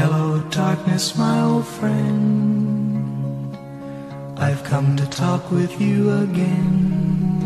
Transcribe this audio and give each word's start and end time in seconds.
Hello, 0.00 0.40
darkness, 0.52 1.16
my 1.16 1.42
old 1.42 1.66
friend. 1.66 3.58
I've 4.38 4.62
come 4.62 4.96
to 4.96 5.04
talk 5.06 5.50
with 5.50 5.80
you 5.80 6.08
again. 6.12 7.42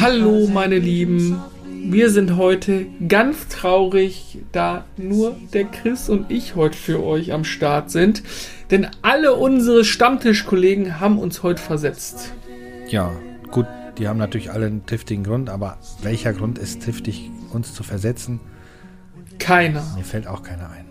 Hallo, 0.00 0.46
meine 0.46 0.78
Lieben. 0.78 1.38
Wir 1.84 2.08
sind 2.08 2.38
heute 2.38 2.86
ganz 3.08 3.48
traurig, 3.48 4.38
da 4.52 4.86
nur 4.96 5.36
der 5.52 5.66
Chris 5.66 6.08
und 6.08 6.30
ich 6.30 6.56
heute 6.56 6.78
für 6.78 7.04
euch 7.04 7.30
am 7.34 7.44
Start 7.44 7.90
sind. 7.90 8.22
Denn 8.70 8.86
alle 9.02 9.34
unsere 9.34 9.84
Stammtischkollegen 9.84 10.98
haben 10.98 11.18
uns 11.18 11.42
heute 11.42 11.60
versetzt. 11.60 12.32
Ja, 12.88 13.12
gut, 13.50 13.66
die 13.98 14.08
haben 14.08 14.18
natürlich 14.18 14.50
alle 14.50 14.64
einen 14.64 14.86
triftigen 14.86 15.24
Grund, 15.24 15.50
aber 15.50 15.76
welcher 16.00 16.32
Grund 16.32 16.58
ist 16.58 16.82
triftig, 16.82 17.30
uns 17.52 17.74
zu 17.74 17.82
versetzen? 17.82 18.40
Keiner. 19.38 19.84
Mir 19.94 20.04
fällt 20.04 20.26
auch 20.26 20.42
keiner 20.42 20.70
ein. 20.70 20.85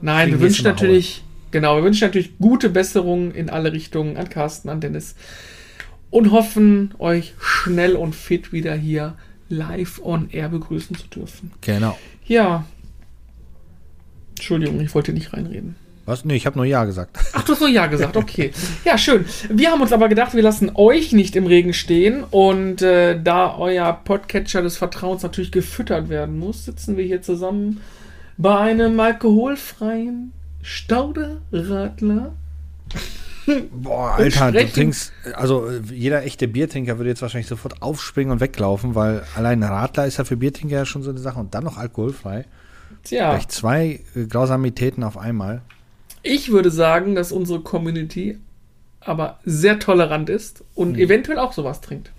Nein, 0.00 0.30
wir 0.30 0.40
wünschen 0.40 0.64
natürlich, 0.64 1.24
genau, 1.50 1.76
wir 1.76 1.84
wünschen 1.84 2.06
natürlich 2.06 2.38
gute 2.38 2.68
Besserungen 2.70 3.32
in 3.32 3.50
alle 3.50 3.72
Richtungen 3.72 4.16
an 4.16 4.28
Carsten, 4.28 4.68
an 4.68 4.80
Dennis 4.80 5.14
und 6.10 6.30
hoffen, 6.30 6.94
euch 6.98 7.34
schnell 7.40 7.94
und 7.96 8.14
fit 8.14 8.52
wieder 8.52 8.74
hier 8.74 9.14
live 9.48 10.00
on 10.02 10.30
air 10.30 10.48
begrüßen 10.48 10.96
zu 10.96 11.06
dürfen. 11.08 11.50
Genau. 11.60 11.98
Ja. 12.26 12.64
Entschuldigung, 14.36 14.80
ich 14.80 14.94
wollte 14.94 15.12
nicht 15.12 15.32
reinreden. 15.32 15.76
Was? 16.08 16.24
Nee, 16.24 16.36
ich 16.36 16.46
habe 16.46 16.56
nur 16.56 16.64
Ja 16.64 16.84
gesagt. 16.84 17.18
Ach, 17.34 17.44
du 17.44 17.52
hast 17.52 17.60
nur 17.60 17.68
Ja 17.68 17.86
gesagt, 17.86 18.16
okay. 18.16 18.50
Ja, 18.84 18.96
schön. 18.96 19.26
Wir 19.50 19.70
haben 19.70 19.82
uns 19.82 19.92
aber 19.92 20.08
gedacht, 20.08 20.34
wir 20.34 20.42
lassen 20.42 20.70
euch 20.74 21.12
nicht 21.12 21.36
im 21.36 21.46
Regen 21.46 21.74
stehen. 21.74 22.24
Und 22.24 22.80
äh, 22.80 23.20
da 23.22 23.54
euer 23.58 23.92
Podcatcher 23.92 24.62
des 24.62 24.78
Vertrauens 24.78 25.22
natürlich 25.22 25.52
gefüttert 25.52 26.08
werden 26.08 26.38
muss, 26.38 26.64
sitzen 26.64 26.96
wir 26.96 27.04
hier 27.04 27.20
zusammen 27.20 27.82
bei 28.38 28.56
einem 28.56 28.98
alkoholfreien 28.98 30.32
Stauderradler. 30.62 32.32
Boah, 33.72 34.12
Alter, 34.16 34.52
du 34.52 34.66
trinkst, 34.68 35.12
also 35.34 35.68
äh, 35.68 35.80
jeder 35.90 36.22
echte 36.22 36.48
Biertrinker 36.48 36.98
würde 36.98 37.08
jetzt 37.10 37.22
wahrscheinlich 37.22 37.46
sofort 37.48 37.80
aufspringen 37.80 38.30
und 38.30 38.40
weglaufen, 38.40 38.94
weil 38.94 39.22
allein 39.36 39.62
Radler 39.62 40.06
ist 40.06 40.18
ja 40.18 40.24
für 40.24 40.36
Biertrinker 40.36 40.76
ja 40.76 40.84
schon 40.84 41.02
so 41.02 41.10
eine 41.10 41.18
Sache 41.18 41.40
und 41.40 41.54
dann 41.54 41.64
noch 41.64 41.78
alkoholfrei. 41.78 42.44
Tja, 43.04 43.30
Gleich 43.30 43.48
zwei 43.48 44.00
äh, 44.14 44.26
Grausamitäten 44.26 45.02
auf 45.02 45.16
einmal. 45.16 45.62
ich 46.22 46.50
würde 46.52 46.70
sagen, 46.70 47.14
dass 47.14 47.32
unsere 47.32 47.60
Community 47.60 48.38
aber 49.00 49.38
sehr 49.46 49.78
tolerant 49.78 50.28
ist 50.28 50.62
und 50.74 50.94
Hm. 50.94 51.00
eventuell 51.00 51.38
auch 51.38 51.52
sowas 51.54 51.80
trinkt. 51.80 52.10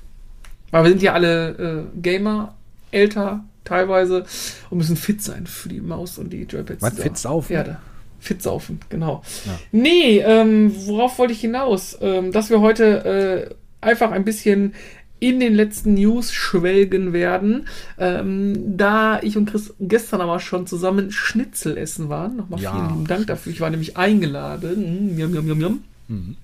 Weil 0.71 0.83
wir 0.85 0.89
sind 0.89 1.01
ja 1.03 1.13
alle 1.13 1.87
äh, 1.95 1.99
Gamer, 2.01 2.55
älter 2.91 3.43
teilweise 3.63 4.25
und 4.69 4.77
müssen 4.77 4.95
fit 4.95 5.21
sein 5.21 5.47
für 5.47 5.69
die 5.69 5.81
Maus 5.81 6.17
und 6.17 6.31
die 6.31 6.43
Joypads. 6.43 6.81
Was, 6.81 6.93
fit 6.99 7.17
saufen? 7.17 7.53
Ja, 7.53 7.63
da. 7.63 7.81
Fit 8.19 8.41
saufen, 8.43 8.79
genau. 8.89 9.21
Ja. 9.45 9.59
Nee, 9.71 10.19
ähm, 10.19 10.73
worauf 10.87 11.19
wollte 11.19 11.31
ich 11.33 11.39
hinaus? 11.39 11.97
Ähm, 12.01 12.31
dass 12.33 12.49
wir 12.49 12.59
heute 12.59 13.49
äh, 13.51 13.85
einfach 13.85 14.11
ein 14.11 14.25
bisschen 14.25 14.73
in 15.21 15.39
den 15.39 15.53
letzten 15.53 15.93
News 15.95 16.31
schwelgen 16.33 17.13
werden. 17.13 17.67
Ähm, 17.97 18.77
da 18.77 19.19
ich 19.21 19.37
und 19.37 19.49
Chris 19.49 19.73
gestern 19.79 20.21
aber 20.21 20.39
schon 20.39 20.65
zusammen 20.67 21.11
Schnitzel 21.11 21.77
essen 21.77 22.09
waren. 22.09 22.37
Nochmal 22.37 22.59
Ja. 22.61 22.71
vielen 22.73 22.89
lieben 22.89 23.07
Dank 23.07 23.27
dafür. 23.27 23.51
Ich 23.51 23.61
war 23.61 23.69
nämlich 23.69 23.97
eingeladen. 23.97 25.15
Mm, 25.15 25.19
yum, 25.19 25.33
yum, 25.35 25.47
yum, 25.47 25.61
yum. 25.61 26.35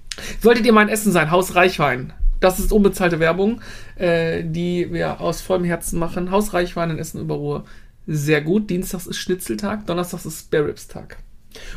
Solltet 0.41 0.65
ihr 0.65 0.73
mein 0.73 0.89
Essen 0.89 1.11
sein, 1.11 1.31
Haus 1.31 1.55
Reichwein. 1.55 2.13
Das 2.45 2.59
ist 2.59 2.71
unbezahlte 2.71 3.19
Werbung, 3.19 3.59
äh, 3.95 4.43
die 4.43 4.93
wir 4.93 5.19
aus 5.19 5.41
vollem 5.41 5.63
Herzen 5.63 5.97
machen. 5.97 6.29
Haus 6.29 6.53
Reichwein 6.53 6.91
in 6.91 6.99
Essen 6.99 7.19
über 7.21 7.33
Ruhe. 7.35 7.63
Sehr 8.05 8.41
gut. 8.41 8.69
Dienstags 8.69 9.07
ist 9.07 9.17
Schnitzeltag, 9.17 9.87
Donnerstags 9.87 10.27
ist 10.27 10.41
Spare 10.41 10.67
Ribs 10.67 10.87
Tag. 10.87 11.17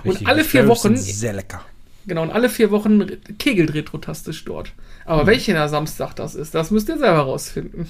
Und 0.05 0.11
Richtig, 0.11 0.29
alle 0.29 0.43
die 0.43 0.49
vier 0.49 0.69
Wochen, 0.69 0.95
Sehr 0.95 1.33
lecker. 1.33 1.65
genau, 2.07 2.21
und 2.23 2.31
alle 2.33 2.51
vier 2.51 2.71
Wochen 2.71 3.07
kegelt 3.39 3.73
retrotastisch 3.73 4.45
dort. 4.45 4.73
Aber 5.07 5.27
welcher 5.27 5.67
Samstag 5.71 6.13
das 6.17 6.35
ist, 6.35 6.55
das 6.55 6.71
müsst 6.71 6.91
ihr 6.91 6.99
selber 6.99 7.21
rausfinden. 7.21 7.89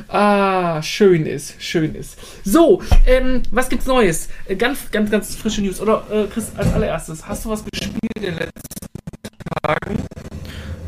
ah, 0.10 0.82
schön 0.82 1.26
ist, 1.26 1.56
schön 1.64 1.96
ist. 1.96 2.18
So, 2.44 2.82
ähm, 3.06 3.44
was 3.52 3.70
gibt's 3.70 3.86
Neues? 3.86 4.28
Äh, 4.48 4.58
Ganz, 4.58 4.92
ganz, 4.92 5.10
ganz 5.12 5.36
frische 5.38 5.62
News. 5.62 5.80
Oder, 5.80 6.04
äh, 6.12 6.26
Chris, 6.28 6.52
als 6.58 6.74
allererstes, 6.74 7.26
hast 7.26 7.46
du 7.46 7.50
was 7.52 7.64
gespielt 7.64 8.02
in 8.18 8.22
den 8.24 8.34
letzten 8.36 8.60
Tagen? 9.62 9.98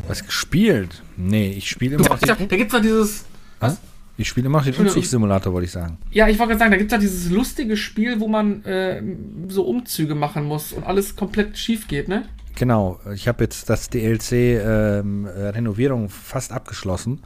Was 0.08 0.24
gespielt? 0.24 1.02
Nee, 1.16 1.52
ich 1.52 1.68
spiele 1.68 1.96
immer 1.96 2.18
Da 2.20 2.34
den, 2.34 2.48
gibt's 2.48 2.74
doch 2.74 2.80
dieses, 2.80 3.24
Was? 3.60 3.78
Ich 4.16 4.28
spiele 4.28 4.46
immer 4.46 4.60
den. 4.62 4.74
Umzugssimulator, 4.74 5.52
wollte 5.52 5.66
ich 5.66 5.72
sagen. 5.72 5.98
ja, 6.10 6.28
ich 6.28 6.38
wollte 6.38 6.50
gerade 6.50 6.58
sagen, 6.58 6.70
da 6.72 6.76
gibt's 6.76 6.92
doch 6.92 7.00
dieses 7.00 7.30
lustige 7.30 7.76
Spiel, 7.76 8.20
wo 8.20 8.28
man 8.28 8.64
äh, 8.64 9.02
so 9.48 9.64
Umzüge 9.64 10.14
machen 10.14 10.44
muss 10.44 10.72
und 10.72 10.84
alles 10.84 11.16
komplett 11.16 11.56
schief 11.56 11.88
geht, 11.88 12.08
ne? 12.08 12.24
Genau, 12.54 13.00
ich 13.14 13.28
habe 13.28 13.44
jetzt 13.44 13.70
das 13.70 13.88
DLC 13.88 14.32
ähm, 14.32 15.26
äh, 15.26 15.48
Renovierung 15.48 16.08
fast 16.10 16.52
abgeschlossen. 16.52 17.22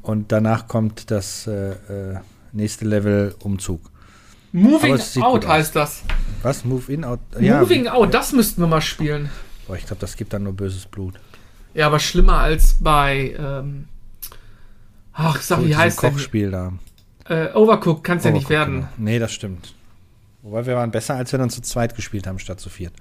Und 0.00 0.32
danach 0.32 0.66
kommt 0.66 1.10
das 1.10 1.46
äh, 1.46 1.72
äh, 1.72 2.18
nächste 2.52 2.84
Level 2.86 3.34
Umzug. 3.40 3.80
Moving 4.52 4.94
es 4.94 5.16
Out 5.16 5.46
heißt 5.46 5.76
das. 5.76 6.02
Was? 6.42 6.64
Move 6.64 6.92
in, 6.92 7.04
out? 7.04 7.20
Moving 7.38 7.88
Out, 7.88 8.12
das 8.12 8.32
müssten 8.32 8.60
wir 8.62 8.66
mal 8.66 8.80
spielen. 8.80 9.30
Boah, 9.72 9.78
ich 9.78 9.86
glaube, 9.86 10.00
das 10.00 10.16
gibt 10.16 10.34
dann 10.34 10.42
nur 10.42 10.52
böses 10.52 10.84
Blut. 10.84 11.14
Ja, 11.72 11.86
aber 11.86 11.98
schlimmer 11.98 12.36
als 12.36 12.76
bei. 12.78 13.34
Ähm, 13.38 13.88
ach, 15.14 15.40
sag, 15.40 15.60
So, 15.60 15.66
wie 15.66 15.74
heißt 15.74 16.02
der? 16.02 16.10
Kochspiel 16.10 16.50
da. 16.50 16.74
Äh, 17.24 17.54
Overcooked 17.54 18.04
kann 18.04 18.18
es 18.18 18.24
ja 18.24 18.32
nicht 18.32 18.50
werden. 18.50 18.80
genau. 18.80 18.88
Nee, 18.98 19.18
das 19.18 19.32
stimmt. 19.32 19.72
Wobei 20.42 20.66
wir 20.66 20.76
waren 20.76 20.90
besser, 20.90 21.14
als 21.14 21.32
wir 21.32 21.38
dann 21.38 21.48
zu 21.48 21.62
zweit 21.62 21.96
gespielt 21.96 22.26
haben, 22.26 22.38
statt 22.38 22.60
zu 22.60 22.68
viert. 22.68 22.92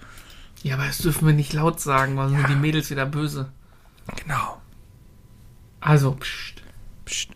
Ja, 0.63 0.75
aber 0.75 0.85
das 0.85 0.99
dürfen 0.99 1.27
wir 1.27 1.33
nicht 1.33 1.51
laut 1.51 1.81
sagen, 1.81 2.15
weil 2.15 2.29
sind 2.29 2.47
die 2.47 2.55
Mädels 2.55 2.89
wieder 2.89 3.05
böse. 3.05 3.49
Genau. 4.23 4.61
Also, 5.81 6.13
pst. 6.13 6.61
Psst. 7.03 7.31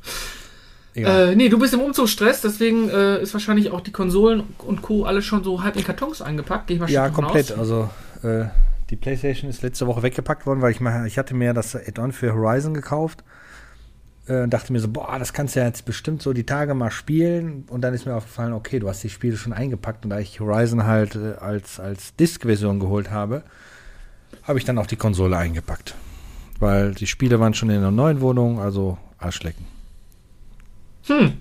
Egal. 0.94 1.34
Äh, 1.34 1.36
nee, 1.36 1.50
du 1.50 1.60
bist 1.60 1.74
im 1.74 1.82
Umzugsstress, 1.82 2.40
deswegen 2.40 2.88
äh, 2.90 3.22
ist 3.22 3.34
wahrscheinlich 3.34 3.72
auch 3.72 3.82
die 3.82 3.92
Konsolen 3.92 4.44
und 4.60 4.82
Co. 4.82 5.04
alles 5.04 5.26
schon 5.26 5.44
so 5.44 5.62
halb 5.62 5.76
in 5.76 5.84
Kartons 5.84 6.22
eingepackt. 6.22 6.68
Geh 6.68 6.76
ich 6.76 6.80
mal 6.80 6.90
ja, 6.90 7.10
komplett. 7.10 7.52
Aus. 7.52 7.60
Also, 7.60 7.90
äh, 8.24 8.46
die 8.90 8.96
PlayStation 8.96 9.50
ist 9.50 9.62
letzte 9.62 9.88
Woche 9.88 10.04
weggepackt 10.04 10.46
worden, 10.46 10.62
weil 10.62 10.72
ich 10.72 10.80
mal, 10.80 11.08
ich 11.08 11.18
hatte 11.18 11.34
mir 11.34 11.54
das 11.54 11.76
Add-on 11.76 12.12
für 12.12 12.34
Horizon 12.34 12.74
gekauft. 12.74 13.24
Äh, 14.28 14.44
und 14.44 14.54
dachte 14.54 14.74
mir 14.74 14.80
so, 14.80 14.88
boah, 14.88 15.18
das 15.20 15.34
kannst 15.34 15.56
du 15.56 15.60
ja 15.60 15.66
jetzt 15.66 15.86
bestimmt 15.86 16.22
so 16.22 16.34
die 16.34 16.46
Tage 16.46 16.74
mal 16.74 16.92
spielen. 16.92 17.66
Und 17.70 17.82
dann 17.82 17.94
ist 17.94 18.06
mir 18.06 18.16
aufgefallen, 18.16 18.54
okay, 18.54 18.80
du 18.80 18.88
hast 18.88 19.04
die 19.04 19.10
Spiele 19.10 19.38
schon 19.38 19.54
eingepackt. 19.54 20.04
Und 20.04 20.12
da 20.12 20.20
ich 20.20 20.40
Horizon 20.40 20.86
halt 20.86 21.16
äh, 21.16 21.34
als, 21.40 21.80
als 21.80 22.16
Disk-Version 22.16 22.80
geholt 22.80 23.12
habe, 23.12 23.44
habe 24.44 24.60
ich 24.60 24.66
dann 24.66 24.78
auch 24.78 24.88
die 24.88 24.98
Konsole 24.98 25.38
eingepackt. 25.38 25.96
Weil 26.60 26.94
die 26.94 27.08
Spiele 27.08 27.40
waren 27.40 27.54
schon 27.54 27.70
in 27.70 27.82
der 27.82 27.92
neuen 27.92 28.22
Wohnung, 28.22 28.60
also 28.60 28.98
Arschlecken. 29.18 29.66
Hm. 31.08 31.34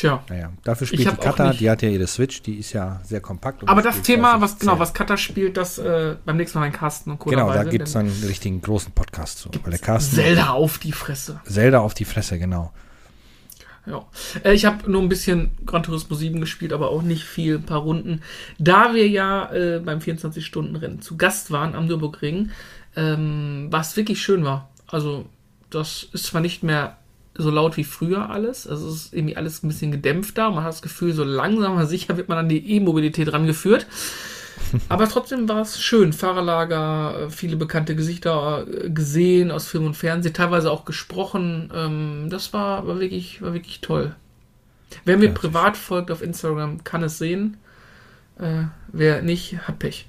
Tja. 0.00 0.24
Naja, 0.30 0.50
dafür 0.64 0.86
Ich 0.86 1.02
spielt 1.02 1.18
die 1.18 1.22
Kata, 1.22 1.52
die 1.52 1.68
hat 1.68 1.82
ja 1.82 1.90
ihre 1.90 2.06
Switch, 2.06 2.40
die 2.40 2.54
ist 2.54 2.72
ja 2.72 3.02
sehr 3.04 3.20
kompakt. 3.20 3.68
Aber 3.68 3.82
das 3.82 4.00
Thema, 4.00 4.38
30 4.38 4.42
was 4.42 4.58
genau, 4.58 4.78
was 4.78 4.94
Cutter 4.94 5.18
spielt, 5.18 5.58
das 5.58 5.76
äh, 5.76 6.16
beim 6.24 6.38
nächsten 6.38 6.58
Mal 6.58 6.68
in 6.68 6.72
Carsten 6.72 7.10
und 7.10 7.18
Co. 7.18 7.28
Genau, 7.28 7.52
da 7.52 7.64
gibt 7.64 7.86
es 7.86 7.94
einen 7.96 8.10
richtigen 8.26 8.62
großen 8.62 8.92
Podcast 8.92 9.40
zu. 9.40 9.50
Weil 9.62 9.72
der 9.72 9.78
Carsten 9.78 10.16
Zelda 10.16 10.50
auf 10.50 10.78
die 10.78 10.92
Fresse. 10.92 11.42
Zelda 11.44 11.80
auf 11.80 11.92
die 11.92 12.06
Fresse, 12.06 12.38
genau. 12.38 12.72
Ja. 13.84 14.06
Äh, 14.42 14.54
ich 14.54 14.64
habe 14.64 14.90
nur 14.90 15.02
ein 15.02 15.10
bisschen 15.10 15.50
Gran 15.66 15.82
Turismo 15.82 16.16
7 16.16 16.40
gespielt, 16.40 16.72
aber 16.72 16.88
auch 16.88 17.02
nicht 17.02 17.24
viel, 17.24 17.56
ein 17.56 17.66
paar 17.66 17.80
Runden. 17.80 18.22
Da 18.58 18.94
wir 18.94 19.06
ja 19.06 19.52
äh, 19.52 19.80
beim 19.84 19.98
24-Stunden-Rennen 19.98 21.02
zu 21.02 21.18
Gast 21.18 21.50
waren 21.50 21.74
am 21.74 21.84
Nürburgring, 21.84 22.52
ähm, 22.96 23.66
was 23.68 23.98
wirklich 23.98 24.22
schön 24.22 24.46
war. 24.46 24.70
Also, 24.86 25.26
das 25.68 26.08
ist 26.14 26.24
zwar 26.24 26.40
nicht 26.40 26.62
mehr 26.62 26.96
so 27.40 27.50
laut 27.50 27.76
wie 27.76 27.84
früher 27.84 28.30
alles, 28.30 28.66
also 28.66 28.88
es 28.88 29.06
ist 29.06 29.14
irgendwie 29.14 29.36
alles 29.36 29.62
ein 29.62 29.68
bisschen 29.68 29.92
gedämpfter. 29.92 30.50
Man 30.50 30.64
hat 30.64 30.72
das 30.72 30.82
Gefühl, 30.82 31.12
so 31.12 31.24
langsam 31.24 31.72
aber 31.72 31.86
sicher 31.86 32.16
wird 32.16 32.28
man 32.28 32.38
an 32.38 32.48
die 32.48 32.76
E-Mobilität 32.76 33.32
rangeführt. 33.32 33.86
Aber 34.88 35.08
trotzdem 35.08 35.48
war 35.48 35.62
es 35.62 35.80
schön. 35.80 36.12
Fahrerlager, 36.12 37.22
äh, 37.22 37.30
viele 37.30 37.56
bekannte 37.56 37.96
Gesichter 37.96 38.66
äh, 38.68 38.90
gesehen 38.90 39.50
aus 39.50 39.66
Film 39.66 39.86
und 39.86 39.96
Fernsehen, 39.96 40.34
teilweise 40.34 40.70
auch 40.70 40.84
gesprochen. 40.84 41.72
Ähm, 41.74 42.28
das 42.28 42.52
war, 42.52 42.86
war, 42.86 43.00
wirklich, 43.00 43.40
war 43.42 43.54
wirklich 43.54 43.80
toll. 43.80 44.14
Wer 45.04 45.16
mir 45.16 45.28
Ja, 45.28 45.32
privat 45.32 45.76
folgt 45.76 46.10
auf 46.10 46.22
Instagram, 46.22 46.84
kann 46.84 47.02
es 47.02 47.18
sehen. 47.18 47.56
Äh, 48.38 48.64
wer 48.92 49.22
nicht, 49.22 49.56
hat 49.66 49.78
Pech. 49.78 50.06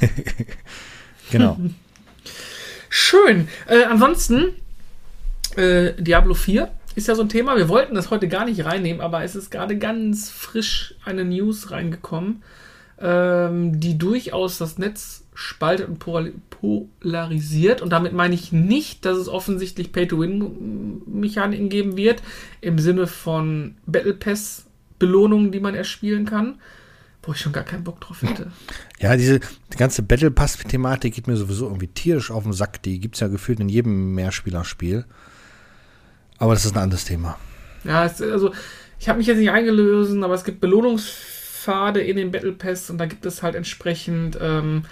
Genau. 1.30 1.58
Schön. 2.88 3.48
Äh, 3.66 3.84
ansonsten, 3.84 4.54
äh, 5.56 5.94
Diablo 6.00 6.34
4 6.34 6.70
ist 6.94 7.08
ja 7.08 7.14
so 7.14 7.22
ein 7.22 7.28
Thema. 7.28 7.56
Wir 7.56 7.68
wollten 7.68 7.94
das 7.94 8.10
heute 8.10 8.28
gar 8.28 8.44
nicht 8.44 8.64
reinnehmen, 8.64 9.00
aber 9.00 9.22
es 9.22 9.36
ist 9.36 9.50
gerade 9.50 9.78
ganz 9.78 10.30
frisch 10.30 10.94
eine 11.04 11.24
News 11.24 11.70
reingekommen, 11.70 12.42
ähm, 13.00 13.78
die 13.80 13.96
durchaus 13.96 14.58
das 14.58 14.78
Netz 14.78 15.24
spaltet 15.34 15.88
und 15.88 15.98
polar- 15.98 16.32
polarisiert. 16.60 17.80
Und 17.80 17.90
damit 17.90 18.12
meine 18.12 18.34
ich 18.34 18.52
nicht, 18.52 19.04
dass 19.04 19.16
es 19.16 19.28
offensichtlich 19.28 19.92
Pay-to-Win-Mechaniken 19.92 21.68
geben 21.68 21.96
wird, 21.96 22.22
im 22.60 22.78
Sinne 22.78 23.06
von 23.06 23.76
Battle 23.86 24.14
Pass 24.14 24.66
Belohnungen, 24.98 25.50
die 25.50 25.60
man 25.60 25.74
erspielen 25.74 26.26
kann, 26.26 26.58
wo 27.22 27.32
ich 27.32 27.40
schon 27.40 27.52
gar 27.52 27.64
keinen 27.64 27.84
Bock 27.84 28.00
drauf 28.00 28.22
hätte. 28.22 28.52
Ja, 28.98 29.16
diese 29.16 29.40
die 29.40 29.76
ganze 29.78 30.02
Battle 30.02 30.30
Pass-Thematik 30.30 31.14
geht 31.14 31.26
mir 31.26 31.36
sowieso 31.36 31.66
irgendwie 31.66 31.86
tierisch 31.88 32.30
auf 32.30 32.42
den 32.42 32.52
Sack. 32.52 32.82
Die 32.82 33.00
gibt 33.00 33.14
es 33.14 33.20
ja 33.20 33.28
gefühlt 33.28 33.60
in 33.60 33.70
jedem 33.70 34.14
Mehrspielerspiel. 34.14 35.06
Aber 36.40 36.54
das 36.54 36.64
ist 36.64 36.74
ein 36.74 36.82
anderes 36.82 37.04
Thema. 37.04 37.38
Ja, 37.84 38.04
es, 38.04 38.20
also 38.20 38.52
ich 38.98 39.08
habe 39.08 39.18
mich 39.18 39.28
jetzt 39.28 39.38
nicht 39.38 39.50
eingelösen, 39.50 40.24
aber 40.24 40.34
es 40.34 40.42
gibt 40.42 40.60
Belohnungspfade 40.60 42.00
in 42.00 42.16
den 42.16 42.32
Battle 42.32 42.52
Pass 42.52 42.90
und 42.90 42.98
da 42.98 43.06
gibt 43.06 43.24
es 43.24 43.42
halt 43.42 43.54
entsprechend 43.54 44.36
ähm, 44.40 44.82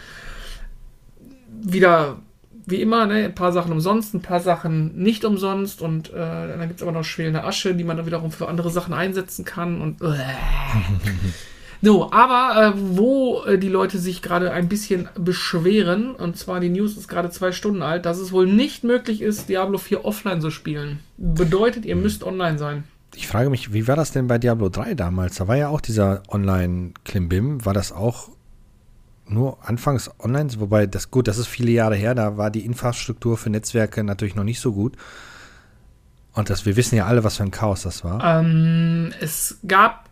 wieder 1.61 2.21
wie 2.67 2.83
immer, 2.83 3.07
ne, 3.07 3.25
ein 3.25 3.35
paar 3.35 3.53
Sachen 3.53 3.73
umsonst, 3.73 4.15
ein 4.15 4.21
paar 4.21 4.41
Sachen 4.41 4.95
nicht 4.99 5.25
umsonst 5.25 5.81
und 5.81 6.11
äh, 6.11 6.17
dann 6.17 6.69
gibt 6.69 6.81
es 6.81 6.83
aber 6.83 6.93
noch 6.93 7.03
schwelende 7.03 7.43
Asche, 7.45 7.75
die 7.75 7.85
man 7.85 7.97
dann 7.97 8.05
wiederum 8.05 8.31
für 8.31 8.47
andere 8.47 8.71
Sachen 8.71 8.93
einsetzen 8.93 9.47
kann 9.47 9.81
und 9.81 10.03
äh. 10.03 10.07
So, 11.81 12.11
aber 12.11 12.75
äh, 12.75 12.79
wo 12.97 13.45
äh, 13.45 13.59
die 13.59 13.69
Leute 13.69 13.99
sich 13.99 14.23
gerade 14.23 14.51
ein 14.51 14.69
bisschen 14.69 15.09
beschweren, 15.15 16.15
und 16.15 16.37
zwar 16.37 16.61
die 16.61 16.71
News 16.71 16.97
ist 16.97 17.09
gerade 17.09 17.31
zwei 17.31 17.53
Stunden 17.53 17.83
alt, 17.83 18.05
dass 18.05 18.19
es 18.19 18.33
wohl 18.33 18.47
nicht 18.47 18.85
möglich 18.85 19.23
ist, 19.23 19.49
Diablo 19.49 19.79
4 19.79 20.05
offline 20.05 20.41
zu 20.41 20.51
spielen. 20.51 20.99
Bedeutet, 21.17 21.85
ihr 21.85 21.97
müsst 21.97 22.25
online 22.25 22.59
sein. 22.59 22.85
Ich 23.15 23.27
frage 23.27 23.51
mich, 23.51 23.73
wie 23.73 23.89
war 23.89 23.97
das 23.97 24.13
denn 24.13 24.27
bei 24.27 24.39
Diablo 24.39 24.69
3 24.69 24.95
damals? 24.95 25.37
Da 25.37 25.49
war 25.49 25.57
ja 25.57 25.69
auch 25.69 25.81
dieser 25.81 26.23
Online-Klimbim. 26.29 27.65
War 27.65 27.75
das 27.75 27.93
auch 27.93 28.29
nur 29.27 29.59
anfangs 29.67 30.11
online? 30.19 30.51
Wobei, 30.59 30.87
das 30.87 31.11
gut, 31.11 31.29
das 31.29 31.39
ist 31.39 31.47
viele 31.47 31.71
Jahre 31.71 31.97
her, 31.97 32.15
da 32.15 32.37
war 32.37 32.51
die 32.51 32.65
Infrastruktur 32.65 33.37
für 33.37 33.51
Netzwerke 33.51 34.05
natürlich 34.05 34.35
noch 34.35 34.45
nicht 34.45 34.61
so 34.61 34.73
gut. 34.73 34.97
Und 36.33 36.51
das, 36.51 36.67
wir 36.67 36.77
wissen 36.77 36.97
ja 36.97 37.07
alle, 37.07 37.25
was 37.25 37.37
für 37.37 37.43
ein 37.43 37.51
Chaos 37.51 37.83
das 37.83 38.05
war. 38.05 38.41
Ähm, 38.41 39.13
es 39.21 39.59
gab 39.67 40.08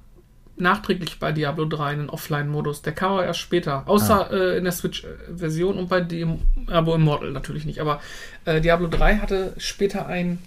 nachträglich 0.56 1.18
bei 1.18 1.32
Diablo 1.32 1.66
3 1.66 1.84
einen 1.84 2.10
Offline-Modus. 2.10 2.82
Der 2.82 2.92
kam 2.92 3.12
aber 3.12 3.24
erst 3.24 3.40
später. 3.40 3.82
Außer 3.86 4.30
äh, 4.32 4.58
in 4.58 4.64
der 4.64 4.72
Switch-Version 4.72 5.78
und 5.78 5.88
bei 5.88 6.00
dem 6.00 6.40
Abo 6.68 6.94
Immortal 6.94 7.30
natürlich 7.30 7.64
nicht. 7.64 7.80
Aber 7.80 8.00
äh, 8.44 8.60
Diablo 8.60 8.88
3 8.88 9.16
hatte 9.16 9.54
später 9.58 10.06
ein, 10.06 10.38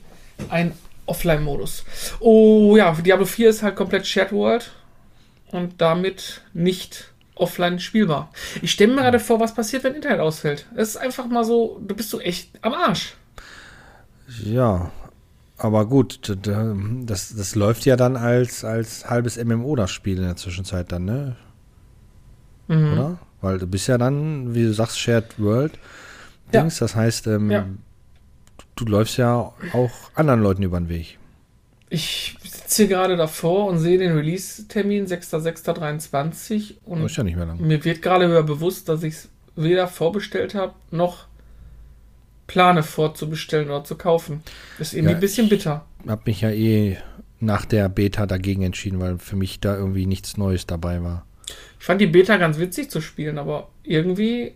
ein 0.49 0.73
Offline-Modus. 1.05 1.85
Oh 2.19 2.75
ja, 2.77 2.91
Diablo 2.93 3.25
4 3.25 3.49
ist 3.49 3.63
halt 3.63 3.75
komplett 3.75 4.07
Shared 4.07 4.31
World 4.31 4.71
und 5.51 5.81
damit 5.81 6.41
nicht 6.53 7.11
offline 7.35 7.79
spielbar. 7.79 8.31
Ich 8.61 8.71
stelle 8.71 8.93
mir 8.93 9.01
gerade 9.01 9.19
vor, 9.19 9.39
was 9.39 9.53
passiert, 9.53 9.83
wenn 9.83 9.95
Internet 9.95 10.19
ausfällt. 10.19 10.65
Es 10.75 10.89
ist 10.89 10.97
einfach 10.97 11.25
mal 11.27 11.43
so, 11.43 11.81
du 11.85 11.95
bist 11.95 12.09
so 12.09 12.19
echt 12.19 12.51
am 12.61 12.73
Arsch. 12.73 13.13
Ja, 14.43 14.91
aber 15.59 15.85
gut, 15.85 16.35
das, 16.41 17.35
das 17.35 17.55
läuft 17.55 17.85
ja 17.85 17.95
dann 17.95 18.15
als, 18.17 18.63
als 18.63 19.09
halbes 19.09 19.37
MMO 19.43 19.75
das 19.75 19.91
Spiel 19.91 20.17
in 20.17 20.23
der 20.23 20.35
Zwischenzeit 20.35 20.91
dann, 20.91 21.05
ne? 21.05 21.35
Mhm. 22.67 22.93
Oder? 22.93 23.19
Weil 23.41 23.57
du 23.59 23.67
bist 23.67 23.87
ja 23.87 23.97
dann, 23.97 24.53
wie 24.53 24.63
du 24.63 24.73
sagst, 24.73 24.99
Shared 24.99 25.39
World 25.39 25.73
Ja. 26.51 26.61
Dings. 26.61 26.77
Das 26.79 26.95
heißt, 26.95 27.27
ähm, 27.27 27.49
Ja. 27.51 27.65
du 28.75 28.85
läufst 28.85 29.17
ja 29.17 29.35
auch 29.73 29.91
anderen 30.15 30.41
Leuten 30.41 30.63
über 30.63 30.79
den 30.79 30.89
Weg. 30.89 31.17
Ich 31.91 32.37
sitze 32.43 32.83
hier 32.83 32.87
gerade 32.95 33.17
davor 33.17 33.65
und 33.67 33.79
sehe 33.79 33.97
den 33.97 34.11
Release-Termin 34.13 35.07
6.6.23 35.07 36.75
und 36.85 37.15
ja 37.15 37.23
nicht 37.23 37.35
mehr 37.35 37.45
lang. 37.45 37.59
mir 37.59 37.83
wird 37.83 38.01
gerade 38.01 38.43
bewusst, 38.43 38.89
dass 38.89 39.01
ich 39.03 39.13
es 39.15 39.29
weder 39.55 39.87
vorbestellt 39.87 40.53
habe, 40.53 40.73
noch 40.91 41.25
plane 42.49 42.83
vorzubestellen 42.83 43.69
oder 43.69 43.83
zu 43.85 43.95
kaufen. 43.95 44.41
Ist 44.79 44.93
irgendwie 44.93 45.11
Ja, 45.11 45.17
ein 45.17 45.21
bisschen 45.21 45.47
bitter. 45.47 45.85
Hab 46.07 46.25
mich 46.25 46.41
ja 46.41 46.49
eh 46.49 46.97
nach 47.39 47.63
der 47.63 47.87
Beta 47.87 48.25
dagegen 48.25 48.63
entschieden, 48.63 48.99
weil 48.99 49.17
für 49.19 49.35
mich 49.37 49.59
da 49.61 49.75
irgendwie 49.77 50.05
nichts 50.05 50.35
Neues 50.35 50.65
dabei 50.65 51.01
war. 51.03 51.25
Ich 51.79 51.85
fand 51.85 52.01
die 52.01 52.07
Beta 52.07 52.35
ganz 52.37 52.57
witzig 52.57 52.91
zu 52.91 52.99
spielen, 52.99 53.37
aber 53.37 53.69
irgendwie. 53.83 54.53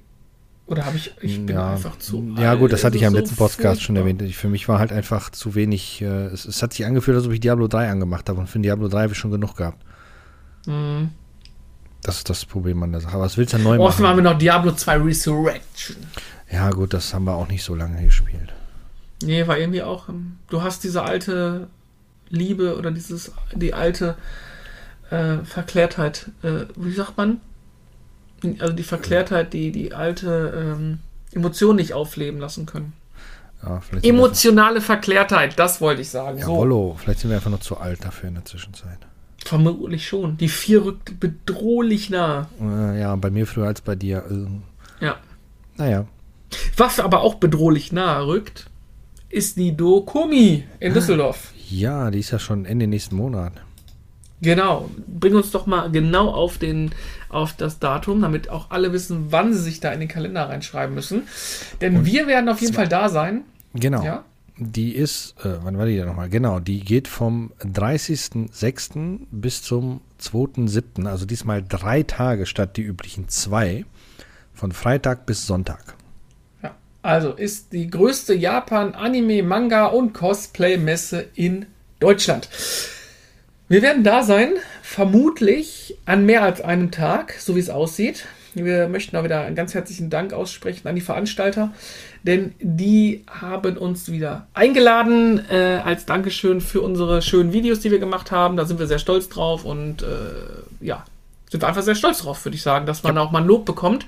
Oder 0.65 0.85
habe 0.85 0.97
ich. 0.97 1.13
Ich 1.21 1.45
bin 1.45 1.55
ja, 1.55 1.73
einfach 1.73 1.97
zu. 1.99 2.35
ja 2.37 2.55
gut, 2.55 2.73
das 2.73 2.83
hatte 2.83 2.95
ich 2.95 3.03
ja 3.03 3.09
im 3.09 3.13
so 3.13 3.19
letzten 3.19 3.35
Podcast 3.35 3.81
schon 3.83 3.95
erwähnt. 3.95 4.21
Ich, 4.21 4.35
für 4.37 4.49
mich 4.49 4.67
war 4.67 4.79
halt 4.79 4.91
einfach 4.91 5.29
zu 5.29 5.55
wenig. 5.55 6.01
Äh, 6.01 6.05
es, 6.27 6.45
es 6.45 6.61
hat 6.63 6.73
sich 6.73 6.85
angefühlt, 6.85 7.15
als 7.15 7.25
ob 7.27 7.31
ich 7.33 7.39
Diablo 7.39 7.67
3 7.67 7.89
angemacht 7.89 8.27
habe 8.27 8.39
und 8.39 8.47
für 8.47 8.59
Diablo 8.59 8.87
3 8.87 9.03
habe 9.03 9.13
ich 9.13 9.19
schon 9.19 9.31
genug 9.31 9.55
gehabt. 9.55 9.81
Mhm. 10.65 11.09
Das 12.01 12.17
ist 12.17 12.29
das 12.29 12.43
Problem 12.45 12.83
an 12.83 12.91
der 12.91 13.01
Sache. 13.01 13.13
Aber 13.13 13.23
was 13.23 13.37
willst 13.37 13.53
du 13.53 13.57
denn 13.57 13.63
neu 13.65 13.77
Außerdem 13.79 14.07
haben 14.07 14.15
machen? 14.17 14.25
wir 14.25 14.31
noch 14.31 14.37
Diablo 14.37 14.71
2 14.73 14.97
Resurrection. 14.97 15.95
Ja 16.53 16.69
gut, 16.69 16.93
das 16.93 17.13
haben 17.13 17.25
wir 17.25 17.33
auch 17.35 17.47
nicht 17.47 17.63
so 17.63 17.73
lange 17.75 18.03
gespielt. 18.03 18.53
Nee, 19.23 19.47
war 19.47 19.57
irgendwie 19.57 19.81
auch. 19.81 20.07
ähm, 20.09 20.37
Du 20.49 20.61
hast 20.61 20.83
diese 20.83 21.01
alte 21.03 21.67
Liebe 22.29 22.77
oder 22.77 22.91
dieses, 22.91 23.31
die 23.55 23.73
alte 23.73 24.15
äh, 25.09 25.37
Verklärtheit, 25.43 26.29
äh, 26.43 26.65
wie 26.75 26.91
sagt 26.93 27.17
man? 27.17 27.41
Also 28.59 28.73
die 28.73 28.83
Verklärtheit, 28.83 29.53
die 29.53 29.71
die 29.71 29.93
alte 29.93 30.75
ähm, 30.77 30.99
Emotion 31.31 31.77
nicht 31.77 31.93
aufleben 31.93 32.39
lassen 32.39 32.65
können. 32.65 32.93
Ja, 33.63 33.81
Emotionale 34.01 34.81
Verklärtheit, 34.81 35.57
das 35.57 35.79
wollte 35.79 36.01
ich 36.01 36.09
sagen. 36.09 36.35
einfach- 36.37 36.47
So. 36.47 36.53
Jawollo, 36.53 36.97
vielleicht 36.99 37.19
sind 37.21 37.29
wir 37.29 37.37
einfach 37.37 37.51
noch 37.51 37.61
zu 37.61 37.77
alt 37.77 38.03
dafür 38.03 38.27
in 38.29 38.35
der 38.35 38.45
Zwischenzeit. 38.45 38.97
Vermutlich 39.45 40.07
schon. 40.07 40.37
Die 40.37 40.49
vier 40.49 40.83
rückt 40.85 41.19
bedrohlich 41.19 42.09
nah. 42.09 42.47
Äh, 42.61 42.99
ja, 42.99 43.15
bei 43.15 43.29
mir 43.31 43.47
früher 43.47 43.67
als 43.67 43.81
bei 43.81 43.95
dir. 43.95 44.23
Äh, 44.29 45.05
Ja. 45.05 45.15
naja. 45.77 46.05
Was 46.75 46.99
aber 46.99 47.21
auch 47.21 47.35
bedrohlich 47.35 47.91
nahe 47.91 48.25
rückt, 48.27 48.69
ist 49.29 49.57
die 49.57 49.75
Dokumi 49.75 50.63
in 50.79 50.93
Düsseldorf. 50.93 51.53
Ja, 51.69 52.11
die 52.11 52.19
ist 52.19 52.31
ja 52.31 52.39
schon 52.39 52.65
Ende 52.65 52.87
nächsten 52.87 53.15
Monat. 53.15 53.53
Genau. 54.41 54.89
Bring 55.07 55.35
uns 55.35 55.51
doch 55.51 55.65
mal 55.65 55.89
genau 55.89 56.29
auf, 56.29 56.57
den, 56.57 56.91
auf 57.29 57.53
das 57.53 57.79
Datum, 57.79 58.21
damit 58.21 58.49
auch 58.49 58.71
alle 58.71 58.91
wissen, 58.91 59.27
wann 59.29 59.53
sie 59.53 59.61
sich 59.61 59.79
da 59.79 59.91
in 59.91 60.01
den 60.01 60.09
Kalender 60.09 60.49
reinschreiben 60.49 60.93
müssen. 60.93 61.23
Denn 61.81 62.05
wir 62.05 62.27
werden 62.27 62.49
auf 62.49 62.61
jeden 62.61 62.73
Fall 62.73 62.87
da 62.87 63.09
sein. 63.09 63.43
Genau. 63.73 64.03
Ja. 64.03 64.25
Die 64.57 64.91
ist, 64.91 65.35
äh, 65.43 65.57
wann 65.63 65.77
war 65.77 65.87
die 65.87 65.95
denn 65.95 66.05
nochmal? 66.05 66.29
Genau, 66.29 66.59
die 66.59 66.81
geht 66.81 67.07
vom 67.07 67.53
30.06. 67.61 69.21
bis 69.31 69.63
zum 69.63 70.01
2.07., 70.21 71.07
also 71.07 71.25
diesmal 71.25 71.63
drei 71.67 72.03
Tage 72.03 72.45
statt 72.45 72.77
die 72.77 72.83
üblichen 72.83 73.29
zwei, 73.29 73.85
von 74.53 74.71
Freitag 74.71 75.25
bis 75.25 75.47
Sonntag. 75.47 75.95
Also 77.03 77.31
ist 77.33 77.73
die 77.73 77.89
größte 77.89 78.33
Japan 78.33 78.95
Anime, 78.95 79.43
Manga 79.43 79.87
und 79.87 80.13
Cosplay-Messe 80.13 81.25
in 81.35 81.65
Deutschland. 81.99 82.49
Wir 83.67 83.81
werden 83.81 84.05
da 84.05 84.23
sein, 84.23 84.53
vermutlich 84.81 85.97
an 86.05 86.25
mehr 86.25 86.43
als 86.43 86.61
einem 86.61 86.91
Tag, 86.91 87.33
so 87.39 87.55
wie 87.55 87.59
es 87.59 87.69
aussieht. 87.69 88.25
Wir 88.53 88.87
möchten 88.87 89.17
auch 89.17 89.23
wieder 89.23 89.41
einen 89.41 89.55
ganz 89.55 89.73
herzlichen 89.73 90.09
Dank 90.09 90.31
aussprechen 90.31 90.87
an 90.87 90.95
die 90.95 91.01
Veranstalter, 91.01 91.73
denn 92.21 92.53
die 92.59 93.25
haben 93.27 93.77
uns 93.77 94.09
wieder 94.09 94.47
eingeladen 94.53 95.43
äh, 95.49 95.81
als 95.83 96.05
Dankeschön 96.05 96.61
für 96.61 96.81
unsere 96.81 97.21
schönen 97.21 97.51
Videos, 97.51 97.79
die 97.79 97.91
wir 97.91 97.99
gemacht 97.99 98.31
haben. 98.31 98.55
Da 98.55 98.65
sind 98.65 98.79
wir 98.79 98.87
sehr 98.87 98.99
stolz 98.99 99.27
drauf 99.27 99.65
und 99.65 100.03
äh, 100.03 100.85
ja, 100.85 101.03
sind 101.53 101.61
wir 101.61 101.67
einfach 101.67 101.83
sehr 101.83 101.93
stolz 101.93 102.17
drauf, 102.17 102.43
würde 102.45 102.55
ich 102.55 102.63
sagen, 102.63 102.87
dass 102.87 103.03
man 103.03 103.15
auch 103.15 103.29
mal 103.29 103.41
ein 103.41 103.47
Lob 103.47 103.63
bekommt. 103.63 104.07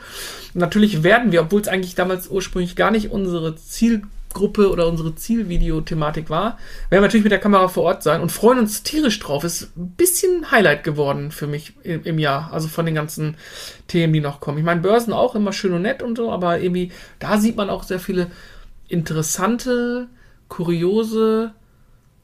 Und 0.55 0.61
natürlich 0.61 1.03
werden 1.03 1.31
wir, 1.31 1.41
obwohl 1.41 1.61
es 1.61 1.67
eigentlich 1.67 1.93
damals 1.93 2.27
ursprünglich 2.27 2.75
gar 2.75 2.89
nicht 2.89 3.11
unsere 3.11 3.55
Zielgruppe 3.55 4.71
oder 4.71 4.87
unsere 4.87 5.13
Zielvideo-Thematik 5.13 6.31
war, 6.31 6.57
werden 6.89 7.01
wir 7.01 7.01
natürlich 7.01 7.23
mit 7.23 7.31
der 7.31 7.39
Kamera 7.39 7.67
vor 7.67 7.83
Ort 7.83 8.01
sein 8.01 8.21
und 8.21 8.31
freuen 8.31 8.57
uns 8.57 8.81
tierisch 8.81 9.19
drauf. 9.19 9.43
Ist 9.43 9.77
ein 9.77 9.89
bisschen 9.89 10.49
Highlight 10.49 10.83
geworden 10.83 11.29
für 11.29 11.45
mich 11.45 11.73
im, 11.83 12.03
im 12.03 12.17
Jahr, 12.17 12.51
also 12.51 12.67
von 12.67 12.87
den 12.87 12.95
ganzen 12.95 13.37
Themen, 13.87 14.11
die 14.11 14.21
noch 14.21 14.39
kommen. 14.39 14.57
Ich 14.57 14.63
meine, 14.63 14.81
Börsen 14.81 15.13
auch 15.13 15.35
immer 15.35 15.53
schön 15.53 15.73
und 15.73 15.83
nett 15.83 16.01
und 16.01 16.17
so, 16.17 16.31
aber 16.31 16.59
irgendwie, 16.59 16.91
da 17.19 17.37
sieht 17.37 17.57
man 17.57 17.69
auch 17.69 17.83
sehr 17.83 17.99
viele 17.99 18.31
interessante, 18.87 20.07
kuriose, 20.47 21.53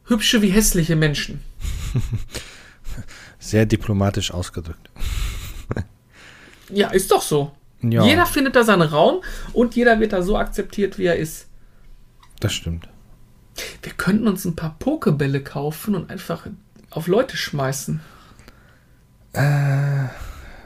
hübsche 0.06 0.42
wie 0.42 0.50
hässliche 0.50 0.96
Menschen. 0.96 1.42
Sehr 3.41 3.65
diplomatisch 3.65 4.31
ausgedrückt. 4.31 4.89
Ja, 6.74 6.88
ist 6.91 7.12
doch 7.12 7.21
so. 7.21 7.51
Ja, 7.81 8.05
Jeder 8.05 8.25
findet 8.25 8.55
da 8.55 8.63
seinen 8.63 8.83
Raum 8.83 9.21
und 9.51 9.75
jeder 9.75 10.00
wird 10.00 10.13
da 10.13 10.21
so 10.21 10.38
akzeptiert, 10.38 10.98
wie 10.98 11.03
er 11.07 11.17
ist. 11.17 11.48
das 12.39 12.53
stimmt. 12.53 12.88
Wir 13.81 13.91
könnten 13.91 14.25
uns 14.25 14.45
ein 14.45 14.55
paar 14.55 14.77
Pokebälle 14.79 15.43
kaufen 15.43 15.95
und 15.95 16.10
einfach 16.10 16.48
auf 16.91 17.07
Leute 17.07 17.36
schmeißen. 17.36 18.00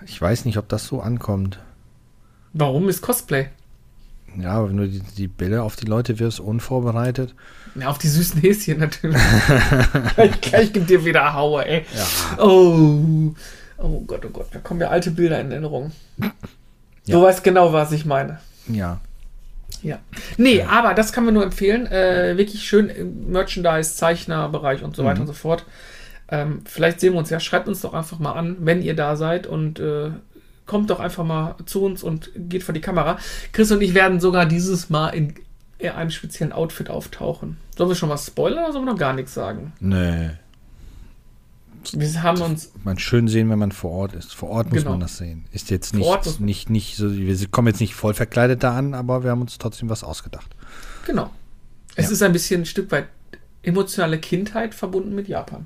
Ich 0.05 0.22
weiß 0.22 0.46
nicht, 0.46 0.58
ob 0.60 0.70
das 0.70 0.86
so 0.86 1.01
ankommt. 1.01 1.60
Warum 2.53 2.88
ist 2.88 3.01
Cosplay? 3.01 3.50
Ja, 4.42 4.68
wenn 4.68 4.77
du 4.77 4.88
die, 4.88 5.00
die 5.00 5.27
Bälle 5.27 5.63
auf 5.63 5.75
die 5.75 5.86
Leute 5.86 6.20
wirfst, 6.20 6.39
unvorbereitet. 6.39 7.34
Ja, 7.75 7.88
auf 7.88 7.98
die 7.98 8.08
süßen 8.08 8.39
Häschen 8.42 8.80
natürlich. 8.80 9.22
gleich, 10.15 10.42
gleich 10.42 10.74
gibt 10.74 10.89
dir 10.89 11.04
wieder 11.04 11.34
Haue, 11.34 11.65
ey. 11.65 11.86
Ja. 11.96 12.44
Oh. 12.44 13.34
Oh 13.77 14.00
Gott, 14.08 14.24
oh 14.25 14.30
Gott, 14.30 14.48
da 14.51 14.60
kommen 14.60 14.80
mir 14.80 14.89
alte 14.89 15.12
Bilder 15.12 15.39
in 15.42 15.51
Erinnerung. 15.51 15.92
Du 17.08 17.22
weißt 17.22 17.44
genau, 17.44 17.74
was 17.74 17.92
ich 17.92 18.06
meine. 18.06 18.39
Ja. 18.68 19.00
Ja. 19.82 20.00
Nee, 20.38 20.63
aber 20.63 20.94
das 20.94 21.12
kann 21.12 21.25
man 21.25 21.34
nur 21.34 21.44
empfehlen. 21.44 21.86
Äh, 21.88 22.38
wirklich 22.38 22.63
schön 22.63 22.89
im 22.89 23.32
Merchandise, 23.32 23.96
Zeichnerbereich 23.96 24.84
und 24.84 24.96
so 24.96 25.04
weiter 25.04 25.22
und 25.22 25.27
so 25.27 25.34
fort. 25.34 25.65
Ähm, 26.30 26.62
vielleicht 26.65 27.00
sehen 27.00 27.13
wir 27.13 27.20
uns 27.20 27.30
ja. 27.30 27.39
Schreibt 27.39 27.68
uns 27.68 27.82
doch 27.82 27.94
einfach 27.94 28.20
mal 28.20 28.34
an, 28.34 28.58
wenn 28.62 28.82
ihr 28.82 28.96
da 28.96 29.15
seid 29.15 29.46
und 29.46 29.80
äh, 29.80 30.12
kommt 30.66 30.90
doch 30.90 31.00
einfach 31.00 31.24
mal 31.24 31.56
zu 31.66 31.84
uns 31.84 32.02
und 32.04 32.32
geht 32.36 32.64
vor 32.64 32.74
die 32.74 32.82
Kamera. 32.82 33.18
Chris 33.52 33.72
und 33.72 33.82
ich 33.82 33.94
werden 33.94 34.20
sogar 34.20 34.46
dieses 34.46 34.90
Mal 34.90 35.10
in 35.10 35.34
einem 35.94 36.10
speziellen 36.10 36.54
Outfit 36.54 36.90
auftauchen. 36.90 37.58
Sollen 37.78 37.90
wir 37.90 37.96
schon 37.96 38.10
was 38.10 38.26
spoilern 38.28 38.64
oder 38.64 38.74
sollen 38.74 38.86
wir 38.86 38.92
noch 38.94 39.00
gar 39.00 39.14
nichts 39.14 39.34
sagen? 39.34 39.74
Nee. 39.80 40.32
Wir 41.94 42.24
haben 42.24 42.42
uns. 42.42 42.72
Man 42.84 42.98
schön 42.98 43.28
sehen, 43.28 43.50
wenn 43.52 43.60
man 43.60 43.72
vor 43.72 43.92
Ort 43.92 44.14
ist. 44.14 44.34
Vor 44.34 44.50
Ort 44.50 44.70
muss 44.72 44.80
Genau. 44.80 44.92
man 44.92 45.02
das 45.02 45.18
sehen. 45.18 45.46
Ist 45.52 45.70
jetzt 45.70 45.96
Ort 46.00 46.26
muss- 46.26 46.40
nicht, 46.40 46.70
nicht, 46.70 46.70
nicht 46.70 46.98
so, 46.98 47.16
wir 47.16 47.48
kommen 47.50 47.68
jetzt 47.68 47.80
nicht 47.80 47.94
voll 47.94 48.16
verkleidet 48.16 48.64
da 48.64 48.76
an, 48.76 48.96
aber 48.96 49.24
wir 49.24 49.30
haben 49.30 49.42
uns 49.42 49.58
trotzdem 49.60 49.90
was 49.90 50.04
ausgedacht. 50.04 50.48
Genau. 51.06 51.30
Es 51.96 52.06
Ja. 52.08 52.12
ist 52.14 52.24
ein 52.24 52.32
bisschen 52.34 52.62
ein 52.62 52.66
Stück 52.66 52.92
weit 52.92 53.08
emotionale 53.62 54.18
Kindheit 54.18 54.74
verbunden 54.74 55.14
mit 55.14 55.28
Japan. 55.28 55.66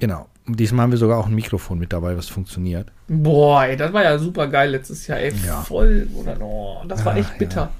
Genau. 0.00 0.28
Und 0.46 0.58
diesmal 0.58 0.84
haben 0.84 0.90
wir 0.90 0.98
sogar 0.98 1.18
auch 1.18 1.26
ein 1.26 1.34
Mikrofon 1.34 1.78
mit 1.78 1.92
dabei, 1.92 2.16
was 2.16 2.28
funktioniert. 2.28 2.90
Boah, 3.14 3.66
ey, 3.66 3.76
das 3.76 3.92
war 3.92 4.02
ja 4.02 4.18
super 4.18 4.46
geil 4.46 4.70
letztes 4.70 5.06
Jahr, 5.06 5.18
ey. 5.18 5.32
Ja. 5.46 5.60
Voll, 5.60 6.08
oder 6.14 6.40
oh, 6.40 6.82
das 6.88 7.04
war 7.04 7.14
echt 7.16 7.36
bitter. 7.36 7.70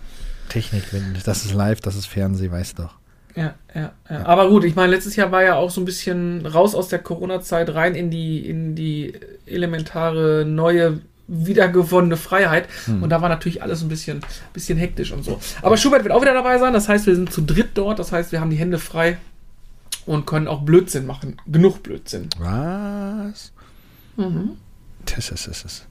Technik, 0.51 0.93
wenn, 0.93 1.17
das 1.25 1.47
ist 1.47 1.55
live, 1.55 1.81
das 1.81 1.97
ist 1.97 2.07
Fernsehen, 2.07 2.53
weißt 2.53 2.79
doch. 2.79 2.95
Ja, 3.35 3.55
ja, 3.75 3.93
ja. 4.11 4.27
Aber 4.27 4.51
gut, 4.51 4.65
ich 4.65 4.75
meine, 4.75 4.93
letztes 4.93 5.17
Jahr 5.17 5.33
war 5.33 5.43
ja 5.43 5.55
auch 5.55 5.71
so 5.71 5.81
ein 5.81 5.87
bisschen 5.87 6.45
raus 6.45 6.75
aus 6.75 6.89
der 6.89 6.99
Corona-Zeit 6.99 7.75
rein 7.75 7.95
in 7.95 8.11
die, 8.11 8.47
in 8.47 8.75
die 8.75 9.15
elementare 9.47 10.45
neue 10.47 11.01
wiedergewonnene 11.29 12.19
Freiheit. 12.19 12.69
Und 13.01 13.09
da 13.09 13.23
war 13.23 13.31
natürlich 13.31 13.63
alles 13.63 13.81
ein 13.81 13.89
bisschen, 13.89 14.21
bisschen 14.53 14.77
hektisch 14.77 15.13
und 15.13 15.25
so. 15.25 15.41
Aber 15.63 15.79
Schubert 15.79 16.05
wird 16.05 16.13
auch 16.13 16.21
wieder 16.21 16.35
dabei 16.35 16.59
sein. 16.59 16.75
Das 16.75 16.91
heißt, 16.91 17.07
wir 17.07 17.15
sind 17.15 17.33
zu 17.33 17.41
dritt 17.41 17.71
dort. 17.73 17.99
Das 17.99 18.13
heißt, 18.13 18.33
wir 18.33 18.41
haben 18.43 18.51
die 18.51 18.57
Hände 18.57 18.79
frei 18.79 19.17
und 20.05 20.27
können 20.27 20.47
auch 20.47 20.61
Blödsinn 20.61 21.07
machen. 21.07 21.39
Genug 21.47 21.83
Blödsinn. 21.83 22.29
Was? 22.39 23.53
Mhm. 24.17 24.59
Das 25.07 25.31
ist 25.31 25.47
es. 25.49 25.87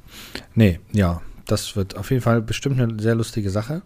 Nee, 0.55 0.79
ja, 0.91 1.21
das 1.45 1.75
wird 1.75 1.97
auf 1.97 2.09
jeden 2.11 2.21
Fall 2.23 2.41
bestimmt 2.41 2.79
eine 2.79 3.01
sehr 3.01 3.15
lustige 3.15 3.49
Sache. 3.49 3.81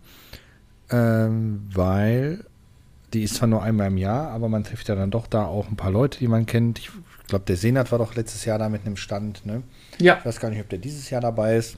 Ähm, 0.90 1.68
weil 1.74 2.46
die 3.14 3.24
ist 3.24 3.36
zwar 3.36 3.48
nur 3.48 3.64
einmal 3.64 3.88
im 3.88 3.98
Jahr, 3.98 4.30
aber 4.32 4.50
man 4.50 4.64
trifft 4.64 4.88
ja 4.90 4.96
dann 4.96 5.10
doch 5.12 5.26
da 5.28 5.46
auch 5.46 5.68
ein 5.70 5.76
paar 5.76 5.92
Leute, 5.92 6.20
die 6.20 6.28
man 6.28 6.46
kennt. 6.46 6.80
Ich 6.80 6.90
glaube, 7.28 7.46
der 7.46 7.56
Senat 7.56 7.92
war 7.92 8.00
doch 8.00 8.16
letztes 8.16 8.46
Jahr 8.46 8.60
da 8.60 8.70
mit 8.70 8.86
einem 8.86 8.98
Stand. 8.98 9.46
Ne? 9.46 9.64
Ja, 10.00 10.18
Ich 10.20 10.26
weiß 10.26 10.40
gar 10.40 10.50
nicht, 10.50 10.60
ob 10.62 10.70
der 10.70 10.80
dieses 10.80 11.10
Jahr 11.10 11.22
dabei 11.22 11.56
ist. 11.58 11.78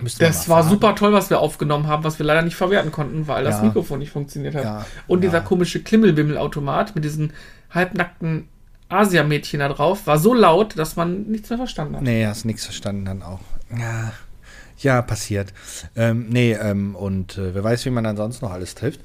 Müssten 0.00 0.20
wir 0.20 0.26
das 0.28 0.48
war 0.48 0.64
super 0.64 0.94
toll, 0.96 1.12
was 1.12 1.30
wir 1.30 1.38
aufgenommen 1.38 1.86
haben, 1.86 2.02
was 2.02 2.18
wir 2.18 2.26
leider 2.26 2.42
nicht 2.42 2.56
verwerten 2.56 2.90
konnten, 2.90 3.28
weil 3.28 3.44
das 3.44 3.58
Ja. 3.58 3.64
Mikrofon 3.64 4.00
nicht 4.00 4.10
funktioniert 4.10 4.54
hat. 4.54 4.64
Ja, 4.64 4.86
Und 5.06 5.22
dieser 5.22 5.38
ja. 5.38 5.44
komische 5.44 5.82
Klimmelbimmel-Automat 5.82 6.94
mit 6.94 7.04
diesen 7.04 7.32
halbnackten 7.70 8.48
Asiamädchen 8.92 9.60
da 9.60 9.68
drauf 9.68 10.06
war 10.06 10.18
so 10.18 10.34
laut, 10.34 10.78
dass 10.78 10.96
man 10.96 11.24
nichts 11.24 11.50
mehr 11.50 11.58
verstanden 11.58 11.96
hat. 11.96 12.02
Nee, 12.02 12.26
hast 12.26 12.44
nichts 12.44 12.64
verstanden 12.64 13.04
dann 13.04 13.22
auch. 13.22 13.40
Ja, 13.76 14.12
ja 14.78 15.02
passiert. 15.02 15.52
Ähm, 15.96 16.26
nee, 16.28 16.52
ähm, 16.52 16.94
und 16.94 17.38
äh, 17.38 17.54
wer 17.54 17.64
weiß, 17.64 17.84
wie 17.86 17.90
man 17.90 18.06
ansonsten 18.06 18.44
noch 18.44 18.52
alles 18.52 18.74
trifft. 18.74 19.00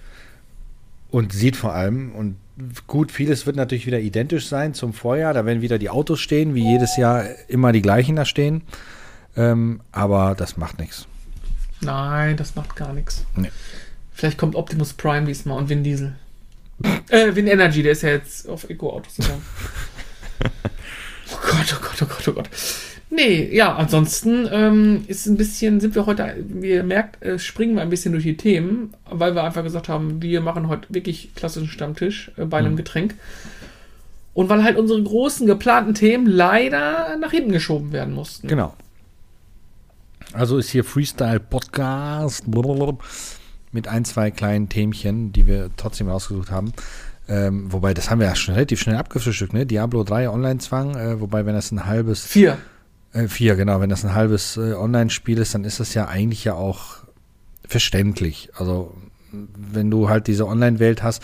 Und 1.10 1.32
sieht 1.32 1.56
vor 1.56 1.74
allem, 1.74 2.14
und 2.14 2.36
gut, 2.86 3.12
vieles 3.12 3.46
wird 3.46 3.56
natürlich 3.56 3.86
wieder 3.86 4.00
identisch 4.00 4.48
sein 4.48 4.74
zum 4.74 4.94
Vorjahr. 4.94 5.34
Da 5.34 5.46
werden 5.46 5.62
wieder 5.62 5.80
die 5.80 5.90
Autos 5.90 6.20
stehen, 6.20 6.54
wie 6.54 6.70
jedes 6.70 6.98
Jahr 6.98 7.26
immer 7.48 7.72
die 7.72 7.82
gleichen 7.82 8.16
da 8.16 8.26
stehen. 8.26 8.64
Ähm, 9.38 9.82
aber 9.92 10.36
das 10.36 10.58
macht 10.58 10.80
nichts. 10.80 11.08
Nein, 11.82 12.38
das 12.38 12.56
macht 12.56 12.76
gar 12.76 12.94
nichts. 12.94 13.26
Nee. 13.36 13.52
Vielleicht 14.12 14.38
kommt 14.38 14.56
Optimus 14.56 14.94
Prime 14.94 15.28
diesmal 15.28 15.58
und 15.58 15.70
Vin 15.70 15.84
Diesel. 15.84 16.16
Äh, 17.10 17.36
Vin 17.36 17.48
Energy, 17.48 17.84
der 17.84 17.94
ist 17.94 18.04
ja 18.04 18.10
jetzt 18.10 18.48
auf 18.48 18.70
Eco-Autos 18.70 19.16
gegangen. 19.16 19.46
oh 21.32 21.38
Gott, 21.42 21.76
oh 21.76 21.82
Gott, 21.82 22.02
oh 22.02 22.06
Gott, 22.06 22.28
oh 22.28 22.34
Gott. 22.34 22.50
Nee, 23.10 23.56
ja, 23.56 23.74
ansonsten 23.74 24.48
ähm, 24.52 25.06
ist 25.08 25.28
ein 25.28 25.38
bisschen, 25.38 25.80
sind 25.80 25.96
wir 25.96 26.06
heute, 26.06 26.36
wie 26.40 26.72
ihr 26.72 26.84
merkt, 26.84 27.24
äh, 27.24 27.40
springen 27.40 27.76
wir 27.76 27.82
ein 27.82 27.90
bisschen 27.90 28.12
durch 28.12 28.26
die 28.26 28.36
Themen, 28.36 28.94
weil 29.10 29.34
wir 29.34 29.44
einfach 29.44 29.64
gesagt 29.64 29.88
haben, 29.88 30.22
wir 30.22 30.42
machen 30.42 30.68
heute 30.68 30.94
wirklich 30.94 31.34
klassischen 31.34 31.70
Stammtisch 31.70 32.32
äh, 32.36 32.46
bei 32.46 32.58
einem 32.58 32.76
Getränk. 32.76 33.16
Und 34.34 34.50
weil 34.50 34.64
halt 34.64 34.78
unsere 34.78 35.02
großen 35.02 35.48
geplanten 35.48 35.94
Themen 35.94 36.28
leider 36.28 37.18
nach 37.18 37.32
hinten 37.32 37.54
geschoben 37.54 37.92
werden 37.94 38.14
mussten. 38.14 38.48
Genau. 38.48 38.76
Also 40.34 40.58
ist 40.58 40.70
hier 40.70 40.84
Freestyle 40.84 41.40
Podcast 41.40 42.44
blablabla, 42.52 42.98
mit 43.72 43.88
ein, 43.88 44.06
zwei 44.06 44.32
kleinen 44.32 44.70
Themchen, 44.70 45.32
die 45.34 45.48
wir 45.48 45.70
trotzdem 45.78 46.10
rausgesucht 46.10 46.52
haben. 46.52 46.72
Ähm, 47.30 47.72
wobei, 47.72 47.94
das 47.94 48.10
haben 48.10 48.20
wir 48.20 48.28
ja 48.28 48.36
schon 48.36 48.54
relativ 48.54 48.80
schnell 48.80 48.96
abgefrühstückt, 48.96 49.54
ne? 49.54 49.66
Diablo 49.66 50.04
3 50.04 50.30
Online-Zwang, 50.30 50.96
äh, 50.96 51.20
wobei, 51.20 51.46
wenn 51.46 51.56
das 51.56 51.72
ein 51.72 51.86
halbes, 51.86 52.26
Vier. 52.26 52.58
äh, 53.12 53.28
vier, 53.28 53.56
genau, 53.56 53.82
wenn 53.82 53.90
das 53.90 54.06
ein 54.06 54.16
halbes 54.16 54.56
äh, 54.56 54.74
Online-Spiel 54.74 55.38
ist, 55.40 55.54
dann 55.54 55.66
ist 55.66 55.80
das 55.82 55.94
ja 55.94 56.08
eigentlich 56.08 56.46
ja 56.46 56.54
auch 56.54 56.98
verständlich. 57.68 58.50
Also, 58.56 58.94
wenn 59.32 59.92
du 59.92 60.08
halt 60.08 60.28
diese 60.28 60.48
Online-Welt 60.48 61.04
hast, 61.04 61.22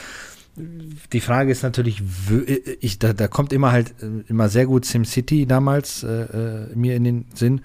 die 1.14 1.22
Frage 1.22 1.52
ist 1.52 1.64
natürlich, 1.64 2.04
äh, 2.30 2.60
ich, 2.82 3.00
da, 3.00 3.14
da 3.14 3.28
kommt 3.30 3.54
immer 3.54 3.72
halt 3.72 3.96
äh, 4.02 4.30
immer 4.30 4.50
sehr 4.50 4.66
gut 4.66 4.86
SimCity 4.86 5.46
damals 5.46 6.04
äh, 6.04 6.08
äh, 6.10 6.76
mir 6.76 6.96
in 6.96 7.06
den 7.06 7.26
Sinn. 7.34 7.62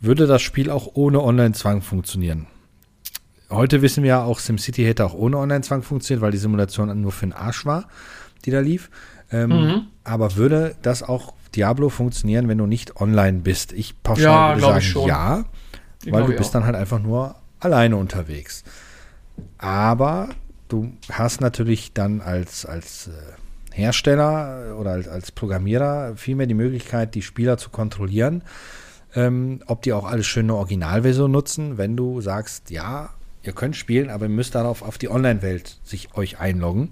Würde 0.00 0.26
das 0.26 0.42
Spiel 0.42 0.68
auch 0.70 0.90
ohne 0.94 1.22
Online-Zwang 1.22 1.80
funktionieren? 1.80 2.46
Heute 3.54 3.82
wissen 3.82 4.02
wir 4.02 4.08
ja 4.10 4.24
auch, 4.24 4.38
SimCity 4.38 4.84
hätte 4.84 5.04
auch 5.04 5.14
ohne 5.14 5.38
Online-Zwang 5.38 5.82
funktioniert, 5.82 6.20
weil 6.22 6.32
die 6.32 6.38
Simulation 6.38 7.00
nur 7.00 7.12
für 7.12 7.26
den 7.26 7.32
Arsch 7.32 7.64
war, 7.66 7.88
die 8.44 8.50
da 8.50 8.60
lief. 8.60 8.90
Ähm, 9.30 9.48
Mhm. 9.50 9.82
Aber 10.04 10.36
würde 10.36 10.74
das 10.82 11.02
auch 11.02 11.32
Diablo 11.54 11.88
funktionieren, 11.88 12.46
wenn 12.48 12.58
du 12.58 12.66
nicht 12.66 13.00
online 13.00 13.38
bist? 13.40 13.72
Ich 13.72 14.02
pauschal 14.02 14.24
Ja, 14.24 14.48
würde 14.50 14.60
sagen, 14.60 14.78
ich 14.78 14.88
schon. 14.90 15.08
ja, 15.08 15.44
Ich 16.04 16.12
weil 16.12 16.26
du 16.26 16.32
bist 16.36 16.50
auch. 16.50 16.52
dann 16.54 16.64
halt 16.66 16.76
einfach 16.76 16.98
nur 17.00 17.36
alleine 17.60 17.96
unterwegs. 17.96 18.64
Aber 19.58 20.28
du 20.68 20.92
hast 21.10 21.40
natürlich 21.40 21.92
dann 21.92 22.20
als, 22.20 22.66
als 22.66 23.08
äh, 23.08 23.10
Hersteller 23.72 24.76
oder 24.78 24.92
als, 24.92 25.08
als 25.08 25.32
Programmierer 25.32 26.16
vielmehr 26.16 26.46
die 26.46 26.54
Möglichkeit, 26.54 27.14
die 27.14 27.22
Spieler 27.22 27.56
zu 27.56 27.70
kontrollieren, 27.70 28.42
ähm, 29.14 29.60
ob 29.66 29.82
die 29.82 29.92
auch 29.92 30.04
alles 30.04 30.26
schöne 30.26 30.54
Originalversion 30.54 31.30
nutzen, 31.30 31.78
wenn 31.78 31.96
du 31.96 32.20
sagst, 32.20 32.70
ja, 32.70 33.10
ihr 33.46 33.52
könnt 33.52 33.76
spielen, 33.76 34.10
aber 34.10 34.26
ihr 34.26 34.30
müsst 34.30 34.54
darauf 34.54 34.82
auf 34.82 34.98
die 34.98 35.10
Online-Welt 35.10 35.78
sich 35.84 36.14
euch 36.16 36.38
einloggen. 36.40 36.90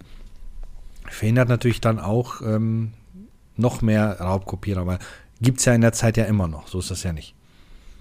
Verhindert 1.08 1.48
natürlich 1.48 1.80
dann 1.80 1.98
auch 1.98 2.40
ähm, 2.42 2.92
noch 3.56 3.82
mehr 3.82 4.18
Raubkopierer, 4.20 4.86
weil 4.86 4.98
gibt 5.40 5.58
es 5.58 5.64
ja 5.64 5.74
in 5.74 5.80
der 5.80 5.92
Zeit 5.92 6.16
ja 6.16 6.24
immer 6.24 6.48
noch, 6.48 6.68
so 6.68 6.78
ist 6.78 6.90
das 6.90 7.02
ja 7.02 7.12
nicht. 7.12 7.34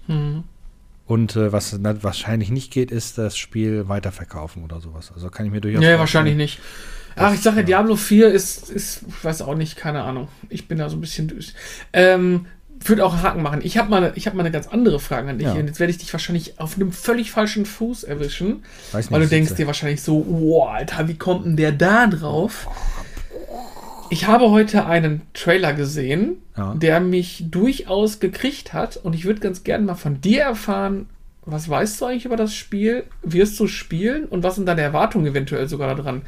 Mhm. 0.06 0.44
Und 1.06 1.36
äh, 1.36 1.52
was 1.52 1.76
na- 1.78 2.02
wahrscheinlich 2.02 2.50
nicht 2.50 2.72
geht, 2.72 2.90
ist 2.90 3.18
das 3.18 3.36
Spiel 3.36 3.88
weiterverkaufen 3.88 4.62
oder 4.64 4.80
sowas. 4.80 5.10
Also 5.12 5.28
kann 5.30 5.44
ich 5.44 5.52
mir 5.52 5.60
durchaus 5.60 5.80
Nee, 5.80 5.96
vorstellen. 5.96 5.98
wahrscheinlich 5.98 6.36
nicht. 6.36 6.60
Ach, 7.16 7.34
ich 7.34 7.40
sage, 7.40 7.58
ja. 7.58 7.62
Diablo 7.64 7.96
4 7.96 8.32
ist, 8.32 8.70
ist, 8.70 9.02
ich 9.06 9.24
weiß 9.24 9.42
auch 9.42 9.54
nicht, 9.54 9.76
keine 9.76 10.02
Ahnung. 10.04 10.28
Ich 10.48 10.68
bin 10.68 10.78
da 10.78 10.88
so 10.88 10.96
ein 10.96 11.00
bisschen. 11.02 11.30
Ähm, 11.92 12.46
würde 12.88 13.04
auch 13.04 13.12
einen 13.14 13.22
Haken 13.22 13.42
machen. 13.42 13.60
Ich 13.62 13.76
habe 13.78 13.90
mal, 13.90 14.04
eine- 14.04 14.16
ich 14.16 14.26
hab 14.26 14.34
mal 14.34 14.40
eine 14.42 14.50
ganz 14.50 14.66
andere 14.68 15.00
Frage 15.00 15.28
an 15.30 15.38
dich. 15.38 15.46
Ja. 15.48 15.54
Und 15.54 15.66
jetzt 15.66 15.80
werde 15.80 15.90
ich 15.90 15.98
dich 15.98 16.12
wahrscheinlich 16.12 16.58
auf 16.60 16.76
einem 16.76 16.92
völlig 16.92 17.30
falschen 17.30 17.66
Fuß 17.66 18.04
erwischen. 18.04 18.62
Weiß 18.92 19.10
Weil 19.10 19.20
du 19.20 19.24
nicht, 19.24 19.32
denkst 19.32 19.48
sitze. 19.50 19.62
dir 19.62 19.66
wahrscheinlich 19.66 20.02
so, 20.02 20.24
wow, 20.28 20.68
Alter, 20.70 21.08
wie 21.08 21.14
kommt 21.16 21.44
denn 21.46 21.56
der 21.56 21.72
da 21.72 22.06
drauf? 22.06 22.66
Ich 24.10 24.26
habe 24.26 24.50
heute 24.50 24.84
einen 24.86 25.22
Trailer 25.32 25.72
gesehen, 25.72 26.36
Ja. 26.56 26.74
der 26.74 27.00
mich 27.00 27.44
durchaus 27.50 28.20
gekriegt 28.20 28.72
hat. 28.74 28.96
Und 28.98 29.14
ich 29.14 29.24
würde 29.24 29.40
ganz 29.40 29.64
gerne 29.64 29.84
mal 29.86 29.94
von 29.94 30.20
dir 30.20 30.42
erfahren, 30.42 31.06
was 31.44 31.68
weißt 31.68 32.00
du 32.00 32.04
eigentlich 32.06 32.26
über 32.26 32.36
das 32.36 32.54
Spiel? 32.54 33.04
Wirst 33.22 33.58
du 33.58 33.66
spielen? 33.66 34.26
Und 34.26 34.42
was 34.42 34.56
sind 34.56 34.66
deine 34.66 34.82
Erwartungen 34.82 35.26
eventuell 35.26 35.68
sogar 35.68 35.94
daran? 35.94 36.22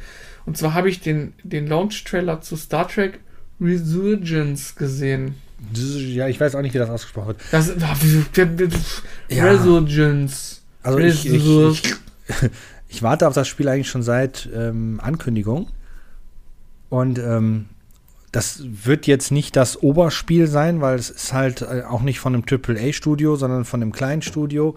Und 0.45 0.57
zwar 0.57 0.73
habe 0.73 0.89
ich 0.89 0.99
den, 0.99 1.33
den 1.43 1.67
Launch-Trailer 1.67 2.41
zu 2.41 2.55
Star 2.57 2.87
Trek 2.87 3.19
Resurgence 3.61 4.75
gesehen. 4.75 5.35
Ja, 5.73 6.27
ich 6.27 6.39
weiß 6.39 6.55
auch 6.55 6.61
nicht, 6.61 6.73
wie 6.73 6.79
das 6.79 6.89
ausgesprochen 6.89 7.27
wird. 7.29 7.41
Das 7.51 7.69
Ja. 9.29 9.45
Resurgence. 9.45 10.61
Also 10.83 10.99
ich, 10.99 11.25
ich, 11.25 11.45
ich, 11.47 11.95
ich 12.89 13.03
warte 13.03 13.27
auf 13.27 13.33
das 13.33 13.47
Spiel 13.47 13.67
eigentlich 13.67 13.89
schon 13.89 14.03
seit 14.03 14.49
ähm, 14.53 14.99
Ankündigung. 15.01 15.67
Und 16.89 17.17
ähm, 17.19 17.65
das 18.31 18.63
wird 18.65 19.07
jetzt 19.07 19.31
nicht 19.31 19.55
das 19.55 19.81
Oberspiel 19.81 20.47
sein, 20.47 20.81
weil 20.81 20.99
es 20.99 21.09
ist 21.09 21.33
halt 21.33 21.61
äh, 21.61 21.83
auch 21.87 22.01
nicht 22.01 22.19
von 22.19 22.35
einem 22.35 22.43
AAA-Studio, 22.49 23.35
sondern 23.37 23.65
von 23.65 23.81
einem 23.81 23.91
kleinen 23.91 24.21
Studio. 24.21 24.75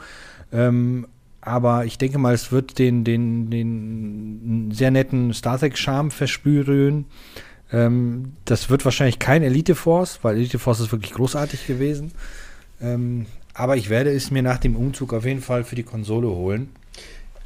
Ähm, 0.53 1.07
aber 1.41 1.85
ich 1.85 1.99
denke 1.99 2.19
mal, 2.19 2.35
es 2.35 2.53
wird 2.53 2.79
den, 2.79 3.05
den, 3.05 3.51
den 3.51 4.71
sehr 4.73 4.91
netten 4.91 5.33
Star 5.35 5.59
Trek-Charme 5.59 6.11
verspüren. 6.11 7.07
Ähm, 7.73 8.33
das 8.45 8.71
wird 8.71 8.85
wahrscheinlich 8.85 9.19
kein 9.19 9.43
Elite 9.43 9.75
Force, 9.75 10.21
weil 10.23 10.37
Elite 10.37 10.59
Force 10.59 10.81
ist 10.81 10.93
wirklich 10.93 11.13
großartig 11.13 11.67
gewesen. 11.67 12.13
Ähm, 12.81 13.27
aber 13.55 13.77
ich 13.77 13.91
werde 13.91 14.11
es 14.11 14.31
mir 14.31 14.43
nach 14.43 14.59
dem 14.59 14.77
Umzug 14.77 15.13
auf 15.13 15.25
jeden 15.25 15.41
Fall 15.41 15.65
für 15.65 15.75
die 15.75 15.83
Konsole 15.83 16.29
holen. 16.29 16.71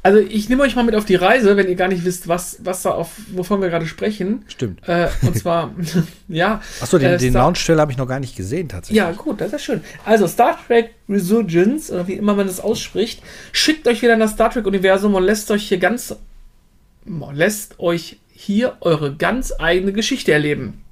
Also 0.03 0.19
ich 0.19 0.49
nehme 0.49 0.63
euch 0.63 0.75
mal 0.75 0.83
mit 0.83 0.95
auf 0.95 1.05
die 1.05 1.15
Reise, 1.15 1.55
wenn 1.55 1.69
ihr 1.69 1.75
gar 1.75 1.87
nicht 1.87 2.03
wisst, 2.03 2.27
was, 2.27 2.57
was 2.61 2.81
da 2.81 2.91
auf, 2.91 3.11
wovon 3.31 3.61
wir 3.61 3.69
gerade 3.69 3.85
sprechen. 3.85 4.43
Stimmt. 4.49 4.85
Äh, 4.85 5.07
und 5.21 5.37
zwar, 5.37 5.73
ja. 6.27 6.61
Achso, 6.81 6.97
den, 6.97 7.13
äh, 7.13 7.17
den 7.17 7.33
Launch-Trailer 7.33 7.81
habe 7.81 7.93
ich 7.93 7.97
noch 7.97 8.07
gar 8.07 8.19
nicht 8.19 8.35
gesehen, 8.35 8.67
tatsächlich. 8.67 8.97
Ja, 8.97 9.11
gut, 9.13 9.39
das 9.39 9.53
ist 9.53 9.63
schön. 9.63 9.81
Also 10.03 10.27
Star 10.27 10.59
Trek 10.67 10.91
Resurgence, 11.07 11.89
oder 11.89 12.05
wie 12.05 12.13
immer 12.13 12.35
man 12.35 12.47
das 12.47 12.59
ausspricht, 12.59 13.23
schickt 13.53 13.87
euch 13.87 14.01
wieder 14.01 14.15
in 14.15 14.19
das 14.19 14.31
Star 14.31 14.49
Trek-Universum 14.49 15.15
und 15.15 15.23
lässt 15.23 15.49
euch 15.51 15.69
hier 15.69 15.77
ganz, 15.77 16.13
lässt 17.31 17.79
euch 17.79 18.17
hier 18.43 18.77
eure 18.81 19.15
ganz 19.15 19.53
eigene 19.57 19.93
Geschichte 19.93 20.33
erleben. 20.33 20.83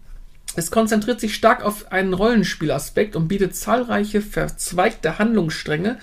Es 0.55 0.69
konzentriert 0.69 1.21
sich 1.21 1.33
stark 1.33 1.63
auf 1.63 1.91
einen 1.93 2.13
Rollenspielaspekt 2.13 3.15
und 3.15 3.29
bietet 3.29 3.55
zahlreiche 3.55 4.21
verzweigte 4.21 5.17
Handlungsstränge, 5.17 5.97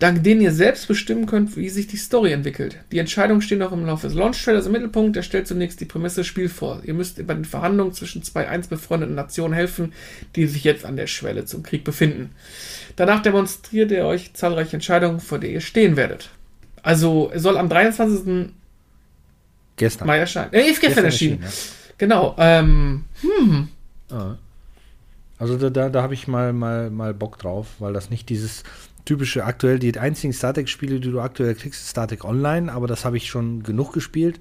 dank 0.00 0.24
denen 0.24 0.40
ihr 0.40 0.52
selbst 0.52 0.88
bestimmen 0.88 1.26
könnt, 1.26 1.56
wie 1.56 1.68
sich 1.68 1.86
die 1.86 1.96
Story 1.96 2.32
entwickelt. 2.32 2.78
Die 2.90 2.98
Entscheidungen 2.98 3.42
stehen 3.42 3.62
auch 3.62 3.70
im 3.70 3.86
Laufe 3.86 4.08
des 4.08 4.16
Launch-Trailers 4.16 4.66
im 4.66 4.72
Mittelpunkt. 4.72 5.14
Der 5.14 5.22
stellt 5.22 5.46
zunächst 5.46 5.80
die 5.80 5.84
Prämisse 5.84 6.20
des 6.20 6.26
Spiels 6.26 6.52
vor. 6.52 6.82
Ihr 6.84 6.94
müsst 6.94 7.24
bei 7.24 7.34
den 7.34 7.44
Verhandlungen 7.44 7.92
zwischen 7.92 8.24
zwei 8.24 8.48
einst 8.48 8.70
befreundeten 8.70 9.14
Nationen 9.14 9.54
helfen, 9.54 9.92
die 10.34 10.46
sich 10.46 10.64
jetzt 10.64 10.84
an 10.84 10.96
der 10.96 11.06
Schwelle 11.06 11.44
zum 11.44 11.62
Krieg 11.62 11.84
befinden. 11.84 12.30
Danach 12.96 13.22
demonstriert 13.22 13.92
er 13.92 14.06
euch 14.06 14.34
zahlreiche 14.34 14.74
Entscheidungen, 14.74 15.20
vor 15.20 15.38
denen 15.38 15.54
ihr 15.54 15.60
stehen 15.60 15.96
werdet. 15.96 16.30
Also, 16.82 17.30
es 17.32 17.42
soll 17.42 17.56
am 17.56 17.68
23. 17.68 18.50
Gestern. 19.76 20.06
Mai 20.06 20.18
erscheinen. 20.18 20.52
Äh, 20.52 20.62
ist 20.62 20.80
gestern, 20.80 20.88
Gestern 20.88 21.04
erschienen. 21.04 21.42
erschienen, 21.42 21.74
Genau. 21.98 22.34
Ähm, 22.38 23.04
Ja. 24.10 24.38
Also 25.38 25.56
da, 25.58 25.70
da, 25.70 25.88
da 25.90 26.02
habe 26.02 26.14
ich 26.14 26.28
mal, 26.28 26.52
mal, 26.52 26.90
mal 26.90 27.12
Bock 27.12 27.38
drauf, 27.38 27.66
weil 27.78 27.92
das 27.92 28.08
nicht 28.10 28.28
dieses 28.28 28.62
typische 29.04 29.44
aktuell, 29.44 29.78
die 29.78 29.98
einzigen 29.98 30.32
Star 30.32 30.54
Trek-Spiele, 30.54 30.98
die 31.00 31.10
du 31.10 31.20
aktuell 31.20 31.54
kriegst, 31.54 31.82
ist 31.82 31.90
Star 31.90 32.08
Trek 32.08 32.24
Online, 32.24 32.72
aber 32.72 32.86
das 32.86 33.04
habe 33.04 33.16
ich 33.16 33.28
schon 33.28 33.62
genug 33.62 33.92
gespielt 33.92 34.40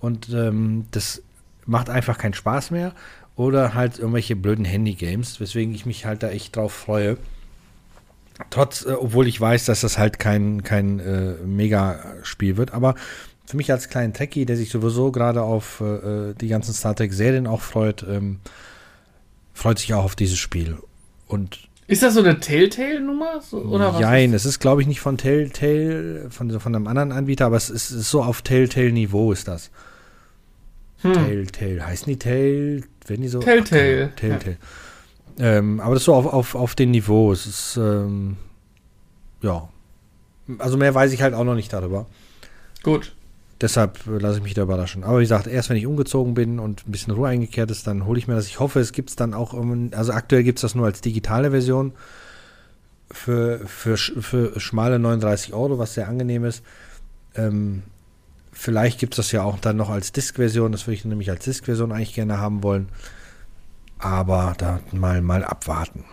und 0.00 0.28
ähm, 0.30 0.86
das 0.90 1.22
macht 1.64 1.88
einfach 1.88 2.18
keinen 2.18 2.34
Spaß 2.34 2.70
mehr. 2.72 2.92
Oder 3.34 3.72
halt 3.72 3.98
irgendwelche 3.98 4.36
blöden 4.36 4.66
Handy-Games, 4.66 5.40
weswegen 5.40 5.74
ich 5.74 5.86
mich 5.86 6.04
halt 6.04 6.22
da 6.22 6.28
echt 6.28 6.54
drauf 6.54 6.72
freue. 6.72 7.16
Trotz, 8.50 8.84
äh, 8.84 8.92
obwohl 8.92 9.26
ich 9.26 9.40
weiß, 9.40 9.64
dass 9.64 9.80
das 9.80 9.96
halt 9.96 10.18
kein, 10.18 10.62
kein 10.62 11.00
äh, 11.00 11.34
Mega-Spiel 11.44 12.58
wird, 12.58 12.74
aber 12.74 12.94
für 13.52 13.58
mich 13.58 13.70
als 13.70 13.90
kleinen 13.90 14.14
Trekkie, 14.14 14.46
der 14.46 14.56
sich 14.56 14.70
sowieso 14.70 15.12
gerade 15.12 15.42
auf 15.42 15.82
äh, 15.82 16.32
die 16.40 16.48
ganzen 16.48 16.72
Star 16.72 16.96
Trek-Serien 16.96 17.46
auch 17.46 17.60
freut, 17.60 18.02
ähm, 18.08 18.40
freut 19.52 19.78
sich 19.78 19.92
auch 19.92 20.04
auf 20.04 20.16
dieses 20.16 20.38
Spiel. 20.38 20.78
Und 21.28 21.68
ist 21.86 22.02
das 22.02 22.14
so 22.14 22.20
eine 22.20 22.40
Telltale-Nummer? 22.40 23.42
So, 23.42 23.58
oder? 23.58 24.00
Jein, 24.00 24.32
es 24.32 24.46
ist, 24.46 24.58
glaube 24.58 24.80
ich, 24.80 24.88
nicht 24.88 25.00
von 25.00 25.18
Telltale, 25.18 26.30
von, 26.30 26.58
von 26.60 26.74
einem 26.74 26.86
anderen 26.86 27.12
Anbieter, 27.12 27.44
aber 27.44 27.58
es 27.58 27.68
ist, 27.68 27.90
ist 27.90 28.08
so 28.08 28.22
auf 28.22 28.40
Telltale-Niveau 28.40 29.32
ist 29.32 29.48
das. 29.48 29.70
Hm. 31.02 31.12
Telltale, 31.12 31.86
heißen 31.86 32.06
die 32.06 32.18
Tell, 32.18 32.84
wenn 33.06 33.20
die 33.20 33.28
so? 33.28 33.40
Telltale, 33.40 34.08
Ach, 34.10 34.18
Telltale. 34.18 34.56
Ähm, 35.38 35.78
aber 35.80 35.92
das 35.92 36.00
ist 36.00 36.06
so 36.06 36.14
auf, 36.14 36.24
auf, 36.24 36.54
auf 36.54 36.74
dem 36.74 36.90
Niveau. 36.90 37.30
Es 37.32 37.44
ist, 37.44 37.76
ähm, 37.76 38.38
ja. 39.42 39.68
Also 40.56 40.78
mehr 40.78 40.94
weiß 40.94 41.12
ich 41.12 41.20
halt 41.20 41.34
auch 41.34 41.44
noch 41.44 41.54
nicht 41.54 41.70
darüber. 41.70 42.06
Gut. 42.82 43.12
Deshalb 43.62 44.00
lasse 44.06 44.38
ich 44.38 44.42
mich 44.42 44.54
da 44.54 44.62
überraschen. 44.62 45.04
Aber 45.04 45.18
wie 45.18 45.22
gesagt, 45.22 45.46
erst 45.46 45.70
wenn 45.70 45.76
ich 45.76 45.86
umgezogen 45.86 46.34
bin 46.34 46.58
und 46.58 46.86
ein 46.86 46.90
bisschen 46.90 47.14
Ruhe 47.14 47.28
eingekehrt 47.28 47.70
ist, 47.70 47.86
dann 47.86 48.04
hole 48.06 48.18
ich 48.18 48.26
mir 48.26 48.34
das. 48.34 48.48
Ich 48.48 48.58
hoffe, 48.58 48.80
es 48.80 48.92
gibt 48.92 49.10
es 49.10 49.16
dann 49.16 49.34
auch, 49.34 49.54
also 49.92 50.12
aktuell 50.12 50.42
gibt 50.42 50.58
es 50.58 50.62
das 50.62 50.74
nur 50.74 50.86
als 50.86 51.00
digitale 51.00 51.52
Version 51.52 51.92
für, 53.12 53.60
für, 53.66 53.96
für 53.96 54.58
schmale 54.58 54.98
39 54.98 55.54
Euro, 55.54 55.78
was 55.78 55.94
sehr 55.94 56.08
angenehm 56.08 56.44
ist. 56.44 56.64
Ähm, 57.36 57.84
vielleicht 58.52 58.98
gibt 58.98 59.14
es 59.14 59.18
das 59.18 59.32
ja 59.32 59.44
auch 59.44 59.58
dann 59.60 59.76
noch 59.76 59.90
als 59.90 60.10
Disk-Version. 60.10 60.72
Das 60.72 60.86
würde 60.86 60.94
ich 60.94 61.04
nämlich 61.04 61.30
als 61.30 61.44
Disk-Version 61.44 61.92
eigentlich 61.92 62.14
gerne 62.14 62.38
haben 62.38 62.64
wollen. 62.64 62.88
Aber 63.98 64.54
da 64.58 64.80
mal, 64.90 65.22
mal 65.22 65.44
abwarten. 65.44 66.04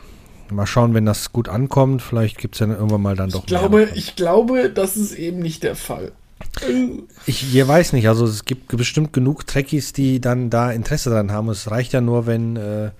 Mal 0.51 0.67
schauen, 0.67 0.93
wenn 0.93 1.05
das 1.05 1.31
gut 1.31 1.49
ankommt. 1.49 2.03
Vielleicht 2.03 2.37
gibt 2.37 2.55
es 2.55 2.59
ja 2.59 2.67
irgendwann 2.67 3.01
mal 3.01 3.15
dann 3.15 3.31
doch 3.31 3.41
Ich 3.41 3.45
glaube, 3.47 3.81
davon. 3.81 3.97
ich 3.97 4.15
glaube, 4.15 4.69
das 4.69 4.97
ist 4.97 5.13
eben 5.13 5.39
nicht 5.39 5.63
der 5.63 5.75
Fall. 5.75 6.11
Ich 7.25 7.53
ihr 7.53 7.67
weiß 7.67 7.93
nicht, 7.93 8.07
also 8.07 8.25
es 8.25 8.45
gibt 8.45 8.75
bestimmt 8.75 9.13
genug 9.13 9.47
Trekkies, 9.47 9.93
die 9.93 10.21
dann 10.21 10.49
da 10.49 10.71
Interesse 10.71 11.09
dran 11.09 11.31
haben. 11.31 11.49
Es 11.49 11.69
reicht 11.69 11.93
ja 11.93 12.01
nur, 12.01 12.25
wenn 12.25 12.55
äh, 12.55 12.91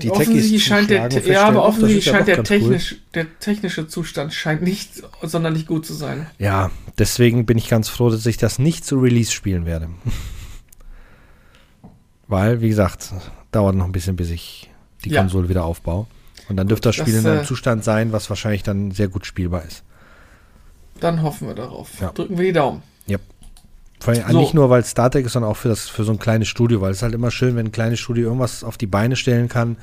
die 0.00 0.10
offensichtlich 0.10 0.64
scheint 0.64 0.90
der, 0.90 0.98
ja, 0.98 1.04
aber 1.06 1.12
feststellen, 1.12 1.48
"Oh, 1.48 1.52
das 1.54 1.64
offensichtlich 1.68 2.06
ja 2.06 2.12
scheint 2.12 2.28
der, 2.28 2.36
ganz 2.36 2.50
cool." 2.50 2.58
technisch, 2.58 2.96
der 3.14 3.38
technische 3.40 3.88
Zustand 3.88 4.32
scheint 4.32 4.62
nicht 4.62 5.02
sonderlich 5.22 5.66
gut 5.66 5.86
zu 5.86 5.94
sein. 5.94 6.26
Ja, 6.38 6.70
deswegen 6.98 7.46
bin 7.46 7.58
ich 7.58 7.68
ganz 7.68 7.88
froh, 7.88 8.10
dass 8.10 8.26
ich 8.26 8.36
das 8.36 8.58
nicht 8.58 8.84
zu 8.84 8.98
Release 8.98 9.32
spielen 9.32 9.66
werde. 9.66 9.88
Weil, 12.28 12.60
wie 12.60 12.68
gesagt, 12.68 13.12
dauert 13.50 13.74
noch 13.74 13.84
ein 13.84 13.92
bisschen, 13.92 14.16
bis 14.16 14.30
ich 14.30 14.70
die 15.04 15.10
Ja. 15.10 15.20
Konsole 15.20 15.48
wieder 15.48 15.64
aufbaue. 15.64 16.06
Und 16.48 16.56
dann 16.56 16.68
dürfte 16.68 16.88
das 16.88 16.96
Spiel 16.96 17.14
das, 17.14 17.24
in 17.24 17.30
einem 17.30 17.40
äh, 17.40 17.44
Zustand 17.44 17.84
sein, 17.84 18.12
was 18.12 18.30
wahrscheinlich 18.30 18.62
dann 18.62 18.90
sehr 18.92 19.08
gut 19.08 19.26
spielbar 19.26 19.64
ist. 19.64 19.82
Dann 21.02 21.22
hoffen 21.22 21.48
wir 21.48 21.54
darauf. 21.54 22.00
Ja. 22.00 22.12
Drücken 22.12 22.38
wir 22.38 22.44
die 22.44 22.52
Daumen. 22.52 22.82
Vor 24.02 24.14
allem 24.14 24.24
So. 24.30 24.40
Nicht 24.40 24.54
nur, 24.54 24.68
weil 24.68 24.80
es 24.80 24.90
Star 24.90 25.10
Trek 25.10 25.26
ist, 25.26 25.32
sondern 25.32 25.50
auch 25.50 25.56
für, 25.56 25.68
das, 25.68 25.88
für 25.88 26.02
so 26.02 26.10
ein 26.10 26.18
kleines 26.18 26.48
Studio, 26.48 26.80
weil 26.80 26.90
es 26.90 26.98
ist 26.98 27.02
halt 27.04 27.14
immer 27.14 27.30
schön, 27.30 27.54
wenn 27.54 27.66
ein 27.66 27.72
kleines 27.72 28.00
Studio 28.00 28.24
irgendwas 28.24 28.64
auf 28.64 28.76
die 28.76 28.88
Beine 28.88 29.14
stellen 29.14 29.48
kann, 29.48 29.76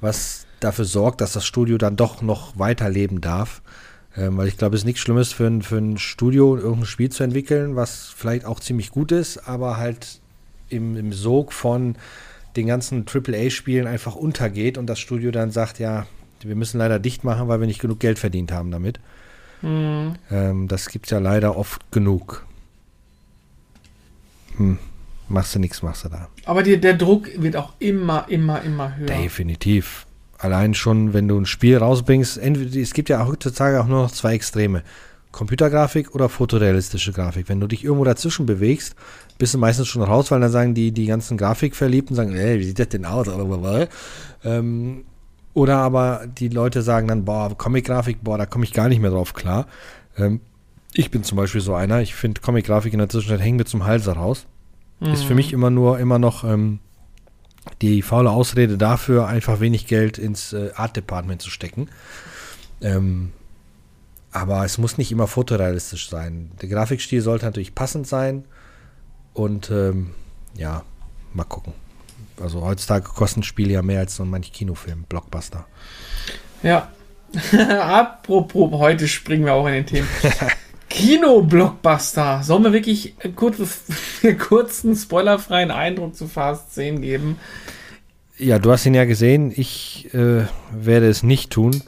was 0.00 0.46
dafür 0.60 0.86
sorgt, 0.86 1.20
dass 1.20 1.34
das 1.34 1.44
Studio 1.44 1.76
dann 1.76 1.96
doch 1.96 2.22
noch 2.22 2.58
weiterleben 2.58 3.20
darf. 3.20 3.60
Ähm, 4.16 4.38
weil 4.38 4.48
ich 4.48 4.56
glaube, 4.56 4.74
es 4.74 4.82
ist 4.82 4.86
nichts 4.86 5.02
Schlimmes 5.02 5.32
für 5.32 5.46
ein, 5.46 5.62
für 5.62 5.76
ein 5.76 5.98
Studio, 5.98 6.56
irgendein 6.56 6.86
Spiel 6.86 7.10
zu 7.10 7.24
entwickeln, 7.24 7.76
was 7.76 8.12
vielleicht 8.14 8.46
auch 8.46 8.58
ziemlich 8.58 8.90
gut 8.90 9.12
ist, 9.12 9.48
aber 9.48 9.76
halt 9.76 10.20
im, 10.70 10.96
im 10.96 11.12
Sog 11.12 11.52
von 11.52 11.96
den 12.56 12.66
ganzen 12.66 13.04
AAA-Spielen 13.06 13.86
einfach 13.86 14.14
untergeht 14.14 14.78
und 14.78 14.86
das 14.86 14.98
Studio 14.98 15.30
dann 15.30 15.50
sagt, 15.50 15.78
ja, 15.78 16.06
wir 16.40 16.56
müssen 16.56 16.78
leider 16.78 16.98
dicht 16.98 17.24
machen, 17.24 17.48
weil 17.48 17.60
wir 17.60 17.66
nicht 17.66 17.80
genug 17.80 18.00
Geld 18.00 18.18
verdient 18.18 18.52
haben 18.52 18.70
damit. 18.70 18.98
Hm. 19.62 20.14
Ähm, 20.30 20.68
das 20.68 20.88
gibt 20.88 21.06
es 21.06 21.10
ja 21.10 21.18
leider 21.18 21.56
oft 21.56 21.90
genug. 21.90 22.44
Hm. 24.56 24.78
Machst 25.28 25.54
du 25.54 25.58
nichts, 25.58 25.82
machst 25.82 26.04
du 26.04 26.08
da. 26.10 26.28
Aber 26.44 26.62
die, 26.62 26.78
der 26.78 26.94
Druck 26.94 27.28
wird 27.36 27.56
auch 27.56 27.72
immer, 27.78 28.26
immer, 28.28 28.62
immer 28.62 28.96
höher. 28.96 29.06
Definitiv. 29.06 30.06
Allein 30.36 30.74
schon, 30.74 31.14
wenn 31.14 31.28
du 31.28 31.38
ein 31.38 31.46
Spiel 31.46 31.78
rausbringst, 31.78 32.36
entweder, 32.36 32.80
es 32.80 32.92
gibt 32.92 33.08
ja 33.08 33.26
heutzutage 33.26 33.80
auch 33.80 33.86
nur 33.86 34.02
noch 34.02 34.10
zwei 34.10 34.34
Extreme. 34.34 34.82
Computergrafik 35.30 36.14
oder 36.14 36.28
fotorealistische 36.28 37.12
Grafik. 37.12 37.48
Wenn 37.48 37.60
du 37.60 37.66
dich 37.66 37.84
irgendwo 37.84 38.04
dazwischen 38.04 38.44
bewegst, 38.44 38.94
bist 39.38 39.54
du 39.54 39.58
meistens 39.58 39.88
schon 39.88 40.02
raus, 40.02 40.30
weil 40.30 40.40
dann 40.40 40.50
sagen 40.50 40.74
die, 40.74 40.92
die 40.92 41.06
ganzen 41.06 41.38
Grafikverliebten, 41.38 42.14
sagen, 42.14 42.36
ey, 42.36 42.60
wie 42.60 42.64
sieht 42.64 42.78
das 42.78 42.90
denn 42.90 43.06
aus? 43.06 43.28
Ähm, 44.44 45.04
oder 45.54 45.78
aber 45.78 46.26
die 46.26 46.48
Leute 46.48 46.82
sagen 46.82 47.08
dann, 47.08 47.24
boah, 47.24 47.56
Comic-Grafik, 47.56 48.22
boah, 48.22 48.38
da 48.38 48.46
komme 48.46 48.64
ich 48.64 48.72
gar 48.72 48.88
nicht 48.88 49.00
mehr 49.00 49.10
drauf 49.10 49.34
klar. 49.34 49.66
Ähm, 50.16 50.40
ich 50.94 51.10
bin 51.10 51.24
zum 51.24 51.36
Beispiel 51.36 51.60
so 51.60 51.74
einer, 51.74 52.00
ich 52.00 52.14
finde 52.14 52.40
Comic-Grafik 52.40 52.92
in 52.92 52.98
der 52.98 53.08
Zwischenzeit 53.08 53.40
hängt 53.40 53.58
mir 53.58 53.64
zum 53.64 53.84
Hals 53.84 54.06
raus. 54.08 54.46
Ist 55.00 55.24
für 55.24 55.34
mich 55.34 55.52
immer 55.52 55.70
nur, 55.70 55.98
immer 55.98 56.20
noch 56.20 56.44
ähm, 56.44 56.78
die 57.80 58.02
faule 58.02 58.30
Ausrede 58.30 58.78
dafür, 58.78 59.26
einfach 59.26 59.58
wenig 59.58 59.88
Geld 59.88 60.16
ins 60.16 60.52
äh, 60.52 60.70
Art 60.76 60.96
Department 60.96 61.42
zu 61.42 61.50
stecken. 61.50 61.88
Ähm, 62.80 63.32
aber 64.30 64.64
es 64.64 64.78
muss 64.78 64.98
nicht 64.98 65.10
immer 65.10 65.26
fotorealistisch 65.26 66.08
sein. 66.08 66.52
Der 66.60 66.68
Grafikstil 66.68 67.20
sollte 67.20 67.44
natürlich 67.44 67.74
passend 67.74 68.06
sein. 68.06 68.44
Und 69.34 69.70
ähm, 69.70 70.12
ja, 70.54 70.84
mal 71.32 71.44
gucken. 71.44 71.72
Also 72.42 72.62
heutzutage 72.62 73.08
kosten 73.08 73.42
Spiele 73.42 73.74
ja 73.74 73.82
mehr 73.82 74.00
als 74.00 74.16
so 74.16 74.24
manch 74.24 74.52
Kinofilm, 74.52 75.04
Blockbuster. 75.08 75.66
Ja. 76.62 76.90
Apropos, 77.80 78.70
heute 78.72 79.08
springen 79.08 79.46
wir 79.46 79.54
auch 79.54 79.66
in 79.66 79.74
den 79.74 79.86
Themen. 79.86 80.08
Kino-Blockbuster. 80.90 82.42
Sollen 82.42 82.64
wir 82.64 82.72
wirklich 82.74 83.14
einen 83.22 83.34
kurzen, 83.34 84.96
spoilerfreien 84.96 85.70
Eindruck 85.70 86.14
zu 86.14 86.28
Fast 86.28 86.74
10 86.74 87.00
geben? 87.00 87.38
Ja, 88.36 88.58
du 88.58 88.70
hast 88.70 88.84
ihn 88.84 88.94
ja 88.94 89.06
gesehen. 89.06 89.52
Ich 89.56 90.12
äh, 90.12 90.44
werde 90.72 91.08
es 91.08 91.22
nicht 91.22 91.50
tun. 91.50 91.82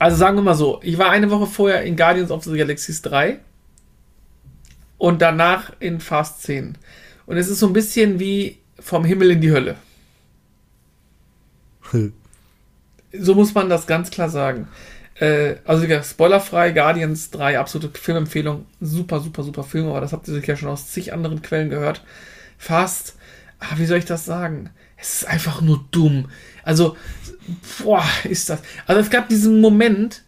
Also 0.00 0.16
sagen 0.16 0.36
wir 0.36 0.42
mal 0.42 0.54
so, 0.54 0.80
ich 0.82 0.98
war 0.98 1.10
eine 1.10 1.30
Woche 1.30 1.46
vorher 1.46 1.82
in 1.82 1.96
Guardians 1.96 2.30
of 2.30 2.44
the 2.44 2.56
Galaxies 2.56 3.02
3 3.02 3.38
und 4.96 5.22
danach 5.22 5.72
in 5.78 6.00
Fast 6.00 6.42
10. 6.42 6.76
Und 7.26 7.36
es 7.36 7.48
ist 7.48 7.60
so 7.60 7.66
ein 7.66 7.72
bisschen 7.72 8.18
wie 8.18 8.58
vom 8.80 9.04
Himmel 9.04 9.32
in 9.32 9.40
die 9.40 9.52
Hölle. 9.52 9.76
So 13.10 13.34
muss 13.34 13.54
man 13.54 13.70
das 13.70 13.86
ganz 13.86 14.10
klar 14.10 14.28
sagen. 14.28 14.68
Äh, 15.14 15.56
also 15.64 15.82
wie 15.82 15.86
gesagt, 15.86 16.06
spoilerfrei, 16.06 16.72
Guardians 16.72 17.30
3, 17.30 17.58
absolute 17.58 17.98
Filmempfehlung. 17.98 18.66
Super, 18.80 19.20
super, 19.20 19.42
super 19.42 19.64
Film, 19.64 19.88
aber 19.88 20.02
das 20.02 20.12
habt 20.12 20.28
ihr 20.28 20.34
sicher 20.34 20.56
schon 20.56 20.68
aus 20.68 20.90
zig 20.90 21.12
anderen 21.12 21.40
Quellen 21.40 21.70
gehört. 21.70 22.04
Fast, 22.58 23.16
ah, 23.60 23.76
wie 23.76 23.86
soll 23.86 23.98
ich 23.98 24.04
das 24.04 24.26
sagen? 24.26 24.70
Es 24.98 25.22
ist 25.22 25.28
einfach 25.28 25.60
nur 25.60 25.86
dumm. 25.90 26.28
Also, 26.64 26.96
boah, 27.82 28.04
ist 28.24 28.50
das. 28.50 28.60
Also 28.86 29.00
es 29.00 29.10
gab 29.10 29.28
diesen 29.28 29.60
Moment, 29.60 30.22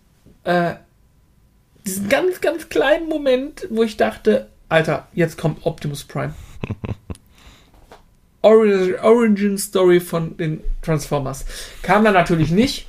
äh, 0.45 0.75
diesen 1.85 2.09
ganz, 2.09 2.41
ganz 2.41 2.69
kleinen 2.69 3.09
Moment, 3.09 3.67
wo 3.71 3.83
ich 3.83 3.97
dachte, 3.97 4.49
Alter, 4.69 5.09
jetzt 5.13 5.37
kommt 5.37 5.67
Optimus 5.67 6.05
Prime. 6.05 6.35
Ori- 8.43 8.95
Origin 9.03 9.59
Story 9.59 10.01
von 10.01 10.37
den 10.37 10.61
Transformers. 10.83 11.45
Kam 11.83 12.05
dann 12.05 12.15
natürlich 12.15 12.51
nicht. 12.51 12.87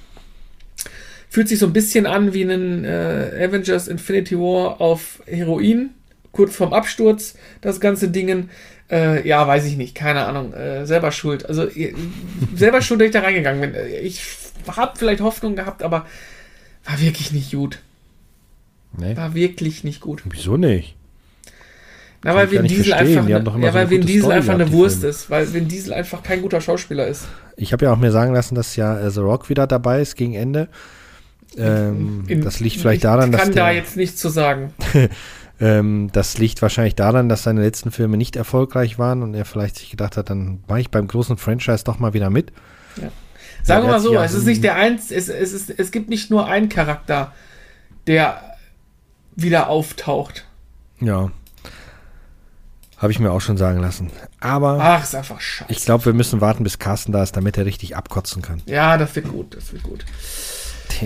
Fühlt 1.30 1.48
sich 1.48 1.60
so 1.60 1.68
ein 1.68 1.74
bisschen 1.74 2.06
an 2.06 2.34
wie 2.34 2.44
ein 2.44 2.84
äh, 2.84 3.46
Avengers 3.48 3.88
Infinity 3.88 4.38
War 4.38 4.82
auf 4.82 5.22
Heroin, 5.26 5.92
kurz 6.34 6.56
vorm 6.56 6.74
Absturz, 6.74 7.36
das 7.62 7.80
ganze 7.80 8.10
Dingen. 8.10 8.50
Äh, 8.90 9.26
ja, 9.26 9.48
weiß 9.48 9.66
ich 9.66 9.78
nicht, 9.78 9.96
keine 9.96 10.26
Ahnung, 10.26 10.54
äh, 10.54 10.86
selber 10.86 11.14
schuld. 11.14 11.46
Also 11.46 11.64
äh, 11.70 11.94
selber 12.54 12.82
schuld, 12.82 13.00
dass 13.00 13.06
ich 13.08 13.14
da 13.14 13.22
reingegangen 13.22 13.62
bin. 13.62 13.74
Äh, 13.76 14.00
Ich 14.02 14.22
habe 14.68 14.98
vielleicht 15.00 15.22
Hoffnung 15.22 15.56
gehabt, 15.56 15.84
aber 15.84 16.06
war 16.84 17.00
wirklich 17.00 17.32
nicht 17.32 17.52
gut. 17.52 17.80
Nee. 18.98 19.16
War 19.16 19.34
wirklich 19.34 19.86
nicht 19.86 20.02
gut. 20.02 20.24
Wieso 20.30 20.58
nicht? 20.58 20.96
Na, 22.24 22.32
Kann 22.32 22.40
weil 22.40 22.46
ich 22.48 22.52
Vin 22.60 22.68
Diesel 22.68 22.94
einfach, 22.94 23.26
immer 23.28 23.30
ja, 23.30 23.72
so 23.72 23.74
weil 23.74 23.90
Vin 23.90 24.02
Diesel 24.02 24.32
einfach 24.32 24.54
eine 24.54 24.72
Wurst 24.72 25.00
Filme. 25.00 25.10
ist, 25.10 25.30
weil 25.30 25.54
Vin 25.54 25.68
Diesel 25.68 25.94
einfach 25.94 26.22
kein 26.22 26.42
guter 26.42 26.62
Schauspieler 26.62 27.08
ist. 27.08 27.28
Ich 27.56 27.74
habe 27.74 27.86
ja 27.86 27.94
auch 27.94 27.98
mir 27.98 28.12
sagen 28.12 28.34
lassen, 28.34 28.54
dass 28.54 28.76
ja 28.76 29.00
äh, 29.00 29.10
The 29.10 29.22
Rock 29.22 29.50
wieder 29.50 29.66
dabei 29.66 30.02
ist 30.02 30.16
gegen 30.16 30.36
Ende. 30.36 30.70
Ähm, 31.58 32.24
In- 32.28 32.42
das 32.42 32.60
liegt 32.60 32.78
vielleicht 32.78 32.98
ich 32.98 33.02
daran, 33.04 33.32
dass 33.32 33.42
kann 33.42 33.54
der, 33.54 33.66
da 33.66 33.72
jetzt 33.72 33.98
nichts 33.98 34.22
zu 34.22 34.30
sagen. 34.30 34.74
ähm, 35.60 36.10
das 36.14 36.38
liegt 36.38 36.62
wahrscheinlich 36.62 36.96
daran, 36.96 37.28
dass 37.28 37.44
seine 37.44 37.62
letzten 37.62 37.92
Filme 37.92 38.18
nicht 38.18 38.36
erfolgreich 38.36 39.00
waren 39.00 39.24
und 39.24 39.34
er 39.34 39.46
vielleicht 39.46 39.78
sich 39.78 39.90
gedacht 39.90 40.16
hat, 40.16 40.30
dann 40.30 40.64
mache 40.68 40.82
ich 40.82 40.90
beim 40.92 41.08
großen 41.08 41.38
Franchise 41.38 41.84
doch 41.84 42.00
mal 42.00 42.14
wieder 42.14 42.30
mit. 42.30 42.54
Sagen 43.64 43.84
wir 43.86 43.92
mal 43.92 44.00
so, 44.00 44.14
ja 44.14 44.24
es 44.24 44.34
ist 44.34 44.46
nicht 44.46 44.64
der 44.64 44.76
eins, 44.76 45.12
es, 45.12 45.28
es, 45.28 45.54
ist, 45.54 45.70
es 45.70 45.92
gibt 45.92 46.10
nicht 46.10 46.32
nur 46.32 46.48
einen 46.48 46.70
Charakter, 46.70 47.34
der 48.08 48.42
wieder 49.36 49.70
auftaucht. 49.70 50.46
Ja. 51.00 51.32
Habe 53.02 53.12
ich 53.12 53.20
mir 53.20 53.32
auch 53.32 53.42
schon 53.42 53.58
sagen 53.58 53.80
lassen. 53.80 54.12
Aber 54.40 54.78
Ach, 54.80 55.04
ist 55.04 55.16
einfach 55.16 55.42
scheiße. 55.42 55.72
ich 55.72 55.84
glaube, 55.86 56.06
wir 56.06 56.14
müssen 56.14 56.40
warten, 56.40 56.64
bis 56.64 56.78
Carsten 56.78 57.12
da 57.12 57.24
ist, 57.24 57.36
damit 57.36 57.58
er 57.58 57.66
richtig 57.66 57.96
abkotzen 57.98 58.42
kann. 58.44 58.62
ja, 58.68 58.98
das 58.98 59.16
wird 59.16 59.28
gut, 59.28 59.56
das 59.56 59.74
wird 59.74 59.84
gut. 59.84 60.06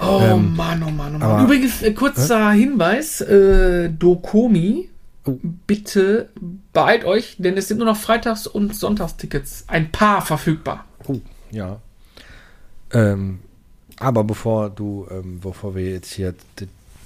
Oh 0.00 0.20
Ähm, 0.22 0.56
Mann, 0.56 0.82
oh 0.82 0.90
Mann, 0.90 1.16
oh 1.16 1.18
Mann. 1.18 1.22
aber- 1.22 1.42
Übrigens, 1.44 1.82
äh, 1.82 1.92
kurzer 1.92 2.50
Hinweis, 2.52 3.20
äh, 3.20 3.90
Dokomi, 3.90 4.88
Oh. 5.26 5.38
bitte 5.66 6.30
beeilt 6.72 7.04
euch, 7.04 7.36
denn 7.38 7.56
es 7.58 7.68
sind 7.68 7.76
nur 7.76 7.86
noch 7.86 7.96
Freitags- 7.98 8.46
und 8.46 8.74
Sonntagstickets, 8.74 9.64
ein 9.68 9.92
paar 9.92 10.22
verfügbar. 10.22 10.86
Oh, 11.06 11.20
ja. 11.50 11.76
Ähm, 12.92 13.40
aber 13.98 14.24
bevor 14.24 14.70
du, 14.70 15.06
ähm, 15.10 15.40
bevor 15.40 15.74
wir 15.74 15.90
jetzt 15.90 16.10
hier 16.12 16.34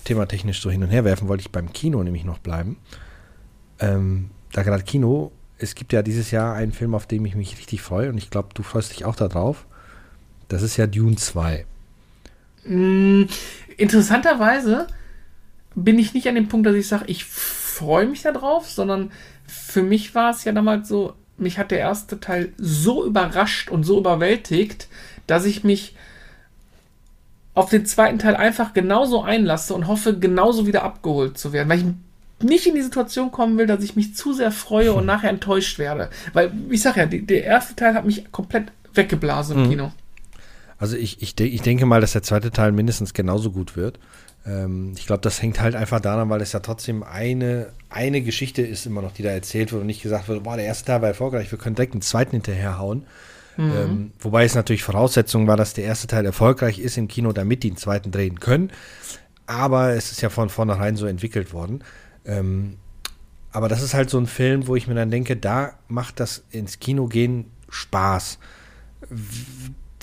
thematechnisch 0.04 0.62
so 0.62 0.70
hin 0.70 0.82
und 0.84 0.90
her 0.90 1.04
werfen, 1.04 1.26
wollte 1.28 1.40
ich 1.42 1.50
beim 1.50 1.72
Kino 1.72 2.02
nämlich 2.04 2.24
noch 2.24 2.38
bleiben. 2.38 2.76
Ähm, 3.80 4.30
da 4.52 4.62
gerade 4.62 4.82
Kino, 4.82 5.32
es 5.58 5.74
gibt 5.74 5.92
ja 5.92 6.02
dieses 6.02 6.30
Jahr 6.30 6.54
einen 6.54 6.72
Film, 6.72 6.94
auf 6.94 7.06
den 7.06 7.24
ich 7.24 7.34
mich 7.34 7.56
richtig 7.56 7.82
freue 7.82 8.10
und 8.10 8.18
ich 8.18 8.30
glaube, 8.30 8.48
du 8.54 8.62
freust 8.62 8.92
dich 8.92 9.04
auch 9.04 9.16
darauf. 9.16 9.66
Das 10.48 10.62
ist 10.62 10.76
ja 10.76 10.86
Dune 10.86 11.16
2. 11.16 11.66
Mm, 12.64 13.24
interessanterweise 13.76 14.86
bin 15.74 15.98
ich 15.98 16.14
nicht 16.14 16.28
an 16.28 16.34
dem 16.34 16.48
Punkt, 16.48 16.66
dass 16.66 16.74
ich 16.74 16.88
sage, 16.88 17.04
ich 17.06 17.24
freue 17.24 18.06
mich 18.06 18.22
darauf, 18.22 18.68
sondern 18.68 19.10
für 19.46 19.82
mich 19.82 20.14
war 20.14 20.30
es 20.30 20.44
ja 20.44 20.52
damals 20.52 20.88
so, 20.88 21.14
mich 21.36 21.58
hat 21.58 21.70
der 21.70 21.78
erste 21.78 22.18
Teil 22.18 22.52
so 22.56 23.04
überrascht 23.04 23.70
und 23.70 23.84
so 23.84 23.98
überwältigt, 23.98 24.88
dass 25.26 25.44
ich 25.44 25.64
mich 25.64 25.94
auf 27.54 27.70
den 27.70 27.86
zweiten 27.86 28.18
Teil 28.18 28.36
einfach 28.36 28.74
genauso 28.74 29.22
einlasse 29.22 29.74
und 29.74 29.86
hoffe, 29.86 30.18
genauso 30.18 30.66
wieder 30.66 30.82
abgeholt 30.82 31.38
zu 31.38 31.52
werden, 31.52 31.68
weil 31.68 31.78
ich 31.78 31.86
nicht 32.42 32.66
in 32.66 32.74
die 32.74 32.82
Situation 32.82 33.30
kommen 33.30 33.56
will, 33.58 33.66
dass 33.66 33.82
ich 33.82 33.96
mich 33.96 34.14
zu 34.14 34.32
sehr 34.32 34.52
freue 34.52 34.92
und 34.92 35.06
nachher 35.06 35.30
enttäuscht 35.30 35.78
werde. 35.78 36.10
Weil, 36.32 36.52
ich 36.70 36.82
sag 36.82 36.96
ja, 36.96 37.06
die, 37.06 37.24
der 37.24 37.44
erste 37.44 37.74
Teil 37.74 37.94
hat 37.94 38.04
mich 38.04 38.30
komplett 38.32 38.72
weggeblasen 38.94 39.56
im 39.56 39.64
Mhm. 39.64 39.70
Kino. 39.70 39.92
Also 40.78 40.96
ich, 40.96 41.22
ich, 41.22 41.34
de 41.34 41.46
ich 41.46 41.62
denke 41.62 41.86
mal, 41.86 42.00
dass 42.00 42.12
der 42.12 42.22
zweite 42.22 42.50
Teil 42.50 42.72
mindestens 42.72 43.14
genauso 43.14 43.50
gut 43.50 43.76
wird. 43.76 43.98
Ähm, 44.46 44.92
ich 44.96 45.06
glaube, 45.06 45.22
das 45.22 45.40
hängt 45.40 45.60
halt 45.60 45.74
einfach 45.74 46.00
daran, 46.00 46.28
weil 46.28 46.42
es 46.42 46.52
ja 46.52 46.60
trotzdem 46.60 47.02
eine, 47.02 47.68
eine 47.88 48.20
Geschichte 48.20 48.60
ist 48.60 48.84
immer 48.84 49.00
noch, 49.00 49.12
die 49.12 49.22
da 49.22 49.30
erzählt 49.30 49.72
wird 49.72 49.80
und 49.80 49.86
nicht 49.86 50.02
gesagt 50.02 50.28
wird, 50.28 50.42
boah, 50.42 50.56
der 50.56 50.66
erste 50.66 50.84
Teil 50.84 51.00
war 51.00 51.08
erfolgreich, 51.08 51.50
wir 51.50 51.58
können 51.58 51.76
direkt 51.76 51.94
einen 51.94 52.02
zweiten 52.02 52.32
hinterherhauen. 52.32 53.06
Ähm, 53.58 54.12
wobei 54.18 54.44
es 54.44 54.54
natürlich 54.54 54.82
Voraussetzung 54.82 55.46
war, 55.46 55.56
dass 55.56 55.72
der 55.72 55.84
erste 55.84 56.06
Teil 56.06 56.26
erfolgreich 56.26 56.78
ist 56.78 56.98
im 56.98 57.08
Kino, 57.08 57.32
damit 57.32 57.62
die 57.62 57.68
einen 57.68 57.78
zweiten 57.78 58.10
drehen 58.10 58.38
können. 58.38 58.70
Aber 59.46 59.94
es 59.94 60.12
ist 60.12 60.20
ja 60.20 60.28
von 60.28 60.50
vornherein 60.50 60.96
so 60.96 61.06
entwickelt 61.06 61.54
worden. 61.54 61.82
Ähm, 62.26 62.76
aber 63.52 63.68
das 63.68 63.82
ist 63.82 63.94
halt 63.94 64.10
so 64.10 64.18
ein 64.18 64.26
Film, 64.26 64.66
wo 64.66 64.76
ich 64.76 64.86
mir 64.86 64.94
dann 64.94 65.10
denke, 65.10 65.36
da 65.36 65.74
macht 65.88 66.20
das 66.20 66.44
ins 66.50 66.78
Kino 66.78 67.06
gehen 67.06 67.50
Spaß 67.68 68.38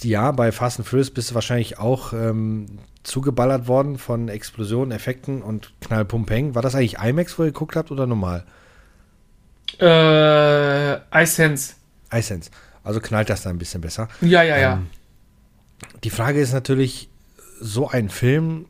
ja, 0.04 0.32
bei 0.32 0.52
Fast 0.52 0.80
and 0.80 0.88
Furious 0.88 1.12
bist 1.12 1.32
du 1.32 1.36
wahrscheinlich 1.36 1.80
auch 1.80 2.14
ähm, 2.14 2.66
zugeballert 3.04 3.68
worden 3.68 3.98
von 3.98 4.30
Explosionen, 4.30 4.92
Effekten 4.92 5.42
und 5.42 5.74
Knallpumpeng. 5.82 6.56
War 6.56 6.62
das 6.62 6.76
eigentlich 6.76 7.00
IMAX, 7.00 7.38
wo 7.38 7.44
ihr 7.44 7.52
geguckt 7.52 7.76
habt 7.76 7.92
oder 7.92 8.06
normal? 8.08 8.44
Äh, 9.80 11.24
iSense. 11.24 11.76
iSense. 12.14 12.50
Also 12.84 13.00
knallt 13.00 13.30
das 13.30 13.44
da 13.44 13.50
ein 13.50 13.58
bisschen 13.58 13.82
besser. 13.82 14.08
Ja, 14.22 14.44
ja, 14.44 14.58
ja. 14.58 14.74
Ähm, 14.74 14.88
Die 16.04 16.10
Frage 16.10 16.40
ist 16.40 16.54
natürlich, 16.54 17.10
so 17.60 17.88
ein 17.88 18.10
Film 18.10 18.66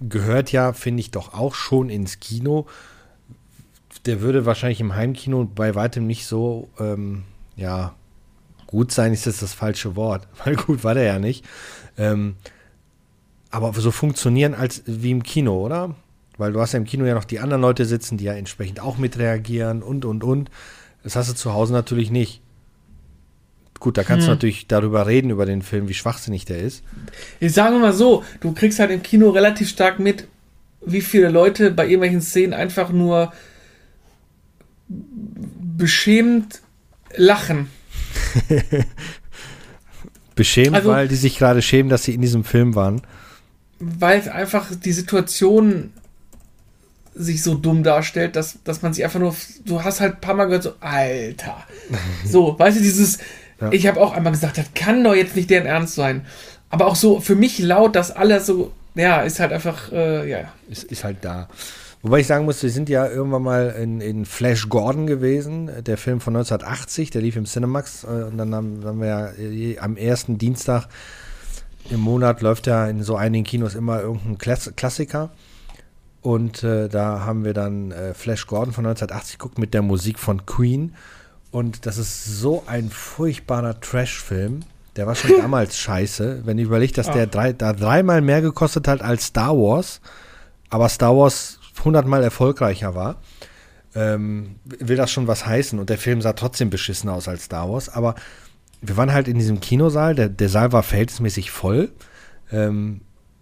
gehört 0.00 0.52
ja, 0.52 0.72
finde 0.72 1.00
ich, 1.00 1.10
doch 1.10 1.34
auch 1.34 1.54
schon 1.54 1.90
ins 1.90 2.20
Kino. 2.20 2.66
Der 4.04 4.20
würde 4.20 4.46
wahrscheinlich 4.46 4.80
im 4.80 4.94
Heimkino 4.94 5.44
bei 5.44 5.74
weitem 5.74 6.06
nicht 6.06 6.26
so, 6.26 6.68
ähm, 6.78 7.24
ja, 7.56 7.94
gut 8.66 8.92
sein, 8.92 9.12
ist 9.12 9.26
jetzt 9.26 9.42
das 9.42 9.54
falsche 9.54 9.96
Wort, 9.96 10.28
weil 10.44 10.56
gut 10.56 10.84
war 10.84 10.94
der 10.94 11.04
ja 11.04 11.18
nicht. 11.18 11.44
Ähm, 11.96 12.36
aber 13.50 13.72
so 13.72 13.90
funktionieren 13.90 14.54
als 14.54 14.82
wie 14.86 15.10
im 15.10 15.22
Kino, 15.22 15.64
oder? 15.64 15.94
Weil 16.36 16.52
du 16.52 16.60
hast 16.60 16.72
ja 16.72 16.78
im 16.78 16.84
Kino 16.84 17.04
ja 17.06 17.14
noch 17.14 17.24
die 17.24 17.40
anderen 17.40 17.62
Leute 17.62 17.86
sitzen, 17.86 18.18
die 18.18 18.24
ja 18.24 18.34
entsprechend 18.34 18.80
auch 18.80 18.98
mitreagieren 18.98 19.82
und, 19.82 20.04
und, 20.04 20.22
und. 20.22 20.50
Das 21.02 21.16
hast 21.16 21.30
du 21.30 21.34
zu 21.34 21.54
Hause 21.54 21.72
natürlich 21.72 22.10
nicht. 22.10 22.42
Gut, 23.86 23.96
da 23.98 24.02
kannst 24.02 24.26
du 24.26 24.32
natürlich 24.32 24.66
darüber 24.66 25.06
reden, 25.06 25.30
über 25.30 25.46
den 25.46 25.62
Film, 25.62 25.88
wie 25.88 25.94
schwachsinnig 25.94 26.44
der 26.44 26.58
ist. 26.58 26.82
Ich 27.38 27.52
sage 27.52 27.76
mal 27.78 27.92
so, 27.92 28.24
du 28.40 28.52
kriegst 28.52 28.80
halt 28.80 28.90
im 28.90 29.00
Kino 29.00 29.30
relativ 29.30 29.68
stark 29.68 30.00
mit, 30.00 30.26
wie 30.84 31.00
viele 31.00 31.28
Leute 31.28 31.70
bei 31.70 31.84
irgendwelchen 31.84 32.20
Szenen 32.20 32.52
einfach 32.52 32.90
nur 32.90 33.32
beschämt 34.88 36.62
lachen. 37.14 37.70
Beschämt, 40.34 40.74
Also- 40.74 40.88
weil 40.90 41.06
die 41.06 41.14
sich 41.14 41.38
gerade 41.38 41.62
schämen, 41.62 41.88
dass 41.88 42.02
sie 42.02 42.14
in 42.14 42.22
diesem 42.22 42.42
Film 42.42 42.74
waren. 42.74 43.02
weil 43.78 44.28
einfach 44.30 44.66
die 44.74 44.92
Situation 44.92 45.92
sich 47.14 47.40
so 47.44 47.54
dumm 47.54 47.84
darstellt, 47.84 48.34
dass, 48.34 48.58
dass 48.64 48.82
man 48.82 48.92
sich 48.94 49.04
einfach 49.04 49.20
nur, 49.20 49.32
du 49.64 49.84
hast 49.84 50.00
halt 50.00 50.14
ein 50.16 50.20
paar 50.20 50.34
Mal 50.34 50.46
gehört, 50.46 50.64
so, 50.64 50.72
Alter. 50.80 51.64
So, 52.26 52.58
weißt 52.58 52.78
du, 52.78 52.82
dieses, 52.82 53.18
Ja. 53.60 53.72
ich 53.72 53.86
habe 53.86 54.00
auch 54.00 54.12
einmal 54.12 54.32
gesagt, 54.32 54.58
das 54.58 54.66
kann 54.74 55.02
doch 55.02 55.14
jetzt 55.14 55.36
nicht 55.36 55.50
deren 55.50 55.66
Ernst 55.66 55.94
sein. 55.94 56.26
Aber 56.68 56.86
auch 56.86 56.96
so 56.96 57.20
für 57.20 57.36
mich 57.36 57.58
laut, 57.58 57.96
dass 57.96 58.10
alles 58.10 58.46
so, 58.46 58.72
ja, 58.94 59.20
ist 59.22 59.40
halt 59.40 59.52
einfach, 59.52 59.92
äh, 59.92 60.28
ja, 60.28 60.38
ja. 60.40 60.52
Ist, 60.68 60.84
ist 60.84 61.04
halt 61.04 61.18
da. 61.22 61.48
Wobei 62.02 62.20
ich 62.20 62.26
sagen 62.26 62.44
muss, 62.44 62.62
wir 62.62 62.70
sind 62.70 62.88
ja 62.88 63.08
irgendwann 63.08 63.42
mal 63.42 63.74
in, 63.80 64.00
in 64.00 64.26
Flash 64.26 64.68
Gordon 64.68 65.06
gewesen, 65.06 65.70
der 65.84 65.96
Film 65.96 66.20
von 66.20 66.36
1980, 66.36 67.10
der 67.10 67.22
lief 67.22 67.36
im 67.36 67.46
Cinemax. 67.46 68.04
äh, 68.04 68.24
Und 68.24 68.38
dann 68.38 68.54
haben, 68.54 68.84
haben 68.84 69.00
wir 69.00 69.08
ja 69.08 69.26
äh, 69.38 69.78
am 69.78 69.96
ersten 69.96 70.38
Dienstag 70.38 70.88
im 71.90 72.00
Monat 72.00 72.42
läuft 72.42 72.66
ja 72.66 72.86
in 72.86 73.02
so 73.02 73.16
einigen 73.16 73.44
Kinos 73.44 73.74
immer 73.74 74.00
irgendein 74.00 74.38
Klass 74.38 74.72
Klassiker. 74.76 75.30
Und 76.20 76.64
äh, 76.64 76.88
da 76.88 77.20
haben 77.20 77.44
wir 77.44 77.54
dann 77.54 77.92
äh, 77.92 78.12
Flash 78.12 78.46
Gordon 78.46 78.72
von 78.72 78.84
1980 78.86 79.38
geguckt 79.38 79.58
mit 79.58 79.74
der 79.74 79.82
Musik 79.82 80.18
von 80.18 80.44
Queen. 80.44 80.94
Und 81.50 81.86
das 81.86 81.98
ist 81.98 82.24
so 82.24 82.64
ein 82.66 82.90
furchtbarer 82.90 83.80
Trash-Film. 83.80 84.60
Der 84.96 85.06
war 85.06 85.14
schon 85.14 85.32
damals 85.38 85.78
scheiße. 85.78 86.42
Wenn 86.44 86.58
ihr 86.58 86.64
überlegt, 86.64 86.98
dass 86.98 87.10
der 87.10 87.26
drei, 87.26 87.52
da 87.52 87.72
dreimal 87.72 88.20
mehr 88.20 88.42
gekostet 88.42 88.88
hat 88.88 89.02
als 89.02 89.26
Star 89.26 89.56
Wars, 89.56 90.00
aber 90.70 90.88
Star 90.88 91.16
Wars 91.16 91.58
hundertmal 91.84 92.22
erfolgreicher 92.22 92.94
war, 92.94 93.20
ähm, 93.94 94.56
will 94.64 94.96
das 94.96 95.10
schon 95.10 95.26
was 95.26 95.46
heißen. 95.46 95.78
Und 95.78 95.90
der 95.90 95.98
Film 95.98 96.20
sah 96.20 96.32
trotzdem 96.32 96.70
beschissen 96.70 97.08
aus 97.08 97.28
als 97.28 97.44
Star 97.44 97.70
Wars. 97.70 97.88
Aber 97.88 98.14
wir 98.80 98.96
waren 98.96 99.12
halt 99.12 99.28
in 99.28 99.38
diesem 99.38 99.60
Kinosaal, 99.60 100.14
der, 100.14 100.28
der 100.28 100.48
Saal 100.48 100.72
war 100.72 100.82
verhältnismäßig 100.82 101.50
voll. 101.50 101.92
Ähm, 102.50 103.00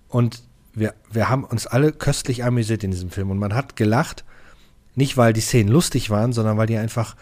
und 0.09 0.43
wir, 0.75 0.95
wir 1.11 1.29
haben 1.29 1.45
uns 1.45 1.67
alle 1.67 1.93
köstlich 1.93 2.45
amüsiert 2.45 2.85
in 2.85 2.91
diesem 2.91 3.11
Film. 3.11 3.31
Und 3.31 3.39
man 3.39 3.55
hat 3.55 3.77
gelacht, 3.77 4.25
nicht 4.95 5.17
weil 5.17 5.33
die 5.33 5.41
Szenen 5.41 5.71
lustig 5.71 6.11
waren, 6.11 6.33
sondern 6.33 6.57
weil 6.57 6.67
die 6.67 6.77
einfach 6.77 7.17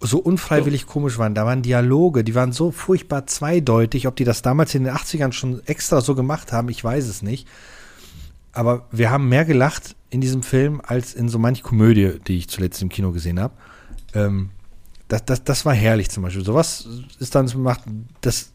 so 0.00 0.18
unfreiwillig 0.18 0.86
komisch 0.86 1.18
waren. 1.18 1.34
Da 1.34 1.44
waren 1.44 1.62
Dialoge, 1.62 2.22
die 2.22 2.34
waren 2.34 2.52
so 2.52 2.70
furchtbar 2.70 3.26
zweideutig. 3.26 4.06
Ob 4.06 4.16
die 4.16 4.24
das 4.24 4.42
damals 4.42 4.74
in 4.74 4.84
den 4.84 4.94
80ern 4.94 5.32
schon 5.32 5.66
extra 5.66 6.00
so 6.00 6.14
gemacht 6.14 6.52
haben, 6.52 6.68
ich 6.68 6.82
weiß 6.82 7.06
es 7.06 7.22
nicht. 7.22 7.48
aber 8.52 8.86
wir 8.90 9.10
haben 9.10 9.28
mehr 9.28 9.44
gelacht 9.44 9.96
in 10.10 10.20
diesem 10.20 10.42
Film 10.42 10.80
als 10.84 11.14
in 11.14 11.28
so 11.28 11.38
manch 11.38 11.62
Komödie, 11.62 12.18
die 12.26 12.38
ich 12.38 12.48
zuletzt 12.48 12.80
im 12.82 12.88
Kino 12.88 13.12
gesehen 13.12 13.40
habe. 13.40 13.54
Ähm, 14.14 14.50
das, 15.08 15.24
das, 15.24 15.44
das 15.44 15.64
war 15.66 15.74
herrlich 15.74 16.10
zum 16.10 16.22
Beispiel. 16.22 16.44
Sowas 16.44 16.88
ist 17.18 17.34
dann 17.34 17.50
macht, 17.56 17.82
das 18.20 18.52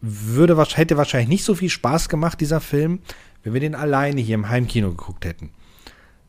würde 0.00 0.56
hätte 0.74 0.96
wahrscheinlich 0.96 1.28
nicht 1.28 1.44
so 1.44 1.54
viel 1.54 1.70
Spaß 1.70 2.08
gemacht, 2.08 2.40
dieser 2.40 2.60
Film, 2.60 3.00
wenn 3.42 3.54
wir 3.54 3.60
den 3.60 3.74
alleine 3.74 4.20
hier 4.20 4.34
im 4.34 4.48
Heimkino 4.48 4.90
geguckt 4.90 5.24
hätten. 5.24 5.50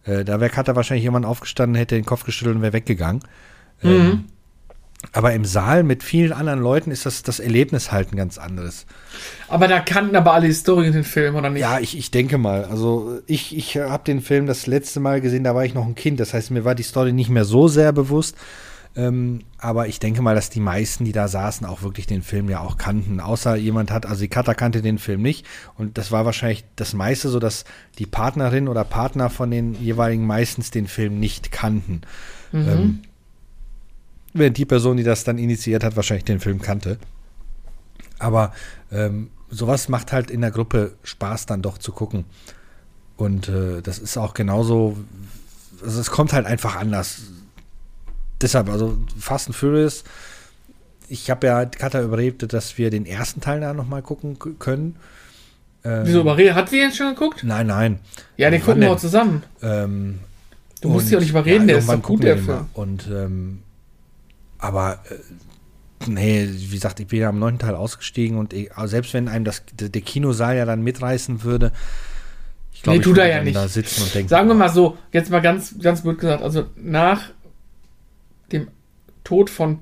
Äh, 0.03 0.23
da 0.23 0.39
wäre 0.39 0.49
Cutter 0.49 0.75
wahrscheinlich 0.75 1.03
jemand 1.03 1.25
aufgestanden, 1.25 1.75
hätte 1.75 1.95
den 1.95 2.05
Kopf 2.05 2.23
geschüttelt 2.23 2.55
und 2.55 2.61
wäre 2.61 2.73
weggegangen. 2.73 3.21
Mhm. 3.81 3.89
Ähm, 3.89 4.25
aber 5.11 5.33
im 5.33 5.45
Saal 5.45 5.83
mit 5.83 6.03
vielen 6.03 6.33
anderen 6.33 6.59
Leuten 6.59 6.91
ist 6.91 7.05
das, 7.05 7.23
das 7.23 7.39
Erlebnis 7.39 7.91
halt 7.91 8.11
ein 8.11 8.15
ganz 8.15 8.37
anderes. 8.37 8.85
Aber 9.47 9.67
da 9.67 9.79
kannten 9.79 10.15
aber 10.15 10.33
alle 10.33 10.47
Historien 10.47 10.93
den 10.93 11.03
Film, 11.03 11.35
oder 11.35 11.49
nicht? 11.49 11.61
Ja, 11.61 11.79
ich, 11.79 11.97
ich 11.97 12.11
denke 12.11 12.37
mal. 12.37 12.65
Also 12.65 13.19
ich, 13.27 13.55
ich 13.55 13.77
habe 13.77 14.03
den 14.03 14.21
Film 14.21 14.47
das 14.47 14.67
letzte 14.67 14.99
Mal 14.99 15.21
gesehen, 15.21 15.43
da 15.43 15.55
war 15.55 15.65
ich 15.65 15.73
noch 15.73 15.85
ein 15.85 15.95
Kind. 15.95 16.19
Das 16.19 16.33
heißt, 16.33 16.51
mir 16.51 16.65
war 16.65 16.75
die 16.75 16.83
Story 16.83 17.13
nicht 17.13 17.29
mehr 17.29 17.45
so 17.45 17.67
sehr 17.67 17.91
bewusst. 17.93 18.35
Ähm, 18.97 19.41
aber 19.57 19.87
ich 19.87 19.99
denke 19.99 20.21
mal, 20.21 20.35
dass 20.35 20.49
die 20.49 20.61
meisten, 20.61 21.03
die 21.03 21.11
da 21.11 21.27
saßen, 21.27 21.67
auch 21.67 21.81
wirklich 21.81 22.07
den 22.07 22.21
Film 22.21 22.49
ja 22.49 22.61
auch 22.61 22.77
kannten. 22.77 23.19
Außer 23.19 23.55
jemand 23.57 23.91
hat, 23.91 24.05
also 24.05 24.21
die 24.21 24.29
Cutter 24.29 24.55
kannte 24.55 24.81
den 24.81 24.99
Film 24.99 25.21
nicht. 25.21 25.45
Und 25.77 25.97
das 25.97 26.11
war 26.11 26.25
wahrscheinlich 26.25 26.63
das 26.77 26.93
meiste 26.93 27.27
so, 27.27 27.39
dass 27.39 27.65
die 27.99 28.05
Partnerin 28.05 28.69
oder 28.69 28.85
Partner 28.85 29.29
von 29.29 29.51
den 29.51 29.73
jeweiligen 29.73 30.25
meistens 30.25 30.71
den 30.71 30.87
Film 30.87 31.19
nicht 31.19 31.51
kannten. 31.51 32.01
Mhm. 32.53 32.69
Ähm, 32.69 32.99
während 34.35 34.57
die 34.57 34.65
Person, 34.65 34.97
die 34.97 35.03
das 35.03 35.23
dann 35.23 35.37
initiiert 35.37 35.83
hat, 35.83 35.95
wahrscheinlich 35.95 36.25
den 36.25 36.39
Film 36.39 36.61
kannte. 36.61 36.97
Aber 38.19 38.53
ähm, 38.91 39.29
sowas 39.49 39.89
macht 39.89 40.11
halt 40.11 40.29
in 40.29 40.41
der 40.41 40.51
Gruppe 40.51 40.93
Spaß 41.03 41.45
dann 41.45 41.61
doch 41.61 41.77
zu 41.77 41.91
gucken. 41.91 42.25
Und 43.17 43.49
äh, 43.49 43.81
das 43.81 43.97
ist 43.97 44.17
auch 44.17 44.33
genauso, 44.33 44.97
also 45.83 45.99
es 45.99 46.11
kommt 46.11 46.33
halt 46.33 46.45
einfach 46.45 46.75
anders. 46.75 47.21
Deshalb, 48.41 48.69
also 48.69 48.97
Fast 49.17 49.47
and 49.47 49.55
Furious, 49.55 50.03
ich 51.07 51.29
habe 51.29 51.47
ja 51.47 51.65
Katha 51.65 52.01
überredet, 52.01 52.51
dass 52.51 52.77
wir 52.77 52.89
den 52.89 53.05
ersten 53.05 53.39
Teil 53.41 53.61
da 53.61 53.73
nochmal 53.73 54.01
gucken 54.01 54.37
können. 54.59 54.97
Ähm, 55.83 56.01
Wieso 56.05 56.21
überreden? 56.21 56.55
Hat 56.55 56.71
wir 56.71 56.85
ihn 56.85 56.91
schon 56.91 57.13
geguckt? 57.13 57.43
Nein, 57.43 57.67
nein. 57.67 57.99
Ja, 58.37 58.49
den 58.49 58.61
gucken 58.61 58.81
wir 58.81 58.91
auch 58.91 58.99
zusammen. 58.99 59.43
Ähm, 59.61 60.19
Du 60.81 60.89
musst 60.89 61.07
dich 61.07 61.15
auch 61.15 61.21
nicht 61.21 61.29
überreden, 61.31 61.67
der 61.67 61.79
ist 61.79 61.89
doch 61.89 62.01
gut, 62.01 62.23
der 62.23 62.35
den 62.35 62.45
Film. 62.45 62.65
Und 62.73 63.07
ähm, 63.11 63.61
aber 64.57 64.99
äh, 65.09 66.09
nee, 66.09 66.47
wie 66.51 66.75
gesagt, 66.75 66.99
ich 66.99 67.07
bin 67.07 67.19
ja 67.19 67.29
am 67.29 67.39
neunten 67.39 67.59
Teil 67.59 67.75
ausgestiegen 67.75 68.37
und 68.37 68.53
ich, 68.53 68.75
also 68.75 68.87
selbst 68.87 69.13
wenn 69.13 69.27
einem 69.27 69.45
das 69.45 69.63
der, 69.73 69.89
Kinosaal 70.01 70.55
ja 70.55 70.65
dann 70.65 70.83
mitreißen 70.83 71.43
würde, 71.43 71.71
ich 72.73 72.83
glaube, 72.83 72.97
Nee, 72.97 73.01
ich 73.01 73.07
würde 73.07 73.29
ja 73.29 73.43
nicht. 73.43 73.55
da 73.55 73.67
sitzen 73.67 74.03
und 74.03 74.13
denken, 74.13 74.29
Sagen 74.29 74.47
wir 74.47 74.55
mal 74.55 74.69
so, 74.69 74.97
jetzt 75.11 75.29
mal 75.31 75.41
ganz, 75.41 75.75
ganz 75.81 76.01
blöd 76.01 76.19
gesagt, 76.19 76.43
also 76.43 76.65
nach 76.75 77.29
dem 78.51 78.67
Tod 79.23 79.49
von 79.49 79.79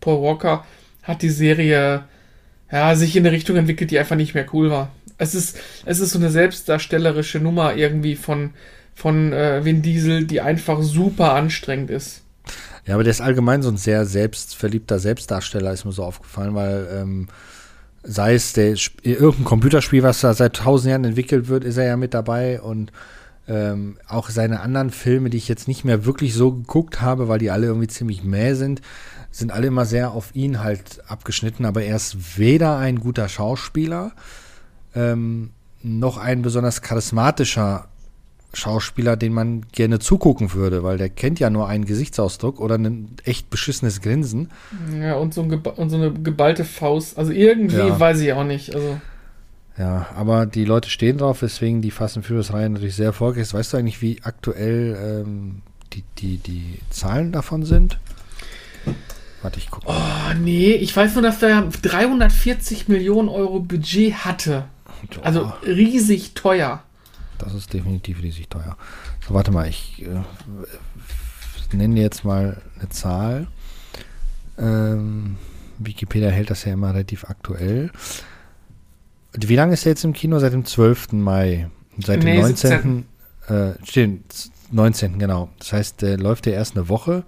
Paul 0.00 0.22
Walker 0.22 0.64
hat 1.02 1.22
die 1.22 1.30
Serie 1.30 2.04
ja, 2.70 2.96
sich 2.96 3.16
in 3.16 3.24
eine 3.24 3.34
Richtung 3.34 3.56
entwickelt, 3.56 3.90
die 3.90 3.98
einfach 3.98 4.16
nicht 4.16 4.34
mehr 4.34 4.46
cool 4.52 4.70
war. 4.70 4.90
Es 5.16 5.34
ist, 5.34 5.58
es 5.84 6.00
ist 6.00 6.10
so 6.10 6.18
eine 6.18 6.30
selbstdarstellerische 6.30 7.38
Nummer 7.38 7.76
irgendwie 7.76 8.16
von, 8.16 8.50
von 8.94 9.32
äh, 9.32 9.64
Vin 9.64 9.80
Diesel, 9.82 10.24
die 10.26 10.40
einfach 10.40 10.82
super 10.82 11.34
anstrengend 11.34 11.90
ist. 11.90 12.23
Ja, 12.86 12.94
aber 12.94 13.04
der 13.04 13.12
ist 13.12 13.20
allgemein 13.20 13.62
so 13.62 13.70
ein 13.70 13.76
sehr 13.76 14.04
selbstverliebter 14.04 14.98
Selbstdarsteller, 14.98 15.72
ist 15.72 15.84
mir 15.84 15.92
so 15.92 16.04
aufgefallen, 16.04 16.54
weil 16.54 16.88
ähm, 16.92 17.28
sei 18.02 18.34
es 18.34 18.52
der, 18.52 18.76
irgendein 19.02 19.44
Computerspiel, 19.44 20.02
was 20.02 20.20
da 20.20 20.34
seit 20.34 20.56
tausend 20.56 20.90
Jahren 20.90 21.04
entwickelt 21.04 21.48
wird, 21.48 21.64
ist 21.64 21.78
er 21.78 21.86
ja 21.86 21.96
mit 21.96 22.12
dabei 22.12 22.60
und 22.60 22.92
ähm, 23.48 23.98
auch 24.08 24.30
seine 24.30 24.60
anderen 24.60 24.90
Filme, 24.90 25.30
die 25.30 25.36
ich 25.36 25.48
jetzt 25.48 25.68
nicht 25.68 25.84
mehr 25.84 26.04
wirklich 26.04 26.34
so 26.34 26.52
geguckt 26.52 27.00
habe, 27.00 27.28
weil 27.28 27.38
die 27.38 27.50
alle 27.50 27.66
irgendwie 27.66 27.88
ziemlich 27.88 28.24
mäh 28.24 28.54
sind, 28.54 28.80
sind 29.30 29.50
alle 29.50 29.66
immer 29.66 29.84
sehr 29.84 30.12
auf 30.12 30.34
ihn 30.34 30.62
halt 30.62 31.02
abgeschnitten, 31.08 31.64
aber 31.64 31.82
er 31.82 31.96
ist 31.96 32.38
weder 32.38 32.78
ein 32.78 33.00
guter 33.00 33.28
Schauspieler 33.28 34.12
ähm, 34.94 35.50
noch 35.82 36.18
ein 36.18 36.42
besonders 36.42 36.80
charismatischer 36.82 37.88
Schauspieler, 38.54 39.16
den 39.16 39.32
man 39.32 39.66
gerne 39.72 39.98
zugucken 39.98 40.52
würde, 40.54 40.82
weil 40.82 40.96
der 40.98 41.08
kennt 41.10 41.40
ja 41.40 41.50
nur 41.50 41.68
einen 41.68 41.84
Gesichtsausdruck 41.84 42.60
oder 42.60 42.76
ein 42.76 43.16
echt 43.24 43.50
beschissenes 43.50 44.00
Grinsen. 44.00 44.50
Ja, 45.00 45.14
und 45.16 45.34
so, 45.34 45.42
ein 45.42 45.52
und 45.52 45.90
so 45.90 45.96
eine 45.96 46.12
geballte 46.12 46.64
Faust. 46.64 47.18
Also 47.18 47.32
irgendwie 47.32 47.76
Ja. 47.76 47.98
weiß 48.00 48.20
ich 48.20 48.32
auch 48.32 48.44
nicht. 48.44 48.74
Also, 48.74 48.98
Ja, 49.76 50.06
aber 50.16 50.46
die 50.46 50.64
Leute 50.64 50.88
stehen 50.88 51.18
drauf, 51.18 51.42
weswegen 51.42 51.82
die 51.82 51.90
Fast 51.90 52.16
and 52.16 52.24
Furious 52.24 52.52
Reihe 52.52 52.70
natürlich 52.70 52.94
sehr 52.94 53.06
erfolgreich 53.06 53.42
ist. 53.42 53.54
Weißt 53.54 53.72
du 53.72 53.76
eigentlich, 53.76 54.00
wie 54.02 54.20
aktuell 54.22 55.22
ähm, 55.26 55.62
die, 55.92 56.04
die, 56.18 56.36
die 56.38 56.78
Zahlen 56.90 57.32
davon 57.32 57.64
sind? 57.64 57.98
Warte, 59.42 59.58
ich 59.58 59.70
gucke. 59.70 59.86
oh 59.88 60.34
nee, 60.40 60.72
ich 60.72 60.96
weiß 60.96 61.14
nur, 61.14 61.22
dass 61.22 61.38
der 61.40 61.68
340 61.82 62.88
Millionen 62.88 63.28
Euro 63.28 63.60
Budget 63.60 64.24
hatte. 64.24 64.64
Also 65.22 65.52
riesig 65.66 66.32
teuer. 66.34 66.82
Das 67.38 67.54
ist 67.54 67.72
definitiv 67.72 68.22
riesig 68.22 68.48
teuer. 68.48 68.76
So, 69.26 69.34
warte 69.34 69.50
mal, 69.50 69.68
ich 69.68 70.02
äh, 70.02 71.76
nenne 71.76 72.00
jetzt 72.00 72.24
mal 72.24 72.60
eine 72.78 72.88
Zahl. 72.88 73.46
Ähm, 74.58 75.36
Wikipedia 75.78 76.30
hält 76.30 76.50
das 76.50 76.64
ja 76.64 76.72
immer 76.72 76.90
relativ 76.90 77.24
aktuell. 77.24 77.90
Wie 79.32 79.56
lange 79.56 79.74
ist 79.74 79.84
er 79.84 79.90
jetzt 79.90 80.04
im 80.04 80.12
Kino? 80.12 80.38
Seit 80.38 80.52
dem 80.52 80.64
12. 80.64 81.12
Mai. 81.12 81.68
Seit 81.98 82.22
dem 82.22 82.28
Nee, 82.28 82.40
19. 82.40 83.04
Äh, 83.48 83.72
stehen, 83.84 84.24
19. 84.70 85.18
genau. 85.18 85.50
Das 85.58 85.72
heißt, 85.72 86.02
der 86.02 86.18
läuft 86.18 86.46
ja 86.46 86.52
erst 86.52 86.76
eine 86.76 86.88
Woche 86.88 87.24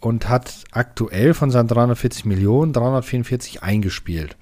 und 0.00 0.28
hat 0.28 0.64
aktuell 0.72 1.34
von 1.34 1.50
seinen 1.50 1.68
340 1.68 2.24
Millionen 2.24 2.72
344 2.72 3.62
eingespielt. 3.62 4.36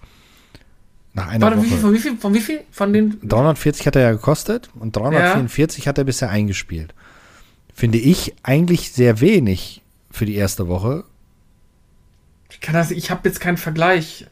Nach 1.15 1.29
einer 1.29 1.45
Warte, 1.47 1.59
wie 1.59 1.61
Woche. 1.61 1.69
viel, 1.69 1.79
von 1.79 1.95
wie 1.95 1.99
viel? 1.99 2.17
Von 2.17 2.35
wie 2.35 2.41
viel? 2.41 2.61
Von 2.71 2.93
den. 2.93 3.19
340 3.23 3.87
hat 3.87 3.97
er 3.97 4.03
ja 4.03 4.13
gekostet 4.13 4.71
und 4.79 4.97
344 4.97 5.87
hat 5.87 5.99
er 5.99 6.05
bisher 6.05 6.31
eingespielt. 6.31 6.95
Finde 7.75 7.99
ich 7.99 8.35
eigentlich 8.43 8.93
sehr 8.93 9.21
wenig 9.21 9.83
für 10.11 10.25
die 10.27 10.37
erste 10.37 10.69
Woche. 10.69 11.05
Ich 12.51 12.61
kann 12.61 12.75
das, 12.75 12.91
ich 12.91 13.11
habe 13.11 13.29
jetzt 13.29 13.41
keinen 13.41 13.57
Vergleich. 13.57 14.27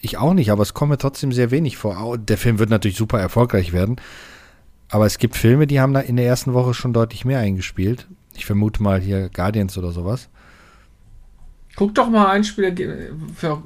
Ich 0.00 0.18
auch 0.18 0.34
nicht, 0.34 0.50
aber 0.50 0.62
es 0.62 0.74
kommt 0.74 0.90
mir 0.90 0.98
trotzdem 0.98 1.32
sehr 1.32 1.50
wenig 1.50 1.76
vor. 1.76 2.18
Der 2.18 2.38
Film 2.38 2.58
wird 2.58 2.70
natürlich 2.70 2.96
super 2.96 3.18
erfolgreich 3.18 3.72
werden. 3.72 3.96
Aber 4.88 5.06
es 5.06 5.18
gibt 5.18 5.36
Filme, 5.36 5.66
die 5.66 5.80
haben 5.80 5.94
da 5.94 6.00
in 6.00 6.16
der 6.16 6.26
ersten 6.26 6.52
Woche 6.52 6.74
schon 6.74 6.92
deutlich 6.92 7.24
mehr 7.24 7.40
eingespielt. 7.40 8.06
Ich 8.34 8.46
vermute 8.46 8.82
mal 8.82 9.00
hier 9.00 9.30
Guardians 9.30 9.76
oder 9.78 9.90
sowas. 9.90 10.28
Guck 11.74 11.94
doch 11.94 12.08
mal 12.08 12.28
ein 12.28 12.44
Spiel. 12.44 12.74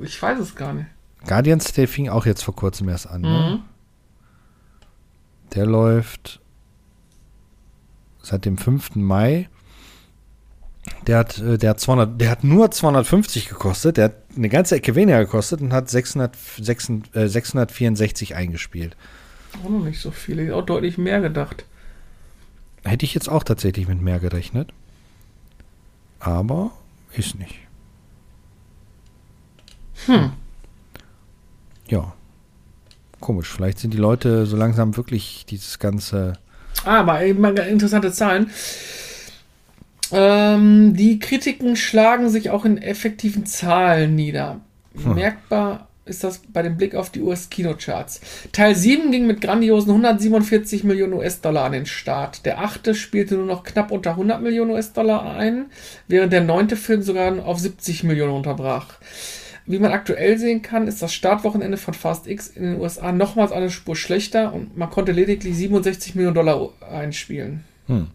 Ich 0.03 0.23
weiß 0.23 0.39
es 0.39 0.55
gar 0.55 0.73
nicht. 0.73 0.87
Guardians, 1.27 1.73
der 1.73 1.89
fing 1.89 2.09
auch 2.09 2.27
jetzt 2.27 2.43
vor 2.43 2.57
kurzem 2.57 2.89
erst 2.89 3.09
an. 3.09 3.23
Ne? 3.23 3.29
Mhm. 3.29 3.63
Der 5.55 5.67
läuft 5.67 6.41
seit 8.23 8.45
dem 8.45 8.59
5. 8.59 8.97
Mai. 8.97 9.49
Der 11.07 11.19
hat, 11.19 11.39
äh, 11.39 11.59
der 11.59 11.71
hat 11.71 11.81
200, 11.81 12.21
der 12.21 12.31
hat 12.31 12.45
nur 12.45 12.71
250 12.71 13.49
gekostet. 13.49 13.97
Der 13.97 14.07
hat 14.07 14.15
eine 14.37 14.49
ganze 14.49 14.77
Ecke 14.77 14.95
weniger 14.95 15.25
gekostet 15.25 15.61
und 15.61 15.73
hat 15.73 15.91
600, 15.91 16.37
600, 16.59 17.17
äh, 17.17 17.29
664 17.29 18.35
eingespielt. 18.35 18.97
Auch 19.65 19.69
noch 19.69 19.85
nicht 19.85 20.01
so 20.01 20.11
viele. 20.11 20.45
Ich 20.45 20.53
auch 20.53 20.65
deutlich 20.65 20.97
mehr 20.97 21.21
gedacht. 21.21 21.65
Hätte 22.85 23.05
ich 23.05 23.15
jetzt 23.15 23.29
auch 23.29 23.45
tatsächlich 23.45 23.89
mit 23.89 24.01
mehr 24.01 24.21
gerechnet. 24.21 24.73
Aber 26.19 26.71
ist 27.13 27.39
nicht. 27.39 27.57
Hm. 30.07 30.33
Ja. 31.91 32.15
Komisch. 33.21 33.49
Vielleicht 33.49 33.79
sind 33.79 33.93
die 33.93 33.99
Leute 33.99 34.47
so 34.47 34.57
langsam 34.57 34.97
wirklich 34.97 35.45
dieses 35.47 35.79
ganze. 35.79 36.35
Ah, 36.85 37.01
aber 37.01 37.23
eben 37.23 37.41
mal 37.41 37.57
interessante 37.59 38.13
Zahlen. 38.13 38.51
Ähm, 40.13 40.95
die 40.97 41.19
Kritiken 41.19 41.77
schlagen 41.77 42.31
sich 42.31 42.51
auch 42.51 42.65
in 42.65 42.79
effektiven 42.79 43.45
Zahlen 43.45 44.15
nieder. 44.15 44.61
Hm. 44.95 45.15
Merkbar 45.15 45.89
ist 46.07 46.25
das 46.25 46.41
bei 46.49 46.63
dem 46.63 46.77
Blick 46.77 46.95
auf 46.95 47.11
die 47.11 47.21
US-Kinocharts. 47.21 48.21
Teil 48.53 48.75
7 48.75 49.13
ging 49.13 49.27
mit 49.27 49.41
grandiosen 49.41 49.91
147 49.91 50.83
Millionen 50.83 51.13
US-Dollar 51.13 51.65
an 51.65 51.73
den 51.73 51.87
Start. 51.87 52.45
Der 52.47 52.61
achte 52.61 52.95
spielte 52.95 53.37
nur 53.37 53.47
noch 53.47 53.63
knapp 53.63 53.93
unter 53.93 54.11
100 54.11 54.43
Millionen 54.43 54.73
US-Dollar 54.73 55.37
ein, 55.37 55.67
während 56.09 56.33
der 56.33 56.43
neunte 56.43 56.77
Film 56.77 57.03
sogar 57.03 57.45
auf 57.45 57.61
70 57.61 58.03
Millionen 58.03 58.33
unterbrach. 58.33 58.95
Wie 59.67 59.79
man 59.79 59.93
aktuell 59.93 60.39
sehen 60.39 60.63
kann, 60.63 60.89
ist 60.89 61.03
das 61.03 61.13
Startwochenende 61.13 61.77
von 61.77 61.95
Fast 61.95 62.27
X 62.27 62.49
in 62.49 62.63
den 62.63 62.81
USA 62.81 63.13
nochmals 63.13 63.53
eine 63.53 63.71
Spur 63.71 63.95
schlechter 63.95 64.53
und 64.53 64.77
man 64.77 64.91
konnte 64.91 65.13
lediglich 65.13 65.57
67 65.57 66.15
Millionen 66.15 66.35
Dollar 66.35 66.71
einspielen. 66.81 67.65
Hm. 67.87 68.09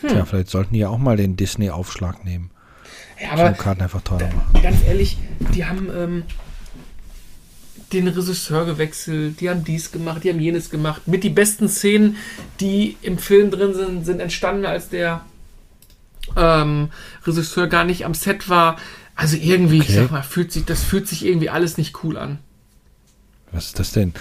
Tja, 0.00 0.24
vielleicht 0.24 0.48
sollten 0.48 0.74
die 0.74 0.80
ja 0.80 0.88
auch 0.88 0.98
mal 0.98 1.16
den 1.16 1.36
Disney-Aufschlag 1.36 2.24
nehmen. 2.24 2.50
Ja, 3.20 3.32
aber 3.32 3.44
Kinokarten 3.44 3.82
einfach 3.82 4.00
teurer 4.02 4.30
machen. 4.32 4.62
ganz 4.62 4.82
ehrlich, 4.86 5.18
die 5.54 5.66
haben, 5.66 5.90
ähm, 5.94 6.22
den 7.92 8.08
Regisseur 8.08 8.66
gewechselt, 8.66 9.40
die 9.40 9.50
haben 9.50 9.64
dies 9.64 9.92
gemacht, 9.92 10.24
die 10.24 10.30
haben 10.30 10.40
jenes 10.40 10.70
gemacht. 10.70 11.06
Mit 11.06 11.24
die 11.24 11.30
besten 11.30 11.68
Szenen, 11.68 12.16
die 12.60 12.96
im 13.02 13.18
Film 13.18 13.50
drin 13.50 13.74
sind, 13.74 14.06
sind 14.06 14.20
entstanden, 14.20 14.64
als 14.64 14.88
der 14.88 15.22
ähm, 16.36 16.90
Regisseur 17.26 17.66
gar 17.66 17.84
nicht 17.84 18.04
am 18.04 18.14
Set 18.14 18.48
war. 18.48 18.76
Also 19.16 19.36
irgendwie, 19.36 19.80
Okay. 19.80 19.86
ich 19.88 19.94
sag 19.96 20.10
mal, 20.10 20.22
fühlt 20.22 20.52
sich, 20.52 20.64
das 20.64 20.82
fühlt 20.82 21.06
sich 21.08 21.24
irgendwie 21.26 21.50
alles 21.50 21.76
nicht 21.78 22.02
cool 22.04 22.16
an. 22.16 22.38
Was 23.52 23.66
ist 23.66 23.78
das 23.78 23.92
denn? 23.92 24.14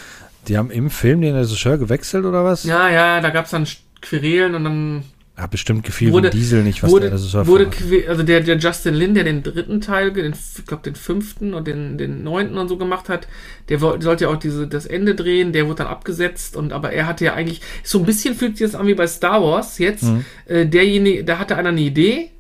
Die 0.47 0.57
haben 0.57 0.71
im 0.71 0.89
Film 0.89 1.21
den 1.21 1.35
Regisseur 1.35 1.77
gewechselt 1.77 2.25
oder 2.25 2.43
was? 2.43 2.63
Ja, 2.63 2.89
ja, 2.89 3.21
da 3.21 3.29
gab 3.29 3.45
es 3.45 3.51
dann 3.51 3.67
Querelen 4.01 4.55
und 4.55 4.63
dann 4.63 5.03
Hat 5.39 5.51
bestimmt 5.51 5.83
gefiel 5.83 6.11
wurde, 6.11 6.29
Diesel 6.29 6.63
nicht, 6.63 6.83
was 6.83 6.91
wurde, 6.91 7.09
der 7.09 7.17
Regisseur 7.17 7.47
wurde 7.47 7.69
also 8.07 8.23
der, 8.23 8.41
der 8.41 8.57
Justin 8.57 8.93
Lin, 8.93 9.13
der 9.15 9.23
den 9.23 9.41
dritten 9.41 9.79
Teil, 9.79 10.11
den, 10.11 10.33
ich 10.33 10.65
glaube 10.65 10.83
den 10.83 10.95
fünften 10.95 11.53
und 11.53 11.65
den, 11.65 11.97
den 11.97 12.23
neunten 12.23 12.57
und 12.57 12.67
so 12.67 12.77
gemacht 12.77 13.07
hat, 13.07 13.27
der 13.69 13.79
sollte 13.79 14.25
ja 14.25 14.29
auch 14.29 14.37
diese, 14.37 14.67
das 14.67 14.85
Ende 14.85 15.15
drehen, 15.15 15.53
der 15.53 15.65
wurde 15.67 15.77
dann 15.77 15.87
abgesetzt 15.87 16.57
und 16.57 16.73
aber 16.73 16.91
er 16.91 17.07
hatte 17.07 17.23
ja 17.23 17.35
eigentlich, 17.35 17.61
so 17.83 17.99
ein 17.99 18.05
bisschen 18.05 18.35
fühlt 18.35 18.57
sich 18.57 18.67
das 18.69 18.79
an 18.79 18.87
wie 18.87 18.95
bei 18.95 19.07
Star 19.07 19.41
Wars 19.41 19.77
jetzt, 19.77 20.03
Mhm. 20.03 20.25
äh, 20.45 20.65
derjenige, 20.65 21.23
da 21.23 21.39
hatte 21.39 21.55
einer 21.55 21.69
eine 21.69 21.81
Idee 21.81 22.31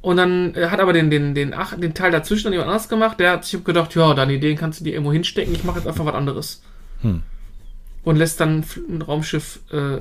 und 0.00 0.16
dann 0.16 0.54
äh, 0.54 0.68
hat 0.68 0.80
aber 0.80 0.92
den, 0.92 1.10
den, 1.10 1.34
den, 1.34 1.54
ach, 1.54 1.76
den 1.78 1.94
Teil 1.94 2.10
dazwischen 2.10 2.44
dann 2.44 2.52
jemand 2.54 2.70
anders 2.70 2.88
gemacht, 2.88 3.20
der 3.20 3.32
hat 3.32 3.44
sich 3.44 3.62
gedacht, 3.62 3.94
ja, 3.94 4.14
deine 4.14 4.34
Ideen 4.34 4.56
kannst 4.56 4.80
du 4.80 4.84
dir 4.84 4.94
irgendwo 4.94 5.12
hinstecken, 5.12 5.54
ich 5.54 5.64
mache 5.64 5.78
jetzt 5.78 5.86
einfach 5.86 6.04
was 6.04 6.14
anderes. 6.14 6.62
Hm. 7.02 7.22
Und 8.04 8.16
lässt 8.16 8.40
dann 8.40 8.64
ein 8.88 9.02
Raumschiff 9.02 9.60
äh, 9.70 9.98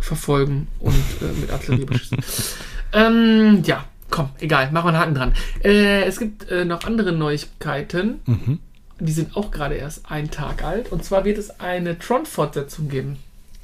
verfolgen 0.00 0.68
und 0.78 0.94
äh, 0.94 1.40
mit 1.40 1.50
Artillerie 1.50 1.84
beschießen. 1.84 2.18
ähm, 2.92 3.62
ja, 3.64 3.84
komm, 4.10 4.30
egal, 4.40 4.70
machen 4.72 4.86
wir 4.86 4.88
einen 4.88 4.98
Haken 4.98 5.14
dran. 5.14 5.34
Äh, 5.62 6.04
es 6.04 6.18
gibt 6.18 6.50
äh, 6.50 6.64
noch 6.64 6.84
andere 6.84 7.12
Neuigkeiten. 7.12 8.20
Mhm. 8.26 8.58
Die 8.98 9.12
sind 9.12 9.36
auch 9.36 9.50
gerade 9.50 9.76
erst 9.76 10.10
einen 10.10 10.30
Tag 10.30 10.62
alt. 10.62 10.92
Und 10.92 11.04
zwar 11.04 11.24
wird 11.24 11.38
es 11.38 11.58
eine 11.60 11.98
Tron-Fortsetzung 11.98 12.88
geben. 12.88 13.16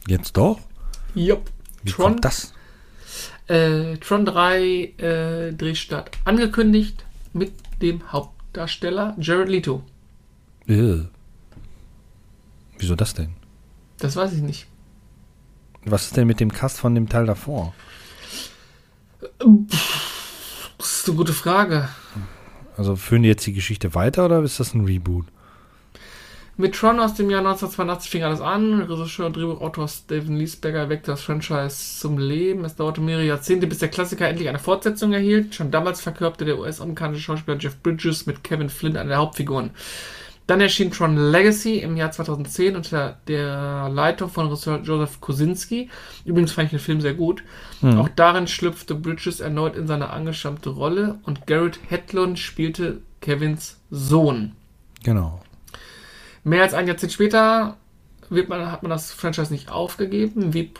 Jetzt 0.06 0.36
doch? 0.36 0.60
Jupp. 1.14 1.50
Wie 1.82 1.90
Tron, 1.90 2.12
kommt 2.12 2.24
das? 2.24 2.52
äh, 3.48 3.96
Tron 3.98 4.24
3 4.24 4.62
äh, 4.62 5.52
Drehstart 5.52 6.10
angekündigt 6.24 7.04
mit 7.32 7.52
dem 7.82 8.12
Hauptdarsteller 8.12 9.14
Jared 9.18 9.48
Leto. 9.48 9.82
Äh. 10.66 11.04
Wieso 12.78 12.94
das 12.94 13.14
denn? 13.14 13.30
Das 13.98 14.16
weiß 14.16 14.32
ich 14.32 14.42
nicht. 14.42 14.66
Was 15.88 16.06
ist 16.06 16.16
denn 16.16 16.26
mit 16.26 16.40
dem 16.40 16.52
Cast 16.52 16.80
von 16.80 16.96
dem 16.96 17.08
Teil 17.08 17.26
davor? 17.26 17.72
Das 20.78 20.98
ist 20.98 21.08
eine 21.08 21.16
gute 21.16 21.32
Frage. 21.32 21.88
Also 22.76 22.96
führen 22.96 23.22
die 23.22 23.28
jetzt 23.28 23.46
die 23.46 23.52
Geschichte 23.52 23.94
weiter 23.94 24.26
oder 24.26 24.42
ist 24.42 24.58
das 24.58 24.74
ein 24.74 24.84
Reboot? 24.84 25.26
Mit 26.58 26.74
Tron 26.74 26.98
aus 26.98 27.14
dem 27.14 27.30
Jahr 27.30 27.40
1982 27.40 28.10
fing 28.10 28.22
alles 28.24 28.40
an. 28.40 28.80
Regisseur 28.82 29.26
und 29.26 29.36
Drehbuchautor 29.36 29.86
Steven 29.86 30.36
Liesberger 30.36 30.88
weckte 30.88 31.12
das 31.12 31.20
Franchise 31.22 32.00
zum 32.00 32.18
Leben. 32.18 32.64
Es 32.64 32.74
dauerte 32.74 33.00
mehrere 33.00 33.26
Jahrzehnte, 33.26 33.66
bis 33.66 33.78
der 33.78 33.88
Klassiker 33.88 34.26
endlich 34.26 34.48
eine 34.48 34.58
Fortsetzung 34.58 35.12
erhielt. 35.12 35.54
Schon 35.54 35.70
damals 35.70 36.00
verkörperte 36.00 36.46
der 36.46 36.58
US-amerikanische 36.58 37.22
Schauspieler 37.22 37.58
Jeff 37.58 37.80
Bridges 37.82 38.26
mit 38.26 38.42
Kevin 38.42 38.70
Flynn 38.70 38.96
eine 38.96 39.10
der 39.10 39.18
Hauptfiguren. 39.18 39.70
Dann 40.46 40.60
erschien 40.60 40.92
Tron 40.92 41.16
Legacy 41.16 41.78
im 41.78 41.96
Jahr 41.96 42.12
2010 42.12 42.76
unter 42.76 43.18
der 43.26 43.88
Leitung 43.88 44.28
von 44.30 44.46
Regisseur 44.46 44.80
Joseph 44.80 45.20
Kosinski. 45.20 45.90
Übrigens 46.24 46.52
fand 46.52 46.66
ich 46.66 46.70
den 46.70 46.78
Film 46.78 47.00
sehr 47.00 47.14
gut. 47.14 47.42
Auch 47.82 48.08
darin 48.14 48.46
schlüpfte 48.46 48.94
Bridges 48.94 49.40
erneut 49.40 49.74
in 49.74 49.88
seine 49.88 50.10
angestammte 50.10 50.70
Rolle 50.70 51.18
und 51.24 51.46
Garrett 51.46 51.80
Hedlund 51.88 52.38
spielte 52.38 53.00
Kevins 53.20 53.80
Sohn. 53.90 54.52
Genau. 55.02 55.42
Mehr 56.44 56.62
als 56.62 56.74
ein 56.74 56.86
Jahrzehnt 56.86 57.12
später 57.12 57.76
wird 58.28 58.48
man, 58.48 58.70
hat 58.70 58.82
man 58.82 58.90
das 58.90 59.12
Franchise 59.12 59.52
nicht 59.52 59.70
aufgegeben. 59.70 60.54
Wie, 60.54 60.70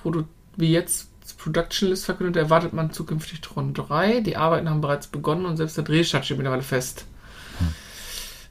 wie 0.56 0.72
jetzt 0.72 1.10
Production 1.38 1.88
List 1.88 2.04
verkündet, 2.04 2.36
erwartet 2.36 2.72
man 2.72 2.92
zukünftig 2.92 3.40
Tron 3.40 3.74
3. 3.74 4.20
Die 4.20 4.36
Arbeiten 4.36 4.70
haben 4.70 4.80
bereits 4.80 5.08
begonnen 5.08 5.44
und 5.44 5.56
selbst 5.56 5.76
der 5.76 5.84
Drehstart 5.84 6.24
steht 6.24 6.36
mittlerweile 6.36 6.62
fest. 6.62 7.06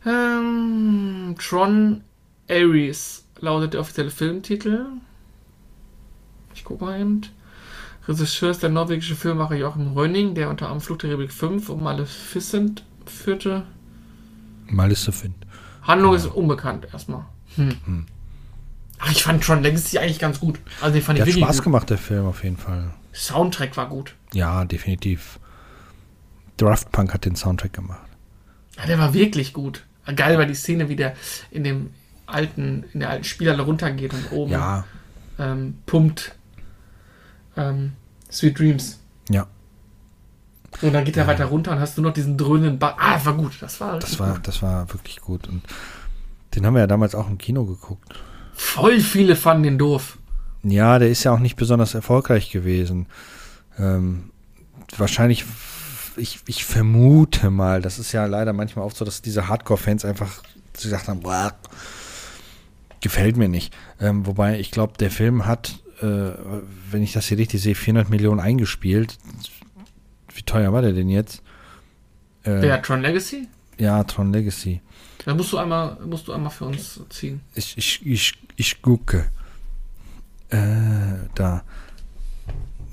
Ähm, 0.06 1.36
Tron 1.39 2.02
Ares 2.50 3.26
lautet 3.39 3.74
der 3.74 3.82
offizielle 3.82 4.12
Filmtitel. 4.12 4.86
Ich 6.54 6.63
gucke 6.63 6.86
mal 6.86 7.00
eben. 7.00 7.22
Regisseur 8.08 8.52
ist 8.52 8.62
der 8.62 8.70
norwegische 8.70 9.15
Filmemacher 9.15 9.56
Joachim 9.56 9.94
Rönning, 9.94 10.36
der 10.36 10.50
unter 10.50 10.65
anderem 10.68 10.82
Flug 10.82 11.00
der 11.00 11.10
Republik 11.12 11.34
5 11.34 11.70
und 11.70 11.82
Maleficent 11.82 12.86
führte. 13.06 13.63
Maleficent. 14.68 15.36
Handlung 15.82 16.13
ist 16.15 16.26
unbekannt 16.28 16.88
erstmal. 16.94 17.26
Hm. 17.56 18.06
Ach, 19.00 19.12
ich 19.12 19.24
fand 19.24 19.44
Tron 19.44 19.63
Legacy 19.63 19.98
eigentlich 19.98 20.20
ganz 20.20 20.39
gut. 20.39 20.60
Also 20.82 20.94
den 20.94 21.02
fand 21.04 21.18
Der 21.20 21.28
ich 21.28 21.36
hat 21.36 21.41
Spaß 21.41 21.58
gut. 21.58 21.63
gemacht, 21.65 21.89
der 21.89 21.98
Film 21.98 22.26
auf 22.26 22.44
jeden 22.44 22.58
Fall. 22.58 22.91
Soundtrack 23.13 23.76
war 23.76 23.89
gut. 23.89 24.15
Ja, 24.34 24.65
definitiv. 24.65 25.39
Daft 26.58 26.91
Punk 26.91 27.13
hat 27.13 27.26
den 27.26 27.36
Soundtrack 27.36 27.74
gemacht. 27.74 28.08
Ja, 28.78 28.86
der 28.86 29.00
war 29.00 29.13
wirklich 29.13 29.54
gut. 29.54 29.84
Geil 30.15 30.38
war 30.38 30.46
die 30.46 30.54
Szene, 30.56 30.89
wie 30.89 30.96
der 30.96 31.13
in 31.52 31.63
dem 31.63 31.89
alten, 32.26 32.84
in 32.94 33.00
der 33.00 33.10
alten 33.10 33.24
Spieler 33.24 33.60
runtergeht 33.60 34.13
und 34.13 34.32
oben 34.32 34.52
Ja, 34.52 34.84
ähm, 35.39 35.76
pumpt 35.86 36.36
ähm, 37.58 37.94
Sweet 38.32 38.60
Dreams. 38.60 39.00
ja. 39.30 39.48
Und 40.82 40.91
dann 40.91 41.06
geht 41.06 41.15
er 41.15 41.26
weiter 41.26 41.46
runter 41.46 41.72
und 41.72 41.80
hast 41.80 41.98
du 41.98 42.02
noch 42.02 42.12
diesen 42.12 42.38
dröhnenden 42.38 42.78
Ball. 42.80 42.96
Ah, 42.98 43.13
das 43.13 43.26
war 43.26 43.34
gut. 43.36 43.54
Das 43.62 43.80
war, 43.80 43.98
Das 43.98 44.20
war, 44.20 44.34
gut. 44.34 44.46
das 44.48 44.62
war 44.62 44.91
wirklich 44.94 45.22
gut. 45.22 45.48
Und 45.48 45.62
den 46.54 46.65
haben 46.65 46.74
wir 46.74 46.82
ja 46.82 46.88
damals 46.88 47.15
auch 47.15 47.30
im 47.30 47.38
Kino 47.38 47.63
geguckt. 47.63 48.13
voll 48.54 49.00
viele 49.00 49.38
fanden 49.38 49.63
den 49.63 49.78
doof. 49.78 50.18
Ja, 50.63 51.00
der 51.00 51.10
ist 51.10 51.24
ja 51.24 51.32
auch 51.32 51.39
nicht 51.39 51.56
besonders 51.56 51.94
erfolgreich 51.94 52.52
gewesen. 52.52 53.06
Ähm, 53.80 54.32
wahrscheinlich, 54.98 55.46
ich, 56.17 56.39
ich 56.47 56.65
vermute 56.65 57.49
mal, 57.49 57.82
das 57.82 57.99
ist 57.99 58.12
ja 58.12 58.25
leider 58.25 58.54
manchmal 58.54 58.86
oft 58.86 58.97
so, 58.97 59.06
dass 59.06 59.21
diese 59.21 59.47
Hardcore-Fans 59.47 60.06
einfach 60.06 60.41
gesagt 60.73 61.08
haben, 61.08 61.21
"Boah, 61.21 61.54
gefällt 63.01 63.38
mir 63.38 63.47
nicht. 63.49 63.73
Ähm, 63.99 64.25
wobei 64.25 64.60
ich 64.60 64.71
glaube, 64.71 64.93
der 64.99 65.12
Film 65.12 65.45
hat, 65.45 65.80
äh, 66.01 66.32
wenn 66.91 67.04
ich 67.04 67.13
das 67.13 67.28
hier 67.28 67.38
richtig 67.38 67.62
sehe, 67.62 67.75
400 67.75 68.10
Millionen 68.10 68.39
eingespielt. 68.39 69.17
Wie 70.34 70.41
teuer 70.41 70.73
war 70.73 70.82
der 70.82 70.91
denn 70.93 71.10
jetzt? 71.10 71.41
Äh, 72.43 72.62
Der 72.62 72.82
Tron 72.82 73.01
Legacy? 73.01 73.47
Ja, 73.78 74.04
Tron 74.04 74.34
Legacy. 74.34 74.82
Da 75.23 75.34
musst 75.34 75.54
du 75.54 75.58
einmal, 75.58 75.97
musst 76.06 76.28
du 76.28 76.34
einmal 76.34 76.51
für 76.51 76.65
uns 76.65 76.99
ziehen. 77.10 77.41
Ich, 77.56 77.78
ich, 77.78 78.06
ich, 78.06 78.34
ich 78.56 78.82
gucke. 78.82 79.30
Äh, 80.49 80.58
da. 81.36 81.63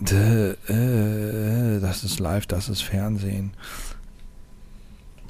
Das 0.04 2.02
ist 2.04 2.18
live, 2.18 2.46
das 2.46 2.68
ist 2.68 2.82
Fernsehen. 2.82 3.52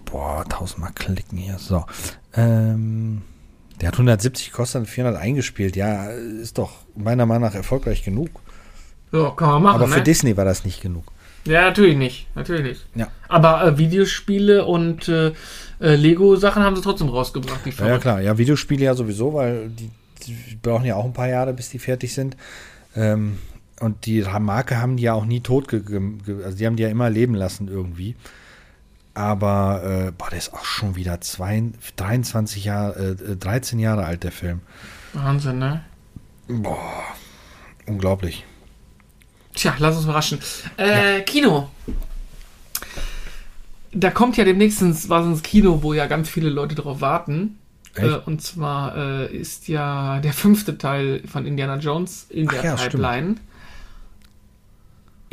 Boah, 0.06 0.44
tausendmal 0.48 0.92
klicken 0.94 1.38
hier. 1.38 1.58
So. 1.58 1.85
Ähm, 2.35 3.22
der 3.80 3.88
hat 3.88 3.94
170 3.94 4.50
gekostet 4.50 4.80
und 4.80 4.87
400 4.87 5.20
eingespielt. 5.20 5.76
Ja, 5.76 6.11
ist 6.11 6.58
doch 6.58 6.70
meiner 6.94 7.26
Meinung 7.26 7.42
nach 7.42 7.54
erfolgreich 7.54 8.04
genug. 8.04 8.28
Ja, 9.12 9.30
kann 9.30 9.48
man 9.48 9.62
machen. 9.62 9.76
Aber 9.76 9.88
für 9.88 9.98
ne? 9.98 10.04
Disney 10.04 10.37
war 10.37 10.44
das 10.44 10.64
nicht 10.64 10.80
genug. 10.80 11.12
Ja, 11.44 11.62
natürlich 11.62 11.96
nicht. 11.96 12.28
Natürlich 12.35 12.62
nicht. 12.62 12.87
Ja. 12.94 13.08
Aber 13.28 13.64
äh, 13.64 13.78
Videospiele 13.78 14.64
und 14.64 15.08
äh, 15.08 15.32
äh, 15.80 15.96
Lego-Sachen 15.96 16.62
haben 16.62 16.76
sie 16.76 16.82
trotzdem 16.82 17.08
rausgebracht. 17.08 17.61
Die 17.64 17.70
Ja, 17.70 17.88
ja, 17.88 17.98
klar. 17.98 18.20
Ja, 18.20 18.38
Videospiele 18.38 18.85
ja 18.85 18.94
sowieso, 18.94 19.35
weil 19.35 19.68
die, 19.70 19.90
die 20.26 20.56
brauchen 20.62 20.85
ja 20.85 20.94
auch 20.94 21.04
ein 21.04 21.12
paar 21.12 21.28
Jahre, 21.28 21.52
bis 21.52 21.68
die 21.70 21.78
fertig 21.78 22.14
sind. 22.14 22.37
Ähm, 22.94 23.38
und 23.80 24.06
die 24.06 24.22
Marke 24.22 24.80
haben 24.80 24.96
die 24.96 25.04
ja 25.04 25.14
auch 25.14 25.24
nie 25.24 25.40
tot, 25.40 25.72
also 25.72 26.56
die 26.56 26.66
haben 26.66 26.76
die 26.76 26.82
ja 26.82 26.88
immer 26.88 27.11
leben 27.11 27.35
lassen 27.35 27.68
irgendwie. 27.68 28.16
Aber, 29.14 29.82
äh, 29.85 30.12
boah, 30.12 30.30
der 30.30 30.38
ist 30.38 30.54
auch 30.54 30.64
schon 30.64 30.96
wieder 30.96 31.20
zwei, 31.20 31.62
23 31.96 32.64
Jahre, 32.64 33.16
äh, 33.18 33.37
13 33.37 33.78
Jahre 33.78 34.04
alt, 34.04 34.24
der 34.24 34.32
Film. 34.32 34.61
Wahnsinn, 35.12 35.58
ne? 35.58 35.85
Boah, 36.48 37.04
unglaublich. 37.87 38.44
Tja, 39.54 39.74
lass 39.78 39.96
uns 39.96 40.04
überraschen. 40.04 40.38
Äh, 40.78 41.20
Kino. 41.22 41.68
Da 43.92 44.11
kommt 44.11 44.38
ja 44.38 44.44
demnächst 44.44 44.80
ins, 44.80 45.11
was 45.11 45.26
ins 45.26 45.42
Kino, 45.42 45.82
wo 45.82 45.92
ja 45.92 46.07
ganz 46.07 46.30
viele 46.30 46.49
Leute 46.49 46.74
drauf 46.74 47.03
warten. 47.03 47.59
Echt? 47.94 48.07
Äh, 48.07 48.20
und 48.24 48.40
zwar 48.40 48.97
äh, 48.97 49.36
ist 49.36 49.68
ja 49.68 50.20
der 50.20 50.32
fünfte 50.32 50.78
Teil 50.78 51.22
von 51.26 51.44
Indiana 51.44 51.76
Jones 51.76 52.26
in 52.30 52.49
Ach 52.49 52.53
der 52.53 52.64
ja, 52.64 52.78
stimmt. 52.78 53.40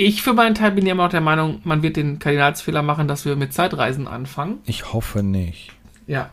Ich 0.01 0.21
für 0.21 0.31
meinen 0.31 0.55
Teil 0.55 0.71
bin 0.71 0.85
ja 0.85 0.93
immer 0.93 1.03
noch 1.03 1.11
der 1.11 1.19
Meinung, 1.19 1.59
man 1.65 1.83
wird 1.83 1.97
den 1.97 2.19
Kardinalsfehler 2.19 2.81
machen, 2.81 3.09
dass 3.09 3.25
wir 3.25 3.35
mit 3.35 3.51
Zeitreisen 3.51 4.07
anfangen. 4.07 4.59
Ich 4.65 4.93
hoffe 4.93 5.23
nicht. 5.23 5.73
Ja. 6.07 6.29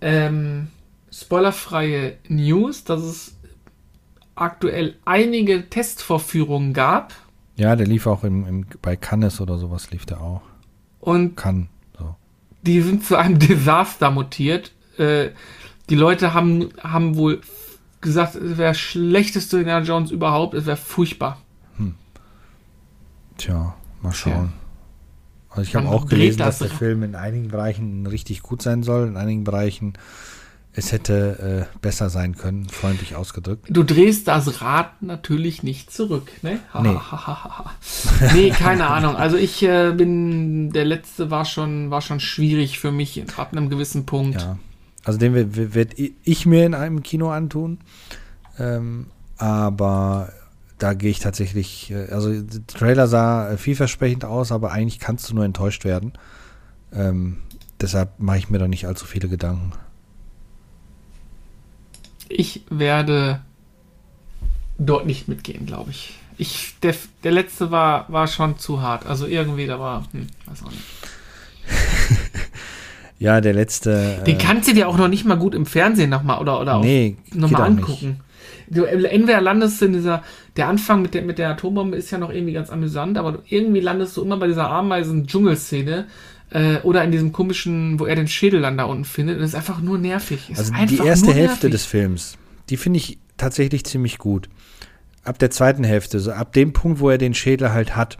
Ähm, 0.00 0.66
spoilerfreie 1.12 2.16
News, 2.26 2.82
dass 2.82 3.02
es 3.02 3.36
aktuell 4.34 4.96
einige 5.04 5.70
Testvorführungen 5.70 6.72
gab 6.74 7.14
Ja, 7.54 7.76
der 7.76 7.86
lief 7.86 8.08
auch 8.08 8.24
im, 8.24 8.44
im, 8.44 8.66
bei 8.82 8.96
Cannes 8.96 9.40
oder 9.40 9.56
sowas, 9.56 9.92
lief 9.92 10.04
der 10.04 10.20
auch. 10.20 10.42
und 10.98 11.36
Kann. 11.36 11.68
So. 11.96 12.16
die 12.62 12.80
sind 12.80 13.04
zu 13.04 13.14
einem 13.16 13.38
Desaster 13.48 14.10
mutiert. 14.10 14.72
Äh, 14.98 15.28
die 15.90 15.94
Leute 15.94 16.34
haben, 16.34 16.70
haben 16.82 17.16
wohl 17.16 17.40
gesagt, 18.00 18.34
es 18.34 18.58
wäre 18.58 18.74
schlechteste 18.74 19.58
Indiana 19.58 19.84
Jones 19.86 20.10
überhaupt, 20.10 20.54
es 20.54 20.66
wäre 20.66 20.76
furchtbar. 20.76 21.40
Tja, 23.40 23.74
mal 24.02 24.12
schauen. 24.12 24.52
Also 25.48 25.62
ich 25.62 25.74
habe 25.74 25.88
auch 25.88 26.06
gelesen, 26.06 26.38
das 26.38 26.58
dass 26.58 26.68
der 26.68 26.76
Film 26.76 27.02
in 27.02 27.14
einigen 27.14 27.48
Bereichen 27.48 28.06
richtig 28.06 28.42
gut 28.42 28.62
sein 28.62 28.82
soll, 28.82 29.08
in 29.08 29.16
einigen 29.16 29.44
Bereichen 29.44 29.94
es 30.72 30.92
hätte 30.92 31.66
äh, 31.72 31.78
besser 31.80 32.10
sein 32.10 32.36
können, 32.36 32.68
freundlich 32.68 33.16
ausgedrückt. 33.16 33.66
Du 33.68 33.82
drehst 33.82 34.28
das 34.28 34.60
Rad 34.60 35.02
natürlich 35.02 35.64
nicht 35.64 35.92
zurück, 35.92 36.30
ne? 36.42 36.60
Nee. 36.80 36.96
nee, 38.34 38.50
keine 38.50 38.86
Ahnung. 38.90 39.16
Also 39.16 39.36
ich 39.36 39.64
äh, 39.64 39.92
bin, 39.92 40.70
der 40.70 40.84
letzte 40.84 41.30
war 41.30 41.44
schon, 41.44 41.90
war 41.90 42.02
schon 42.02 42.20
schwierig 42.20 42.78
für 42.78 42.92
mich 42.92 43.24
ab 43.36 43.50
einem 43.50 43.68
gewissen 43.68 44.06
Punkt. 44.06 44.42
Ja. 44.42 44.58
Also 45.04 45.18
den 45.18 45.34
werde 45.74 45.94
ich 45.96 46.46
mir 46.46 46.66
in 46.66 46.74
einem 46.74 47.02
Kino 47.02 47.30
antun. 47.30 47.78
Ähm, 48.56 49.06
aber 49.38 50.32
da 50.80 50.94
gehe 50.94 51.10
ich 51.10 51.20
tatsächlich, 51.20 51.90
äh, 51.90 52.10
also 52.10 52.32
der 52.32 52.66
Trailer 52.66 53.06
sah 53.06 53.50
äh, 53.50 53.56
vielversprechend 53.56 54.24
aus, 54.24 54.50
aber 54.50 54.72
eigentlich 54.72 54.98
kannst 54.98 55.30
du 55.30 55.34
nur 55.34 55.44
enttäuscht 55.44 55.84
werden. 55.84 56.12
Ähm, 56.92 57.38
deshalb 57.80 58.18
mache 58.18 58.38
ich 58.38 58.50
mir 58.50 58.58
da 58.58 58.66
nicht 58.66 58.86
allzu 58.86 59.06
viele 59.06 59.28
Gedanken. 59.28 59.72
Ich 62.28 62.64
werde 62.70 63.40
dort 64.78 65.06
nicht 65.06 65.28
mitgehen, 65.28 65.66
glaube 65.66 65.90
ich. 65.90 66.18
Ich, 66.38 66.74
der, 66.82 66.94
der 67.22 67.32
letzte 67.32 67.70
war, 67.70 68.10
war 68.10 68.26
schon 68.26 68.58
zu 68.58 68.80
hart. 68.80 69.06
Also 69.06 69.26
irgendwie, 69.26 69.66
da 69.66 69.78
war, 69.78 70.06
hm, 70.12 70.26
weiß 70.46 70.62
auch 70.64 70.70
nicht. 70.70 70.82
Ja, 73.20 73.42
der 73.42 73.52
letzte. 73.52 74.22
Den 74.26 74.36
äh, 74.36 74.42
kannst 74.42 74.66
du 74.66 74.72
dir 74.72 74.88
auch 74.88 74.96
noch 74.96 75.06
nicht 75.06 75.26
mal 75.26 75.36
gut 75.36 75.54
im 75.54 75.66
Fernsehen 75.66 76.08
nochmal 76.08 76.40
oder, 76.40 76.58
oder 76.58 76.80
Nee, 76.80 77.18
auch 77.32 77.36
nochmal 77.36 77.64
angucken. 77.64 78.20
Du, 78.70 78.84
entweder 78.84 79.42
landest 79.42 79.80
du 79.80 79.86
in 79.86 79.92
dieser, 79.92 80.22
der 80.60 80.68
Anfang 80.68 81.00
mit 81.00 81.14
der, 81.14 81.22
mit 81.22 81.38
der 81.38 81.48
Atombombe 81.48 81.96
ist 81.96 82.10
ja 82.10 82.18
noch 82.18 82.30
irgendwie 82.30 82.52
ganz 82.52 82.68
amüsant, 82.68 83.16
aber 83.16 83.38
irgendwie 83.48 83.80
landest 83.80 84.14
du 84.18 84.22
immer 84.22 84.36
bei 84.36 84.46
dieser 84.46 84.68
Ameisen-Dschungelszene 84.68 86.06
äh, 86.50 86.76
oder 86.82 87.02
in 87.02 87.12
diesem 87.12 87.32
komischen, 87.32 87.98
wo 87.98 88.04
er 88.04 88.14
den 88.14 88.28
Schädel 88.28 88.60
dann 88.60 88.76
da 88.76 88.84
unten 88.84 89.06
findet. 89.06 89.36
Und 89.36 89.40
das 89.40 89.52
ist 89.52 89.56
einfach 89.56 89.80
nur 89.80 89.96
nervig. 89.96 90.50
Ist 90.50 90.58
Also 90.58 90.74
die 90.84 90.98
erste 90.98 91.32
Hälfte 91.32 91.68
nervig. 91.68 91.70
des 91.70 91.86
Films, 91.86 92.36
die 92.68 92.76
finde 92.76 92.98
ich 92.98 93.16
tatsächlich 93.38 93.86
ziemlich 93.86 94.18
gut. 94.18 94.50
Ab 95.24 95.38
der 95.38 95.50
zweiten 95.50 95.82
Hälfte, 95.82 96.20
so 96.20 96.30
ab 96.30 96.52
dem 96.52 96.74
Punkt, 96.74 97.00
wo 97.00 97.08
er 97.08 97.16
den 97.16 97.32
Schädel 97.32 97.72
halt 97.72 97.96
hat, 97.96 98.18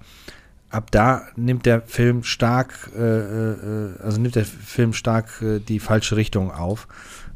ab 0.70 0.91
da 0.91 1.24
nimmt 1.36 1.66
der 1.66 1.82
Film 1.82 2.24
stark, 2.24 2.91
äh, 2.97 3.03
äh, 3.03 3.99
also 4.03 4.18
nimmt 4.18 4.34
der 4.34 4.47
Film 4.47 4.95
stark 4.95 5.43
äh, 5.43 5.59
die 5.59 5.78
falsche 5.78 6.16
Richtung 6.16 6.51
auf 6.51 6.88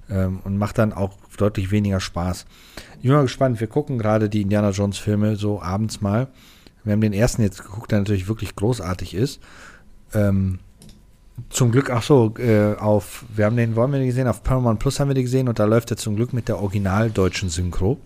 ähm, 0.08 0.40
und 0.44 0.56
macht 0.56 0.78
dann 0.78 0.94
auch 0.94 1.18
deutlich 1.36 1.70
weniger 1.70 2.00
Spaß. 2.00 2.46
Ich 3.04 3.08
bin 3.08 3.16
mal 3.16 3.22
gespannt, 3.24 3.60
wir 3.60 3.66
gucken 3.66 3.98
gerade 3.98 4.30
die 4.30 4.40
Indiana 4.40 4.70
Jones 4.70 4.96
Filme 4.96 5.36
so 5.36 5.60
abends 5.60 6.00
mal. 6.00 6.28
Wir 6.84 6.94
haben 6.94 7.02
den 7.02 7.12
ersten 7.12 7.42
jetzt 7.42 7.62
geguckt, 7.62 7.92
der 7.92 7.98
natürlich 7.98 8.28
wirklich 8.28 8.56
großartig 8.56 9.12
ist. 9.12 9.42
Ähm, 10.14 10.58
zum 11.50 11.70
Glück, 11.70 11.90
ach 11.90 12.02
so, 12.02 12.32
äh, 12.38 12.74
auf, 12.76 13.26
wir 13.36 13.44
haben 13.44 13.58
den, 13.58 13.76
wo 13.76 13.82
haben 13.82 13.92
wir 13.92 13.98
den 13.98 14.08
gesehen? 14.08 14.26
Auf 14.26 14.42
Paramount 14.42 14.80
Plus 14.80 14.98
haben 15.00 15.08
wir 15.08 15.14
den 15.14 15.24
gesehen 15.24 15.50
und 15.50 15.58
da 15.58 15.66
läuft 15.66 15.90
er 15.90 15.98
zum 15.98 16.16
Glück 16.16 16.32
mit 16.32 16.48
der 16.48 16.58
original 16.58 17.10
deutschen 17.10 17.50
Synchro. 17.50 17.98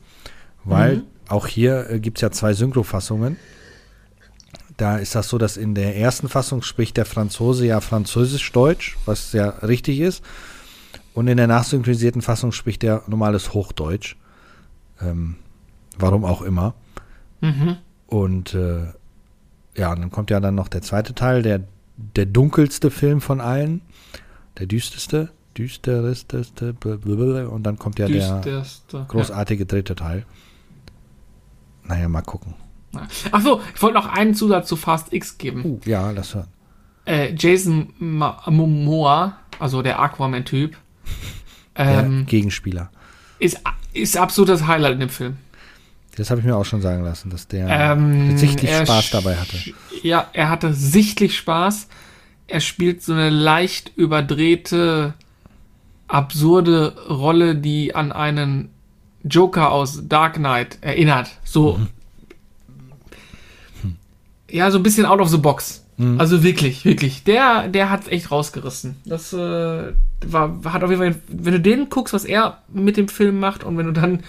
Weil 0.64 0.96
Mhm. 0.96 1.03
auch 1.28 1.46
hier 1.46 1.88
äh, 1.90 2.01
gibt 2.01 2.18
es 2.18 2.22
ja 2.22 2.32
zwei 2.32 2.53
Synchrofassungen. 2.53 3.36
Da 4.78 4.96
ist 4.96 5.14
das 5.14 5.28
so, 5.28 5.38
dass 5.38 5.57
in 5.57 5.76
der 5.76 5.96
ersten 5.96 6.28
Fassung 6.28 6.62
spricht 6.62 6.96
der 6.96 7.05
Franzose 7.05 7.66
ja 7.66 7.80
Französisch-Deutsch, 7.80 8.99
was 9.05 9.32
ja 9.32 9.51
richtig 9.62 10.01
ist. 10.01 10.24
Und 11.14 11.28
in 11.28 11.36
der 11.36 11.46
nachsynchronisierten 11.46 12.20
Fassung 12.20 12.51
spricht 12.51 12.82
er 12.82 13.05
normales 13.07 13.55
Hochdeutsch. 13.55 14.16
Ähm, 15.01 15.36
warum 15.99 16.24
auch 16.24 16.42
immer. 16.42 16.74
Mhm. 17.40 17.76
Und 18.07 18.55
äh, 18.55 18.86
ja, 19.76 19.92
und 19.92 20.01
dann 20.01 20.11
kommt 20.11 20.30
ja 20.30 20.40
dann 20.40 20.55
noch 20.55 20.68
der 20.68 20.82
zweite 20.82 21.14
Teil, 21.14 21.42
der, 21.42 21.61
der 21.96 22.26
dunkelste 22.26 22.90
Film 22.90 23.20
von 23.20 23.40
allen, 23.40 23.80
der 24.59 24.66
düsterste, 24.66 25.30
düsterste, 25.57 26.49
und 27.51 27.62
dann 27.62 27.78
kommt 27.78 27.99
ja 27.99 28.09
der 28.09 28.40
Düsterste. 28.42 29.07
großartige 29.09 29.66
dritte 29.66 29.94
Teil. 29.94 30.24
Naja, 31.84 32.09
mal 32.09 32.22
gucken. 32.22 32.55
Ja. 32.94 33.07
Ach 33.32 33.40
so, 33.40 33.61
ich 33.74 33.82
wollte 33.82 33.99
noch 33.99 34.07
einen 34.07 34.34
Zusatz 34.34 34.68
zu 34.68 34.76
Fast 34.76 35.12
X 35.12 35.38
geben. 35.38 35.64
Uh, 35.64 35.80
ja, 35.84 36.11
lass 36.11 36.34
hören. 36.34 36.49
Äh, 37.05 37.34
Jason 37.34 37.92
Momoa, 37.99 39.38
also 39.59 39.82
der 39.82 39.99
Aquaman-Typ, 40.01 40.76
Der 41.76 42.05
ähm, 42.05 42.26
Gegenspieler. 42.26 42.90
ist, 43.38 43.61
ist 43.99 44.16
absolutes 44.16 44.66
Highlight 44.66 44.94
in 44.94 45.01
dem 45.01 45.09
Film. 45.09 45.36
Das 46.16 46.30
habe 46.30 46.40
ich 46.40 46.46
mir 46.46 46.57
auch 46.57 46.64
schon 46.64 46.82
sagen 46.82 47.05
lassen, 47.05 47.30
dass 47.30 47.46
der 47.46 47.68
Ähm, 47.68 48.36
sichtlich 48.36 48.74
Spaß 48.74 49.11
dabei 49.11 49.36
hatte. 49.36 49.57
Ja, 50.03 50.28
er 50.32 50.51
hatte 50.51 50.74
sichtlich 50.74 51.36
Spaß. 51.36 51.88
Er 52.49 52.61
spielt 52.61 53.03
so 53.03 53.12
eine 53.12 53.30
leicht 53.30 53.92
überdrehte, 53.94 55.14
absurde 56.09 56.96
Rolle, 57.09 57.55
die 57.55 57.94
an 57.94 58.11
einen 58.11 58.70
Joker 59.22 59.70
aus 59.70 60.09
Dark 60.09 60.34
Knight 60.34 60.78
erinnert. 60.80 61.30
So. 61.44 61.78
Mhm. 63.82 63.96
Ja, 64.51 64.70
so 64.70 64.78
ein 64.78 64.82
bisschen 64.82 65.05
out 65.07 65.20
of 65.20 65.28
the 65.28 65.36
box. 65.36 65.84
Mhm. 65.99 66.20
Also 66.20 66.42
wirklich, 66.42 66.84
wirklich. 66.84 67.24
Der, 67.24 67.68
der 67.68 67.90
hat 67.90 68.09
echt 68.09 68.30
rausgerissen. 68.30 68.96
Das 69.05 69.32
äh, 69.32 69.92
war, 70.26 70.61
hat 70.64 70.82
auf 70.82 70.90
jeden 70.90 71.03
Fall, 71.03 71.14
wenn 71.28 71.53
du 71.53 71.61
den 71.61 71.90
guckst, 71.90 72.14
was 72.14 72.24
er 72.24 72.59
mit 72.72 72.96
dem 72.96 73.09
Film 73.09 73.38
macht 73.40 73.64
und 73.64 73.76
wenn 73.76 73.86
du 73.86 73.92
dann 73.92 74.22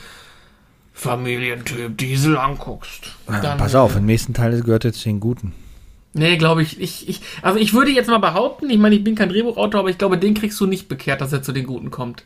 Familientyp 0.94 1.98
Diesel 1.98 2.38
anguckst. 2.38 3.16
Ja, 3.30 3.40
dann, 3.40 3.58
pass 3.58 3.76
auf, 3.76 3.96
im 3.96 4.06
nächsten 4.06 4.34
Teil 4.34 4.62
gehört 4.62 4.84
jetzt 4.84 5.06
den 5.06 5.20
Guten. 5.20 5.54
Nee, 6.14 6.38
glaube 6.38 6.64
ich, 6.64 6.82
ich, 6.82 7.08
ich. 7.08 7.22
Also 7.44 7.60
ich 7.60 7.74
würde 7.74 7.92
jetzt 7.92 8.10
mal 8.10 8.18
behaupten, 8.18 8.70
ich 8.70 8.80
meine, 8.80 8.96
ich 8.96 9.04
bin 9.04 9.14
kein 9.14 9.30
Drehbuchautor, 9.30 9.82
aber 9.82 9.90
ich 9.92 10.00
glaube, 10.00 10.18
den 10.18 10.34
kriegst 10.34 10.60
du 10.60 10.66
nicht 10.66 10.90
bekehrt, 10.90 11.22
dass 11.22 11.32
er 11.32 11.44
zu 11.44 11.52
den 11.52 11.68
Guten 11.68 11.92
kommt. 11.92 12.26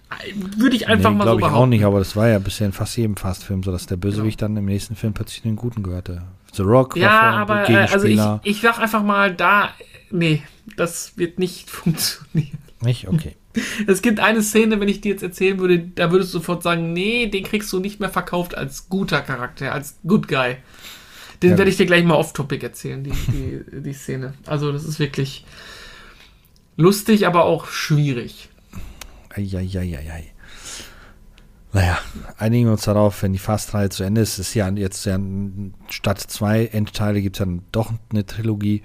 Würde 0.58 0.78
ich 0.78 0.88
einfach 0.88 1.12
nee, 1.12 1.18
mal 1.18 1.24
so 1.26 1.32
glaube 1.32 1.42
ich 1.42 1.48
behaupten. 1.48 1.64
auch 1.64 1.68
nicht, 1.68 1.84
aber 1.84 2.00
das 2.00 2.16
war 2.16 2.30
ja 2.30 2.40
bisher 2.40 2.66
in 2.66 2.74
fast 2.74 2.96
jedem 2.96 3.18
Fast-Film 3.18 3.62
so, 3.62 3.72
dass 3.72 3.86
der 3.86 3.98
Bösewicht 3.98 4.42
dann 4.42 4.56
im 4.56 4.66
nächsten 4.66 4.96
Film 4.96 5.14
plötzlich 5.14 5.42
den 5.42 5.58
Guten 5.58 5.84
gehörte. 5.84 6.24
The 6.54 6.64
Rock 6.64 6.96
Ja, 6.96 7.32
aber 7.32 7.70
äh, 7.70 7.76
also 7.76 8.06
ich, 8.44 8.62
sag 8.62 8.80
einfach 8.80 9.04
mal 9.04 9.34
da, 9.34 9.72
nee, 10.12 10.44
das 10.78 11.18
wird 11.18 11.40
nicht 11.40 11.70
funktionieren. 11.70 12.58
Nicht? 12.82 13.08
Okay. 13.08 13.36
Es 13.86 14.02
gibt 14.02 14.20
eine 14.20 14.42
Szene, 14.42 14.80
wenn 14.80 14.88
ich 14.88 15.02
dir 15.02 15.12
jetzt 15.12 15.22
erzählen 15.22 15.60
würde, 15.60 15.78
da 15.78 16.12
würdest 16.12 16.34
du 16.34 16.40
sofort 16.40 16.64
sagen, 16.64 16.92
nee, 16.92 17.28
den 17.28 17.44
kriegst 17.44 17.72
du 17.72 17.80
nicht 17.80 18.00
mehr 18.00 18.10
verkauft 18.10 18.56
als 18.56 18.90
guter 18.90 19.22
Charakter, 19.22 19.72
als 19.72 20.00
Good 20.08 20.28
Guy. 20.28 20.56
Den 21.44 21.52
Ja, 21.52 21.58
werde 21.60 21.70
ich 21.70 21.78
dir 21.78 21.86
gleich 21.86 22.04
mal 22.04 22.16
off-topic 22.16 22.64
erzählen, 22.66 23.04
die, 23.04 23.12
die, 23.12 23.62
die 23.82 23.94
Szene. 23.94 24.34
Also 24.48 24.72
das 24.72 24.86
ist 24.86 24.98
wirklich 24.98 25.46
lustig, 26.78 27.28
aber 27.28 27.46
auch 27.46 27.68
schwierig. 27.68 28.50
Eieieiei. 29.30 30.33
Naja, 31.74 31.98
einigen 32.38 32.68
wir 32.68 32.74
uns 32.74 32.84
darauf, 32.84 33.24
wenn 33.24 33.34
die 33.34 33.40
Fast-Reihe 33.40 33.90
zu 33.90 34.04
Ende 34.04 34.22
ist, 34.22 34.38
ist 34.38 34.54
ja 34.54 34.70
jetzt 34.70 35.06
ja 35.06 35.18
statt 35.90 36.20
zwei 36.20 36.68
Endteile 36.68 37.20
gibt 37.20 37.36
es 37.36 37.40
dann 37.40 37.64
doch 37.72 37.92
eine 38.12 38.26
Trilogie. 38.28 38.84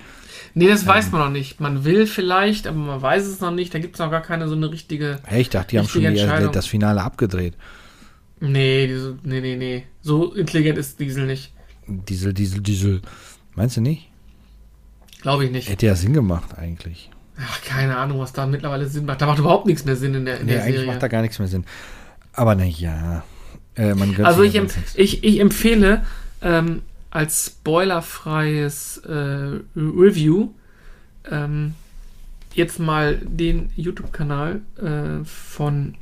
Nee, 0.54 0.68
das 0.68 0.86
weiß 0.86 1.10
man 1.12 1.20
noch 1.20 1.30
nicht. 1.30 1.60
Man 1.60 1.84
will 1.84 2.06
vielleicht, 2.06 2.66
aber 2.66 2.78
man 2.78 3.02
weiß 3.02 3.26
es 3.26 3.40
noch 3.40 3.50
nicht. 3.50 3.74
Da 3.74 3.78
gibt 3.78 3.96
es 3.96 3.98
noch 3.98 4.10
gar 4.10 4.22
keine 4.22 4.48
so 4.48 4.54
eine 4.54 4.70
richtige. 4.70 5.18
Hey, 5.26 5.42
ich 5.42 5.50
dachte, 5.50 5.68
die 5.72 5.78
haben 5.78 5.88
schon 5.88 6.00
die, 6.00 6.50
das 6.50 6.66
Finale 6.66 7.02
abgedreht. 7.02 7.54
Nee, 8.40 8.86
diese, 8.86 9.18
nee, 9.22 9.40
nee, 9.42 9.56
nee. 9.56 9.84
So 10.00 10.32
intelligent 10.32 10.78
ist 10.78 10.98
Diesel 10.98 11.26
nicht. 11.26 11.52
Diesel, 11.86 12.32
Diesel, 12.32 12.62
Diesel. 12.62 13.02
Meinst 13.54 13.76
du 13.76 13.82
nicht? 13.82 14.10
Glaube 15.20 15.44
ich 15.44 15.50
nicht. 15.50 15.68
Hätte 15.68 15.86
ja 15.86 15.94
Sinn 15.94 16.14
gemacht 16.14 16.56
eigentlich. 16.56 17.10
Ach, 17.40 17.60
keine 17.62 17.96
Ahnung, 17.96 18.18
was 18.20 18.32
da 18.32 18.46
mittlerweile 18.46 18.86
Sinn 18.86 19.04
macht. 19.04 19.20
Da 19.20 19.26
macht 19.26 19.38
überhaupt 19.40 19.66
nichts 19.66 19.84
mehr 19.84 19.96
Sinn 19.96 20.14
in 20.14 20.24
der, 20.24 20.40
in 20.40 20.46
Nee, 20.46 20.52
der 20.52 20.62
eigentlich 20.62 20.76
Serie. 20.76 20.92
macht 20.92 21.02
da 21.02 21.08
gar 21.08 21.22
nichts 21.22 21.38
mehr 21.38 21.48
Sinn. 21.48 21.64
Aber 22.38 22.54
naja, 22.54 23.24
äh, 23.74 23.94
man 23.94 24.14
gönnt 24.14 24.28
Also 24.28 24.42
ich, 24.42 24.54
nichts. 24.54 24.76
ich, 24.94 25.24
ich 25.24 25.40
empfehle 25.40 26.04
ähm, 26.40 26.82
als 27.10 27.46
spoilerfreies 27.46 28.98
äh, 28.98 29.58
Review 29.76 30.50
ähm, 31.30 31.74
jetzt 32.54 32.78
mal 32.78 33.16
den 33.22 33.70
YouTube-Kanal 33.76 34.60
äh, 34.76 35.24
von 35.24 35.94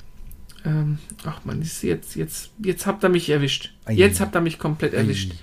ähm, 0.65 0.99
ach 1.25 1.41
man, 1.45 1.63
ist 1.63 1.83
jetzt, 1.83 2.17
jetzt, 2.17 2.51
jetzt 2.59 2.87
habt 2.87 3.05
ihr 3.05 3.09
mich 3.09 3.31
erwischt. 3.31 3.73
Ei. 3.85 3.93
Jetzt 3.95 4.21
habt 4.21 4.35
ihr 4.35 4.41
mich 4.41 4.59
komplett 4.59 4.95
erwischt. 4.95 5.33
Ei. 5.33 5.37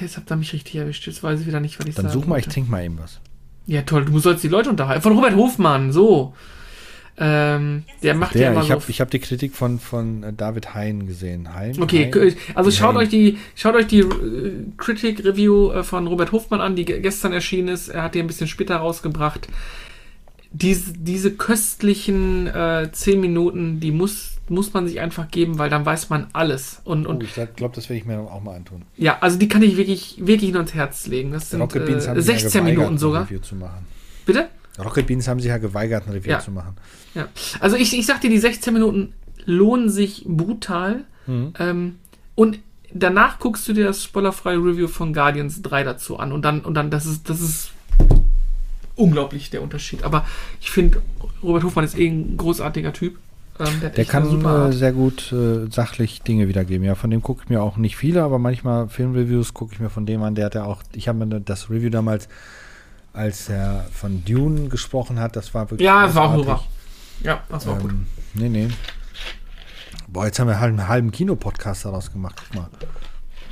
Jetzt 0.00 0.16
habt 0.16 0.30
ihr 0.30 0.36
mich 0.36 0.52
richtig 0.52 0.76
erwischt. 0.76 1.06
Jetzt 1.06 1.22
weiß 1.22 1.40
ich 1.40 1.46
wieder 1.46 1.60
nicht, 1.60 1.78
was 1.80 1.86
ich 1.86 1.94
Dann 1.96 2.04
sagen 2.06 2.12
such 2.20 2.26
mal, 2.28 2.38
ich 2.38 2.44
wollte. 2.44 2.54
trinke 2.54 2.70
mal 2.70 2.84
eben 2.84 2.98
was. 2.98 3.20
Ja, 3.66 3.82
toll, 3.82 4.04
du 4.04 4.18
sollst 4.20 4.44
die 4.44 4.48
Leute 4.48 4.70
unterhalten. 4.70 5.02
Von 5.02 5.12
Robert 5.14 5.34
Hofmann, 5.34 5.92
so. 5.92 6.34
Ähm, 7.20 7.82
der 8.02 8.14
macht 8.14 8.34
ja 8.36 8.42
Der, 8.42 8.52
immer 8.52 8.60
ich 8.62 8.68
so. 8.68 8.74
habe 8.74 8.84
ich 8.86 9.00
hab 9.00 9.10
die 9.10 9.18
Kritik 9.18 9.54
von, 9.54 9.78
von 9.80 10.22
äh, 10.22 10.32
David 10.32 10.74
Hein 10.74 11.06
gesehen. 11.06 11.52
Hein? 11.54 11.74
Okay, 11.80 12.10
Hein? 12.14 12.36
also 12.54 12.70
schaut 12.70 12.90
Hein. 12.94 12.98
euch 12.98 13.08
die, 13.08 13.38
schaut 13.56 13.74
euch 13.74 13.86
die 13.88 14.00
äh, 14.00 14.52
Critic 14.76 15.24
Review 15.24 15.72
äh, 15.72 15.82
von 15.82 16.06
Robert 16.06 16.30
Hofmann 16.32 16.60
an, 16.60 16.76
die 16.76 16.84
ge- 16.84 17.00
gestern 17.00 17.32
erschienen 17.32 17.68
ist. 17.68 17.88
Er 17.88 18.04
hat 18.04 18.14
die 18.14 18.20
ein 18.20 18.26
bisschen 18.28 18.46
später 18.46 18.76
rausgebracht. 18.76 19.48
diese, 20.52 20.92
diese 20.92 21.32
köstlichen 21.32 22.46
äh, 22.46 22.88
10 22.90 23.20
Minuten, 23.20 23.80
die 23.80 23.90
muss, 23.90 24.36
muss 24.48 24.72
man 24.72 24.86
sich 24.88 25.00
einfach 25.00 25.30
geben, 25.30 25.58
weil 25.58 25.68
dann 25.70 25.84
weiß 25.84 26.08
man 26.10 26.28
alles. 26.32 26.80
Und, 26.84 27.06
Oh, 27.06 27.10
und 27.10 27.22
ich 27.22 27.34
glaube, 27.34 27.74
das 27.74 27.88
werde 27.88 27.98
ich 27.98 28.06
mir 28.06 28.18
auch 28.20 28.42
mal 28.42 28.54
antun. 28.56 28.82
ja, 28.96 29.18
also 29.20 29.38
die 29.38 29.48
kann 29.48 29.62
ich 29.62 29.76
wirklich, 29.76 30.14
wirklich 30.20 30.50
nur 30.52 30.60
ans 30.60 30.74
Herz 30.74 31.06
legen. 31.06 31.32
Das 31.32 31.50
sind 31.50 31.60
Rocket 31.60 31.84
Beans 31.84 32.06
äh, 32.06 32.08
haben 32.10 32.20
sich 32.20 32.28
ja 32.34 32.38
16 32.38 32.60
geweigert, 32.60 32.78
Minuten 32.78 32.94
ein 32.94 32.98
sogar. 32.98 33.22
Review 33.24 33.40
zu 33.40 33.56
machen. 33.56 33.86
Bitte? 34.24 34.48
Rocket 34.78 35.06
Beans 35.06 35.28
haben 35.28 35.40
sich 35.40 35.48
ja 35.48 35.58
geweigert, 35.58 36.06
ein 36.06 36.12
Review 36.12 36.30
Ja. 36.32 36.40
zu 36.40 36.50
machen. 36.50 36.76
Ja. 37.14 37.28
Also 37.60 37.76
ich, 37.76 37.96
ich 37.98 38.06
sag 38.06 38.20
dir, 38.20 38.30
die 38.30 38.38
16 38.38 38.72
Minuten 38.72 39.12
lohnen 39.44 39.90
sich 39.90 40.24
brutal. 40.26 41.04
Mhm. 41.26 41.52
Ähm, 41.58 41.94
und 42.34 42.58
danach 42.92 43.38
guckst 43.38 43.66
du 43.68 43.72
dir 43.72 43.84
das 43.86 44.04
spoilerfreie 44.04 44.56
Review 44.58 44.88
von 44.88 45.12
Guardians 45.12 45.62
3 45.62 45.84
dazu 45.84 46.18
an. 46.18 46.32
Und 46.32 46.42
dann, 46.44 46.60
und 46.60 46.74
dann, 46.74 46.90
das 46.90 47.06
ist, 47.06 47.28
das 47.28 47.40
ist 47.40 47.70
unglaublich 48.96 49.50
der 49.50 49.62
Unterschied. 49.62 50.02
Aber 50.04 50.24
ich 50.60 50.70
finde, 50.70 51.02
Robert 51.42 51.64
Hofmann 51.64 51.84
ist 51.84 51.98
eh 51.98 52.08
ein 52.08 52.36
großartiger 52.36 52.92
Typ. 52.92 53.16
Ähm, 53.60 53.80
der 53.80 53.90
Der 53.90 54.04
kann 54.04 54.72
sehr 54.72 54.92
gut 54.92 55.32
äh, 55.32 55.66
sachlich 55.70 56.22
Dinge 56.22 56.48
wiedergeben. 56.48 56.84
Ja, 56.86 56.94
von 56.94 57.10
dem 57.10 57.22
gucke 57.22 57.42
ich 57.44 57.50
mir 57.50 57.62
auch 57.62 57.76
nicht 57.76 57.96
viele, 57.96 58.22
aber 58.22 58.38
manchmal 58.38 58.88
Filmreviews 58.88 59.54
gucke 59.54 59.74
ich 59.74 59.80
mir 59.80 59.90
von 59.90 60.06
dem 60.06 60.22
an. 60.22 60.34
Der 60.34 60.46
hat 60.46 60.54
ja 60.54 60.64
auch, 60.64 60.82
ich 60.94 61.08
habe 61.08 61.24
mir 61.24 61.40
das 61.40 61.70
Review 61.70 61.90
damals, 61.90 62.28
als 63.18 63.48
er 63.48 63.86
von 63.92 64.24
Dune 64.24 64.68
gesprochen 64.68 65.18
hat, 65.18 65.34
das 65.34 65.52
war 65.52 65.70
wirklich. 65.70 65.84
Ja, 65.84 66.06
das 66.06 66.14
war 66.14 66.28
auch 66.28 66.34
großartig. 66.34 66.64
super. 66.64 67.26
Ja, 67.26 67.42
das 67.48 67.66
war 67.66 67.74
auch 67.74 67.80
gut. 67.80 67.90
Ähm, 67.90 68.06
nee, 68.34 68.48
nee. 68.48 68.68
Boah, 70.06 70.26
jetzt 70.26 70.38
haben 70.38 70.46
wir 70.46 70.60
halt 70.60 70.70
einen 70.70 70.88
halben 70.88 71.10
Kinopodcast 71.10 71.84
daraus 71.84 72.12
gemacht. 72.12 72.40
Guck 72.46 72.54
mal. 72.54 72.70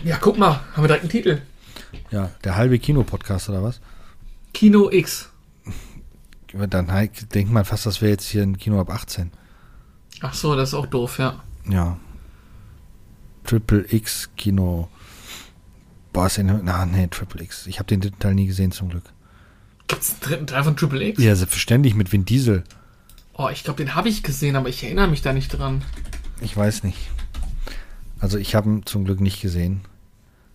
Ja, 0.04 0.18
guck 0.20 0.38
mal, 0.38 0.60
haben 0.74 0.84
wir 0.84 0.88
direkt 0.88 1.02
einen 1.02 1.10
Titel. 1.10 1.42
Ja, 2.10 2.30
der 2.44 2.56
halbe 2.56 2.78
Kinopodcast 2.78 3.48
oder 3.48 3.62
was? 3.62 3.80
Kino 4.54 4.90
X. 4.90 5.30
Dann 6.52 6.92
halt 6.92 7.34
denkt 7.34 7.52
man 7.52 7.64
fast, 7.64 7.86
das 7.86 8.00
wäre 8.00 8.12
jetzt 8.12 8.28
hier 8.28 8.42
ein 8.42 8.56
Kino 8.56 8.80
ab 8.80 8.90
18. 8.90 9.32
Ach 10.20 10.32
so, 10.32 10.54
das 10.54 10.70
ist 10.70 10.74
auch 10.74 10.86
doof, 10.86 11.18
ja. 11.18 11.42
Ja. 11.68 11.98
Triple 13.44 13.84
X 13.90 14.30
Kino. 14.36 14.88
Boah, 16.12 16.26
ist 16.26 16.38
in, 16.38 16.60
na, 16.64 16.86
nee, 16.86 17.08
Triple 17.08 17.42
X. 17.42 17.66
Ich 17.66 17.78
habe 17.78 17.88
den 17.88 18.00
dritten 18.00 18.18
Teil 18.18 18.34
nie 18.34 18.46
gesehen, 18.46 18.72
zum 18.72 18.88
Glück. 18.88 19.12
Gibt's 19.88 20.10
einen 20.12 20.20
dritten 20.20 20.46
Teil 20.46 20.64
von 20.64 20.76
Triple 20.76 21.04
X? 21.08 21.22
Ja, 21.22 21.34
selbstverständlich 21.34 21.94
mit 21.94 22.12
Vin 22.12 22.24
Diesel. 22.24 22.64
Oh, 23.34 23.48
ich 23.52 23.64
glaube, 23.64 23.82
den 23.84 23.94
habe 23.94 24.08
ich 24.08 24.22
gesehen, 24.22 24.56
aber 24.56 24.68
ich 24.68 24.82
erinnere 24.82 25.08
mich 25.08 25.22
da 25.22 25.32
nicht 25.32 25.48
dran. 25.48 25.82
Ich 26.40 26.56
weiß 26.56 26.82
nicht. 26.84 26.98
Also 28.18 28.38
ich 28.38 28.54
habe 28.54 28.68
ihn 28.68 28.86
zum 28.86 29.04
Glück 29.04 29.20
nicht 29.20 29.40
gesehen. 29.40 29.82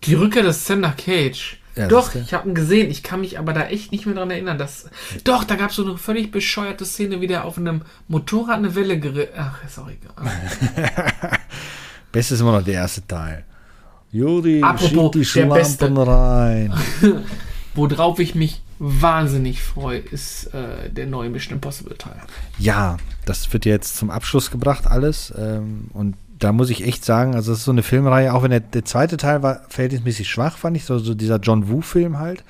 Die 0.04 0.14
Rückkehr 0.14 0.42
des 0.42 0.66
Sender 0.66 0.92
Cage. 0.92 1.58
Ja, 1.76 1.88
Doch, 1.88 2.14
ich 2.14 2.34
habe 2.34 2.48
ihn 2.48 2.54
gesehen. 2.54 2.90
Ich 2.90 3.02
kann 3.02 3.20
mich 3.22 3.38
aber 3.38 3.52
da 3.54 3.66
echt 3.66 3.92
nicht 3.92 4.04
mehr 4.04 4.14
dran 4.14 4.30
erinnern. 4.30 4.58
Dass, 4.58 4.90
doch, 5.24 5.44
da 5.44 5.54
gab 5.54 5.70
es 5.70 5.76
so 5.76 5.84
eine 5.86 5.96
völlig 5.96 6.30
bescheuerte 6.30 6.84
Szene, 6.84 7.20
wie 7.20 7.28
der 7.28 7.44
auf 7.44 7.56
einem 7.56 7.82
Motorrad 8.08 8.58
eine 8.58 8.74
Welle 8.74 8.98
geritten. 8.98 9.32
Ach, 9.38 9.64
ist 9.64 9.78
auch 9.78 9.88
egal. 9.88 10.30
Beste 12.12 12.34
ist 12.34 12.40
immer 12.40 12.52
noch 12.52 12.64
der 12.64 12.74
erste 12.74 13.06
Teil. 13.06 13.44
Juri, 14.10 14.60
Apropos, 14.62 15.12
schieb 15.12 15.12
die. 15.12 15.24
Schlampen 15.24 15.96
rein. 15.96 16.74
Worauf 17.74 18.18
ich 18.18 18.34
mich 18.34 18.60
wahnsinnig 18.84 19.62
freue, 19.62 19.98
ist 19.98 20.52
äh, 20.54 20.90
der 20.90 21.06
neue 21.06 21.30
Mission 21.30 21.54
Impossible 21.54 21.96
Teil. 21.96 22.20
Ja, 22.58 22.96
das 23.24 23.52
wird 23.52 23.64
jetzt 23.64 23.96
zum 23.96 24.10
Abschluss 24.10 24.50
gebracht, 24.50 24.88
alles. 24.88 25.32
Ähm, 25.38 25.86
und 25.92 26.16
da 26.40 26.52
muss 26.52 26.68
ich 26.68 26.84
echt 26.84 27.04
sagen, 27.04 27.36
also 27.36 27.52
das 27.52 27.60
ist 27.60 27.64
so 27.64 27.70
eine 27.70 27.84
Filmreihe, 27.84 28.34
auch 28.34 28.42
wenn 28.42 28.50
der, 28.50 28.58
der 28.58 28.84
zweite 28.84 29.16
Teil 29.16 29.44
war 29.44 29.60
verhältnismäßig 29.68 30.28
schwach, 30.28 30.56
fand 30.56 30.76
ich, 30.76 30.84
so, 30.84 30.98
so 30.98 31.14
dieser 31.14 31.38
John 31.38 31.68
Woo-Film 31.68 32.18
halt. 32.18 32.42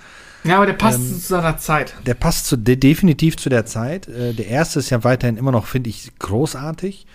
Ja, 0.45 0.57
aber 0.57 0.65
der 0.65 0.73
passt 0.73 1.01
Ähm, 1.01 1.07
zu 1.07 1.19
seiner 1.19 1.59
Zeit. 1.59 1.95
Der 2.07 2.15
passt 2.15 2.47
zu, 2.47 2.57
de, 2.57 2.77
definitiv 2.77 3.37
zu 3.37 3.51
der 3.51 3.67
Zeit. 3.67 4.09
Äh, 4.09 4.33
der 4.33 4.47
erste 4.47 4.79
ist 4.79 4.89
ja 4.89 5.05
weiterhin 5.05 5.37
immer 5.37 5.53
noch, 5.53 5.67
finde 5.67 5.91
ich, 5.91 6.11
großartig. 6.19 7.07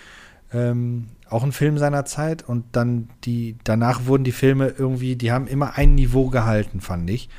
Ähm, 0.54 1.08
auch 1.28 1.44
ein 1.44 1.52
Film 1.52 1.80
seiner 1.80 2.06
Zeit. 2.06 2.48
Und 2.48 2.66
dann 2.74 3.10
die, 3.24 3.56
danach 3.64 4.06
wurden 4.06 4.24
die 4.24 4.32
Filme 4.32 4.76
irgendwie, 4.78 5.16
die 5.16 5.32
haben 5.32 5.48
immer 5.48 5.76
ein 5.76 5.96
Niveau 5.96 6.30
gehalten, 6.30 6.82
fand 6.82 7.10
ich. 7.10 7.30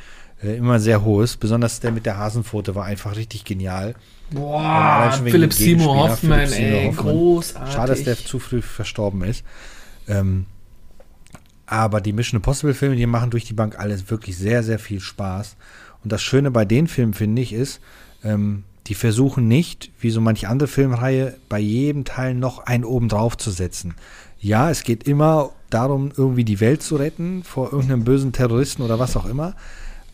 Äh, 0.42 0.56
immer 0.56 0.78
sehr 0.80 1.04
hohes. 1.04 1.36
Besonders 1.36 1.80
der 1.80 1.92
mit 1.92 2.06
der 2.06 2.16
Hasenpfote 2.16 2.74
war 2.74 2.84
einfach 2.84 3.16
richtig 3.16 3.44
genial. 3.44 3.94
Boah, 4.30 5.12
Philipp 5.24 5.52
Seymour 5.52 5.94
Gegenspieler, 5.94 6.10
Hoffman, 6.10 6.38
Philipp 6.38 6.50
Seymour 6.50 6.80
ey, 6.80 6.86
Hoffman. 6.86 7.12
großartig. 7.12 7.74
Schade, 7.74 7.92
dass 7.92 8.04
der 8.04 8.16
zu 8.16 8.38
früh 8.38 8.62
verstorben 8.62 9.22
ist. 9.22 9.44
Ähm, 10.06 10.46
aber 11.66 12.00
die 12.00 12.12
Mission 12.12 12.38
Impossible 12.38 12.74
Filme, 12.74 12.96
die 12.96 13.06
machen 13.06 13.30
durch 13.30 13.44
die 13.44 13.52
Bank 13.52 13.78
alles 13.78 14.10
wirklich 14.10 14.36
sehr, 14.36 14.62
sehr 14.62 14.78
viel 14.78 15.00
Spaß. 15.00 15.56
Und 16.02 16.12
das 16.12 16.22
Schöne 16.22 16.50
bei 16.50 16.64
den 16.64 16.86
Filmen, 16.86 17.14
finde 17.14 17.42
ich, 17.42 17.52
ist, 17.52 17.80
ähm, 18.24 18.64
die 18.86 18.94
versuchen 18.94 19.48
nicht, 19.48 19.90
wie 20.00 20.10
so 20.10 20.20
manche 20.20 20.48
andere 20.48 20.68
Filmreihe, 20.68 21.36
bei 21.48 21.58
jedem 21.58 22.04
Teil 22.04 22.34
noch 22.34 22.60
einen 22.60 22.84
oben 22.84 23.08
drauf 23.08 23.36
zu 23.36 23.50
setzen. 23.50 23.94
Ja, 24.40 24.70
es 24.70 24.82
geht 24.82 25.02
immer 25.02 25.50
darum, 25.68 26.10
irgendwie 26.16 26.44
die 26.44 26.60
Welt 26.60 26.82
zu 26.82 26.96
retten 26.96 27.42
vor 27.44 27.72
irgendeinem 27.72 28.04
bösen 28.04 28.32
Terroristen 28.32 28.82
oder 28.82 28.98
was 28.98 29.16
auch 29.16 29.26
immer. 29.26 29.54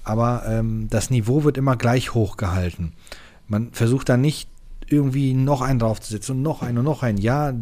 Aber 0.04 0.44
ähm, 0.46 0.88
das 0.90 1.10
Niveau 1.10 1.44
wird 1.44 1.56
immer 1.56 1.76
gleich 1.76 2.14
hoch 2.14 2.36
gehalten. 2.36 2.92
Man 3.48 3.72
versucht 3.72 4.08
da 4.08 4.16
nicht 4.16 4.48
irgendwie 4.88 5.32
noch 5.34 5.62
einen 5.62 5.78
draufzusetzen 5.78 6.36
und 6.36 6.42
noch 6.42 6.62
einen 6.62 6.78
und 6.78 6.84
noch 6.84 7.02
einen. 7.02 7.18
Ja, 7.18 7.54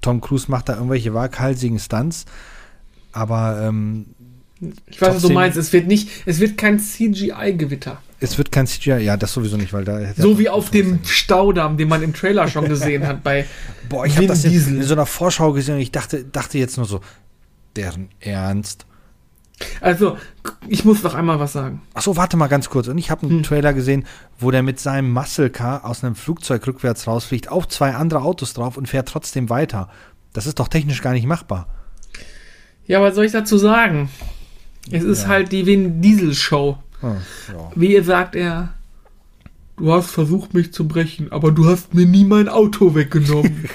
Tom 0.00 0.20
Cruise 0.22 0.50
macht 0.50 0.68
da 0.70 0.74
irgendwelche 0.76 1.12
waghalsigen 1.12 1.78
Stunts, 1.78 2.24
aber 3.12 3.60
ähm, 3.62 4.06
Ich 4.86 5.00
weiß, 5.00 5.16
was 5.16 5.22
du 5.22 5.30
meinst. 5.30 5.58
Es 5.58 5.72
wird 5.74 5.86
nicht, 5.86 6.08
es 6.24 6.40
wird 6.40 6.56
kein 6.56 6.78
CGI-Gewitter. 6.78 8.00
es 8.20 8.38
wird 8.38 8.50
kein 8.50 8.66
CGI. 8.66 9.00
Ja, 9.04 9.18
das 9.18 9.34
sowieso 9.34 9.58
nicht, 9.58 9.74
weil 9.74 9.84
da 9.84 10.00
So 10.16 10.38
wie 10.38 10.48
auf 10.48 10.70
dem 10.70 11.00
Staudamm, 11.04 11.76
den 11.76 11.88
man 11.88 12.02
im 12.02 12.14
Trailer 12.14 12.48
schon 12.48 12.66
gesehen 12.68 13.06
hat 13.06 13.22
bei 13.22 13.44
Boah, 13.90 14.06
ich 14.06 14.16
habe 14.16 14.26
das 14.26 14.44
in, 14.44 14.52
Diesel. 14.52 14.76
in 14.76 14.82
so 14.84 14.94
einer 14.94 15.06
Vorschau 15.06 15.52
gesehen 15.52 15.74
und 15.74 15.80
ich 15.82 15.92
dachte, 15.92 16.24
dachte 16.24 16.56
jetzt 16.56 16.78
nur 16.78 16.86
so, 16.86 17.00
deren 17.76 18.08
Ernst. 18.20 18.86
Also, 19.82 20.16
ich 20.68 20.84
muss 20.84 21.02
noch 21.02 21.14
einmal 21.14 21.40
was 21.40 21.52
sagen. 21.54 21.82
Achso, 21.94 22.16
warte 22.16 22.36
mal 22.36 22.48
ganz 22.48 22.68
kurz. 22.70 22.88
Und 22.88 22.98
ich 22.98 23.10
habe 23.10 23.22
einen 23.22 23.38
Hm. 23.38 23.42
Trailer 23.42 23.72
gesehen, 23.72 24.04
wo 24.38 24.50
der 24.50 24.62
mit 24.62 24.78
seinem 24.80 25.12
Muscle 25.12 25.50
Car 25.50 25.84
aus 25.84 26.04
einem 26.04 26.14
Flugzeug 26.14 26.66
rückwärts 26.66 27.06
rausfliegt, 27.06 27.48
auf 27.50 27.66
zwei 27.68 27.94
andere 27.94 28.22
Autos 28.22 28.52
drauf 28.54 28.76
und 28.76 28.88
fährt 28.88 29.08
trotzdem 29.08 29.48
weiter. 29.50 29.88
Das 30.32 30.46
ist 30.46 30.58
doch 30.60 30.68
technisch 30.68 31.02
gar 31.02 31.12
nicht 31.12 31.26
machbar. 31.26 31.66
Ja, 32.86 33.00
was 33.02 33.14
soll 33.14 33.24
ich 33.24 33.32
dazu 33.32 33.56
sagen? 33.58 34.10
Es 34.90 35.02
ist 35.04 35.22
Ja. 35.22 35.28
halt 35.28 35.52
die 35.52 35.66
Vin 35.66 36.00
Diesel 36.02 36.34
Show. 36.34 36.78
Hm, 37.00 37.16
ja. 37.48 37.70
Wie 37.74 37.92
ihr 37.94 38.04
sagt 38.04 38.34
er, 38.36 38.70
du 39.76 39.92
hast 39.92 40.10
versucht 40.10 40.52
mich 40.54 40.72
zu 40.72 40.86
brechen, 40.86 41.32
aber 41.32 41.52
du 41.52 41.66
hast 41.66 41.94
mir 41.94 42.06
nie 42.06 42.24
mein 42.24 42.48
Auto 42.48 42.94
weggenommen. 42.94 43.68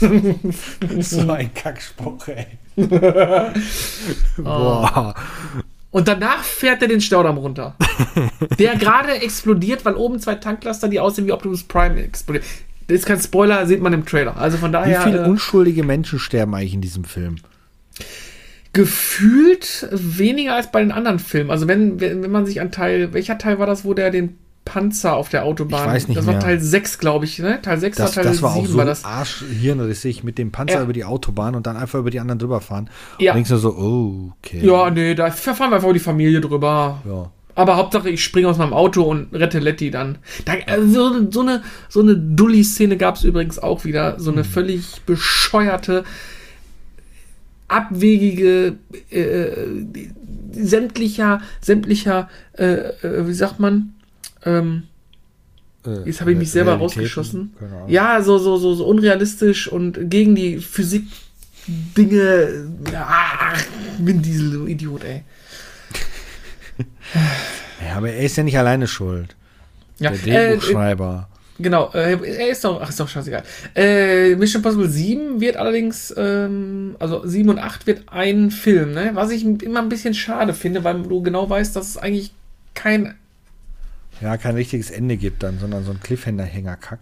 so 1.00 1.30
ein 1.30 1.52
Kackspruch, 1.54 2.28
ey. 2.28 2.46
Oh. 4.38 4.42
Boah. 4.42 5.14
Und 5.90 6.06
danach 6.06 6.44
fährt 6.44 6.82
er 6.82 6.88
den 6.88 7.00
Staudamm 7.00 7.36
runter. 7.36 7.74
Der 8.58 8.76
gerade 8.76 9.12
explodiert, 9.20 9.84
weil 9.84 9.94
oben 9.94 10.20
zwei 10.20 10.36
Tanklaster, 10.36 10.88
die 10.88 11.00
aussehen 11.00 11.26
wie 11.26 11.32
Optimus 11.32 11.64
Prime, 11.64 12.00
explodieren. 12.00 12.46
Das 12.86 13.00
ist 13.00 13.06
kein 13.06 13.20
Spoiler, 13.20 13.66
sieht 13.66 13.82
man 13.82 13.92
im 13.92 14.04
Trailer. 14.04 14.36
Also 14.36 14.56
von 14.56 14.70
Wie 14.70 14.74
daher 14.74 15.02
viele 15.02 15.24
äh, 15.24 15.28
unschuldige 15.28 15.82
Menschen 15.82 16.18
sterben 16.18 16.54
eigentlich 16.54 16.74
in 16.74 16.80
diesem 16.80 17.04
Film? 17.04 17.36
gefühlt 18.72 19.88
weniger 19.90 20.54
als 20.54 20.70
bei 20.70 20.80
den 20.80 20.92
anderen 20.92 21.18
Filmen. 21.18 21.50
Also 21.50 21.66
wenn, 21.66 22.00
wenn, 22.00 22.22
wenn 22.22 22.30
man 22.30 22.46
sich 22.46 22.60
an 22.60 22.70
Teil, 22.70 23.12
welcher 23.12 23.38
Teil 23.38 23.58
war 23.58 23.66
das, 23.66 23.84
wo 23.84 23.94
der 23.94 24.10
den 24.10 24.38
Panzer 24.64 25.16
auf 25.16 25.28
der 25.30 25.44
Autobahn, 25.44 25.88
Ich 25.88 25.94
weiß 25.94 26.08
nicht 26.08 26.18
das 26.18 26.26
mehr. 26.26 26.34
war 26.34 26.40
Teil 26.42 26.60
6, 26.60 26.98
glaube 26.98 27.24
ich, 27.24 27.38
ne? 27.38 27.60
Teil 27.62 27.78
6 27.80 27.96
Das, 27.96 28.16
war 28.16 28.22
Teil 28.22 28.32
das 28.32 28.42
war 28.42 28.50
auch 28.52 28.56
7 28.56 28.66
so 28.68 28.78
war 28.78 28.84
das. 28.84 29.04
arschhirnrissig 29.04 30.22
mit 30.22 30.38
dem 30.38 30.52
Panzer 30.52 30.74
Ja. 30.76 30.82
über 30.82 30.92
die 30.92 31.04
Autobahn 31.04 31.54
und 31.54 31.66
dann 31.66 31.76
einfach 31.76 31.98
über 31.98 32.10
die 32.10 32.20
anderen 32.20 32.38
drüber 32.38 32.60
fahren. 32.60 32.88
Ja. 33.18 33.32
Und 33.32 33.36
denkst 33.36 33.50
du 33.50 33.56
so, 33.56 34.32
okay. 34.38 34.60
Ja, 34.64 34.90
nee, 34.90 35.14
da 35.14 35.30
verfahren 35.30 35.70
wir 35.70 35.76
einfach 35.76 35.92
die 35.92 35.98
Familie 35.98 36.40
drüber. 36.40 37.00
Ja. 37.08 37.30
Aber 37.56 37.76
Hauptsache, 37.76 38.08
ich 38.08 38.22
springe 38.22 38.48
aus 38.48 38.58
meinem 38.58 38.72
Auto 38.72 39.02
und 39.02 39.34
rette 39.34 39.58
Letty 39.58 39.90
dann. 39.90 40.18
Da, 40.44 40.52
also, 40.66 41.30
so, 41.30 41.40
eine, 41.40 41.62
so 41.88 42.00
eine 42.00 42.16
Dulli-Szene 42.16 42.96
gab 42.96 43.16
es 43.16 43.24
übrigens 43.24 43.58
auch 43.58 43.84
wieder. 43.84 44.20
So 44.20 44.30
eine 44.30 44.44
völlig 44.44 45.00
bescheuerte, 45.04 46.04
abwegige, 47.68 48.76
äh, 49.10 49.50
sämtlicher, 50.52 51.40
sämtlicher, 51.60 52.28
äh, 52.56 52.64
äh, 53.02 53.26
wie 53.26 53.32
sagt 53.34 53.60
man? 53.60 53.94
Ähm, 54.44 54.84
Äh, 55.86 56.06
jetzt 56.06 56.20
habe 56.20 56.32
ich 56.32 56.38
mich 56.38 56.50
selber 56.50 56.72
Realitäten, 56.72 57.00
rausgeschossen. 57.00 57.54
Ja, 57.88 58.20
so, 58.22 58.38
so, 58.38 58.56
so, 58.58 58.74
so 58.74 58.86
unrealistisch 58.86 59.66
und 59.68 60.10
gegen 60.10 60.34
die 60.34 60.58
Physik. 60.58 61.04
Dinge. 61.66 62.68
Ah, 62.94 63.52
Vin 63.98 64.20
Diesel, 64.22 64.50
du 64.50 64.66
Idiot, 64.66 65.04
ey. 65.04 65.22
Ja, 67.86 67.96
aber 67.96 68.10
er 68.10 68.24
ist 68.24 68.36
ja 68.36 68.42
nicht 68.42 68.58
alleine 68.58 68.86
schuld. 68.86 69.34
Ja, 69.98 70.10
Der 70.10 70.18
äh, 70.18 70.48
Drehbuchschreiber. 70.56 71.28
Genau, 71.58 71.90
äh, 71.92 72.16
er 72.22 72.48
ist 72.48 72.64
doch, 72.64 72.80
ach, 72.80 72.88
ist 72.88 72.98
doch 73.00 73.08
scheißegal. 73.08 73.42
Äh, 73.74 74.34
Mission 74.36 74.60
Impossible 74.60 74.88
7 74.88 75.40
wird 75.40 75.56
allerdings, 75.56 76.12
ähm, 76.16 76.96
also 76.98 77.26
7 77.26 77.48
und 77.50 77.58
8 77.58 77.86
wird 77.86 78.02
ein 78.10 78.50
Film, 78.50 78.92
ne? 78.92 79.10
Was 79.14 79.30
ich 79.30 79.44
immer 79.44 79.80
ein 79.80 79.88
bisschen 79.90 80.14
schade 80.14 80.54
finde, 80.54 80.84
weil 80.84 81.02
du 81.02 81.22
genau 81.22 81.48
weißt, 81.48 81.76
dass 81.76 81.88
es 81.88 81.96
eigentlich 81.98 82.32
kein 82.74 83.14
Ja, 84.20 84.36
kein 84.36 84.54
richtiges 84.54 84.90
Ende 84.90 85.16
gibt 85.16 85.42
dann, 85.42 85.58
sondern 85.58 85.84
so 85.84 85.90
ein 85.90 86.00
Cliffhanger-Kack. 86.00 87.00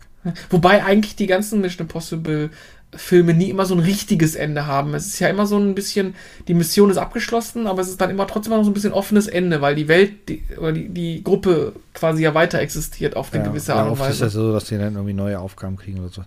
Wobei 0.51 0.85
eigentlich 0.85 1.17
die 1.17 1.27
ganzen 1.27 1.61
Mission 1.61 1.87
Impossible 1.87 2.51
Filme 2.97 3.35
nie 3.35 3.51
immer 3.51 3.67
so 3.67 3.75
ein 3.75 3.81
richtiges 3.81 4.35
Ende 4.35 4.67
haben. 4.67 4.95
Es 4.95 5.09
ist 5.09 5.19
ja 5.19 5.29
immer 5.29 5.47
so 5.47 5.59
ein 5.59 5.75
bisschen, 5.75 6.15
die 6.49 6.55
Mission 6.55 6.91
ist 6.91 6.97
abgeschlossen, 6.97 7.67
aber 7.67 7.83
es 7.83 7.89
ist 7.89 8.01
dann 8.01 8.09
immer 8.09 8.27
trotzdem 8.27 8.55
noch 8.55 8.65
so 8.65 8.71
ein 8.71 8.75
bisschen 8.75 8.95
offenes 8.95 9.27
Ende, 9.27 9.61
weil 9.61 9.75
die 9.75 9.89
Welt 9.89 10.29
die, 10.29 10.43
oder 10.57 10.73
die, 10.73 10.89
die 10.89 11.23
Gruppe 11.23 11.75
quasi 11.93 12.23
ja 12.23 12.33
weiter 12.33 12.59
existiert 12.61 13.15
auf 13.15 13.33
eine 13.33 13.45
ja, 13.45 13.51
gewisse 13.51 13.73
ja, 13.73 13.79
Art 13.79 13.87
und 13.87 13.93
oft 13.93 14.03
ist 14.03 14.09
Weise. 14.09 14.25
das 14.25 14.33
so, 14.33 14.53
dass 14.53 14.65
die 14.65 14.79
dann 14.79 14.95
irgendwie 14.95 15.13
neue 15.13 15.39
Aufgaben 15.39 15.77
kriegen 15.77 15.99
oder 15.99 16.09
so. 16.09 16.25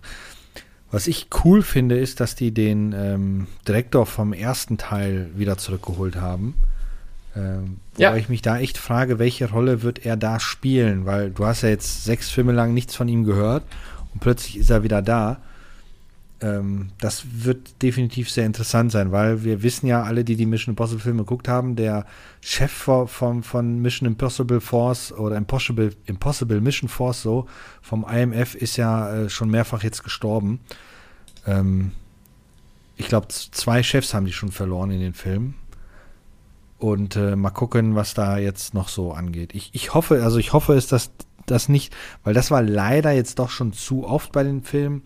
Was 0.92 1.08
ich 1.08 1.28
cool 1.42 1.62
finde, 1.62 1.98
ist, 1.98 2.20
dass 2.20 2.36
die 2.36 2.52
den 2.52 2.94
ähm, 2.96 3.46
Direktor 3.66 4.06
vom 4.06 4.32
ersten 4.32 4.78
Teil 4.78 5.30
wieder 5.34 5.58
zurückgeholt 5.58 6.16
haben. 6.16 6.54
Ähm, 7.36 7.78
Ja. 7.96 8.10
Wobei 8.10 8.18
ich 8.20 8.28
mich 8.28 8.42
da 8.42 8.58
echt 8.58 8.78
frage, 8.78 9.18
welche 9.18 9.50
Rolle 9.50 9.82
wird 9.82 10.04
er 10.04 10.16
da 10.16 10.40
spielen? 10.40 11.06
Weil 11.06 11.30
du 11.30 11.44
hast 11.44 11.62
ja 11.62 11.68
jetzt 11.68 12.04
sechs 12.04 12.30
Filme 12.30 12.52
lang 12.52 12.74
nichts 12.74 12.94
von 12.94 13.08
ihm 13.08 13.24
gehört 13.24 13.64
und 14.12 14.20
plötzlich 14.20 14.58
ist 14.58 14.70
er 14.70 14.82
wieder 14.82 15.02
da. 15.02 15.38
Ähm, 16.40 16.90
das 17.00 17.24
wird 17.44 17.82
definitiv 17.82 18.28
sehr 18.30 18.46
interessant 18.46 18.90
sein, 18.90 19.12
weil 19.12 19.44
wir 19.44 19.62
wissen 19.62 19.86
ja 19.86 20.02
alle, 20.02 20.24
die 20.24 20.34
die 20.36 20.46
Mission 20.46 20.72
Impossible 20.72 21.00
Filme 21.00 21.22
geguckt 21.22 21.48
haben, 21.48 21.76
der 21.76 22.04
Chef 22.40 22.72
von, 22.72 23.06
von, 23.06 23.42
von 23.42 23.80
Mission 23.80 24.06
Impossible 24.08 24.60
Force 24.60 25.12
oder 25.12 25.36
Impossible, 25.36 25.94
Impossible 26.06 26.60
Mission 26.60 26.88
Force 26.88 27.22
so 27.22 27.46
vom 27.80 28.04
IMF 28.10 28.54
ist 28.56 28.76
ja 28.76 29.14
äh, 29.14 29.28
schon 29.30 29.50
mehrfach 29.50 29.84
jetzt 29.84 30.02
gestorben. 30.02 30.58
Ähm, 31.46 31.92
ich 32.96 33.06
glaube, 33.08 33.28
zwei 33.28 33.82
Chefs 33.82 34.12
haben 34.12 34.26
die 34.26 34.32
schon 34.32 34.50
verloren 34.50 34.90
in 34.90 35.00
den 35.00 35.14
Filmen. 35.14 35.54
Und 36.82 37.14
äh, 37.14 37.36
mal 37.36 37.50
gucken, 37.50 37.94
was 37.94 38.12
da 38.12 38.38
jetzt 38.38 38.74
noch 38.74 38.88
so 38.88 39.12
angeht. 39.12 39.54
Ich, 39.54 39.70
ich 39.72 39.94
hoffe, 39.94 40.24
also 40.24 40.38
ich 40.38 40.52
hoffe 40.52 40.74
es, 40.74 40.88
dass 40.88 41.12
das 41.46 41.68
nicht, 41.68 41.94
weil 42.24 42.34
das 42.34 42.50
war 42.50 42.60
leider 42.60 43.12
jetzt 43.12 43.38
doch 43.38 43.50
schon 43.50 43.72
zu 43.72 44.04
oft 44.04 44.32
bei 44.32 44.42
den 44.42 44.64
Filmen, 44.64 45.02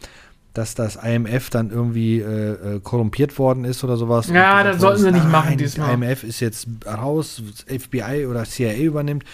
dass 0.54 0.74
das 0.74 0.96
IMF 0.96 1.50
dann 1.50 1.68
irgendwie 1.68 2.20
äh, 2.20 2.76
äh, 2.76 2.80
korrumpiert 2.80 3.38
worden 3.38 3.66
ist 3.66 3.84
oder 3.84 3.98
sowas. 3.98 4.28
Ja, 4.28 4.64
das 4.64 4.80
sollten 4.80 5.02
sie 5.02 5.12
nicht 5.12 5.28
machen 5.28 5.58
diesmal. 5.58 5.92
IMF 5.92 6.24
ist 6.24 6.40
jetzt 6.40 6.66
raus, 6.86 7.42
FBI 7.66 8.24
oder 8.24 8.44
CIA 8.44 8.76
übernimmt. 8.76 9.24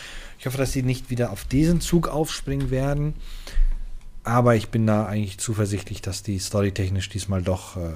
Ich 0.40 0.46
hoffe, 0.46 0.58
dass 0.58 0.72
sie 0.72 0.82
nicht 0.82 1.10
wieder 1.10 1.30
auf 1.30 1.44
diesen 1.44 1.80
Zug 1.80 2.08
aufspringen 2.08 2.72
werden. 2.72 3.14
Aber 4.24 4.56
ich 4.56 4.70
bin 4.70 4.84
da 4.84 5.06
eigentlich 5.06 5.38
zuversichtlich, 5.38 6.02
dass 6.02 6.24
die 6.24 6.40
storytechnisch 6.40 7.08
diesmal 7.08 7.42
doch 7.42 7.76
äh, 7.76 7.92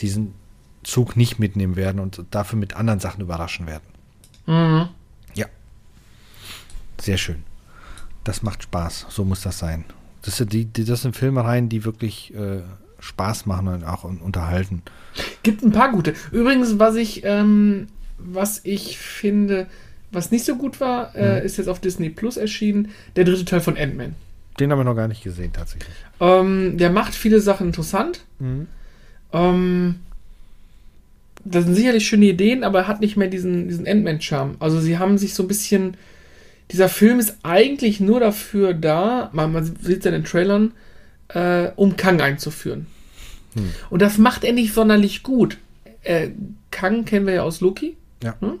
diesen 0.00 0.32
Zug 0.82 1.16
nicht 1.16 1.38
mitnehmen 1.38 1.76
werden 1.76 2.00
und 2.00 2.24
dafür 2.30 2.58
mit 2.58 2.74
anderen 2.76 3.00
Sachen 3.00 3.20
überraschen 3.20 3.66
werden. 3.66 3.84
Mhm. 4.46 4.88
Ja. 5.34 5.46
Sehr 7.00 7.18
schön. 7.18 7.44
Das 8.24 8.42
macht 8.42 8.62
Spaß. 8.62 9.06
So 9.08 9.24
muss 9.24 9.42
das 9.42 9.58
sein. 9.58 9.84
Das 10.22 10.36
sind, 10.36 10.52
die, 10.52 10.66
die, 10.66 10.84
das 10.84 11.02
sind 11.02 11.16
Filmereien, 11.16 11.68
die 11.68 11.84
wirklich 11.84 12.34
äh, 12.34 12.60
Spaß 12.98 13.46
machen 13.46 13.68
und 13.68 13.84
auch 13.84 14.04
un- 14.04 14.18
unterhalten. 14.18 14.82
Gibt 15.42 15.62
ein 15.62 15.72
paar 15.72 15.90
gute. 15.90 16.14
Übrigens, 16.30 16.78
was 16.78 16.96
ich, 16.96 17.22
ähm, 17.24 17.86
was 18.18 18.60
ich 18.64 18.98
finde, 18.98 19.66
was 20.12 20.30
nicht 20.30 20.44
so 20.44 20.56
gut 20.56 20.80
war, 20.80 21.14
äh, 21.14 21.44
ist 21.44 21.56
jetzt 21.56 21.68
auf 21.68 21.80
Disney 21.80 22.10
Plus 22.10 22.36
erschienen, 22.36 22.90
der 23.16 23.24
dritte 23.24 23.44
Teil 23.46 23.60
von 23.60 23.78
Ant-Man. 23.78 24.14
Den 24.58 24.70
haben 24.70 24.78
wir 24.80 24.84
noch 24.84 24.96
gar 24.96 25.08
nicht 25.08 25.22
gesehen, 25.22 25.52
tatsächlich. 25.54 25.94
Ähm, 26.20 26.76
der 26.76 26.90
macht 26.90 27.14
viele 27.14 27.40
Sachen 27.40 27.68
interessant. 27.68 28.24
Ähm, 29.32 30.00
das 31.44 31.64
sind 31.64 31.74
sicherlich 31.74 32.06
schöne 32.06 32.26
Ideen, 32.26 32.64
aber 32.64 32.80
er 32.80 32.88
hat 32.88 33.00
nicht 33.00 33.16
mehr 33.16 33.28
diesen, 33.28 33.68
diesen 33.68 33.86
Ant-Man-Charme. 33.86 34.56
Also 34.58 34.80
sie 34.80 34.98
haben 34.98 35.18
sich 35.18 35.34
so 35.34 35.44
ein 35.44 35.48
bisschen. 35.48 35.96
Dieser 36.70 36.88
Film 36.88 37.18
ist 37.18 37.38
eigentlich 37.42 37.98
nur 37.98 38.20
dafür 38.20 38.74
da, 38.74 39.30
man, 39.32 39.52
man 39.52 39.64
sieht 39.64 39.98
es 39.98 40.04
ja 40.04 40.12
in 40.12 40.22
den 40.22 40.24
Trailern, 40.24 40.72
äh, 41.28 41.70
um 41.74 41.96
Kang 41.96 42.20
einzuführen. 42.20 42.86
Und 43.90 44.02
das 44.02 44.18
macht 44.18 44.44
er 44.44 44.52
nicht 44.52 44.72
sonderlich 44.72 45.22
gut. 45.22 45.58
Äh, 46.02 46.30
Kang 46.70 47.04
kennen 47.04 47.26
wir 47.26 47.34
ja 47.34 47.42
aus 47.42 47.60
Loki. 47.60 47.96
Ja. 48.22 48.36
Hm? 48.40 48.58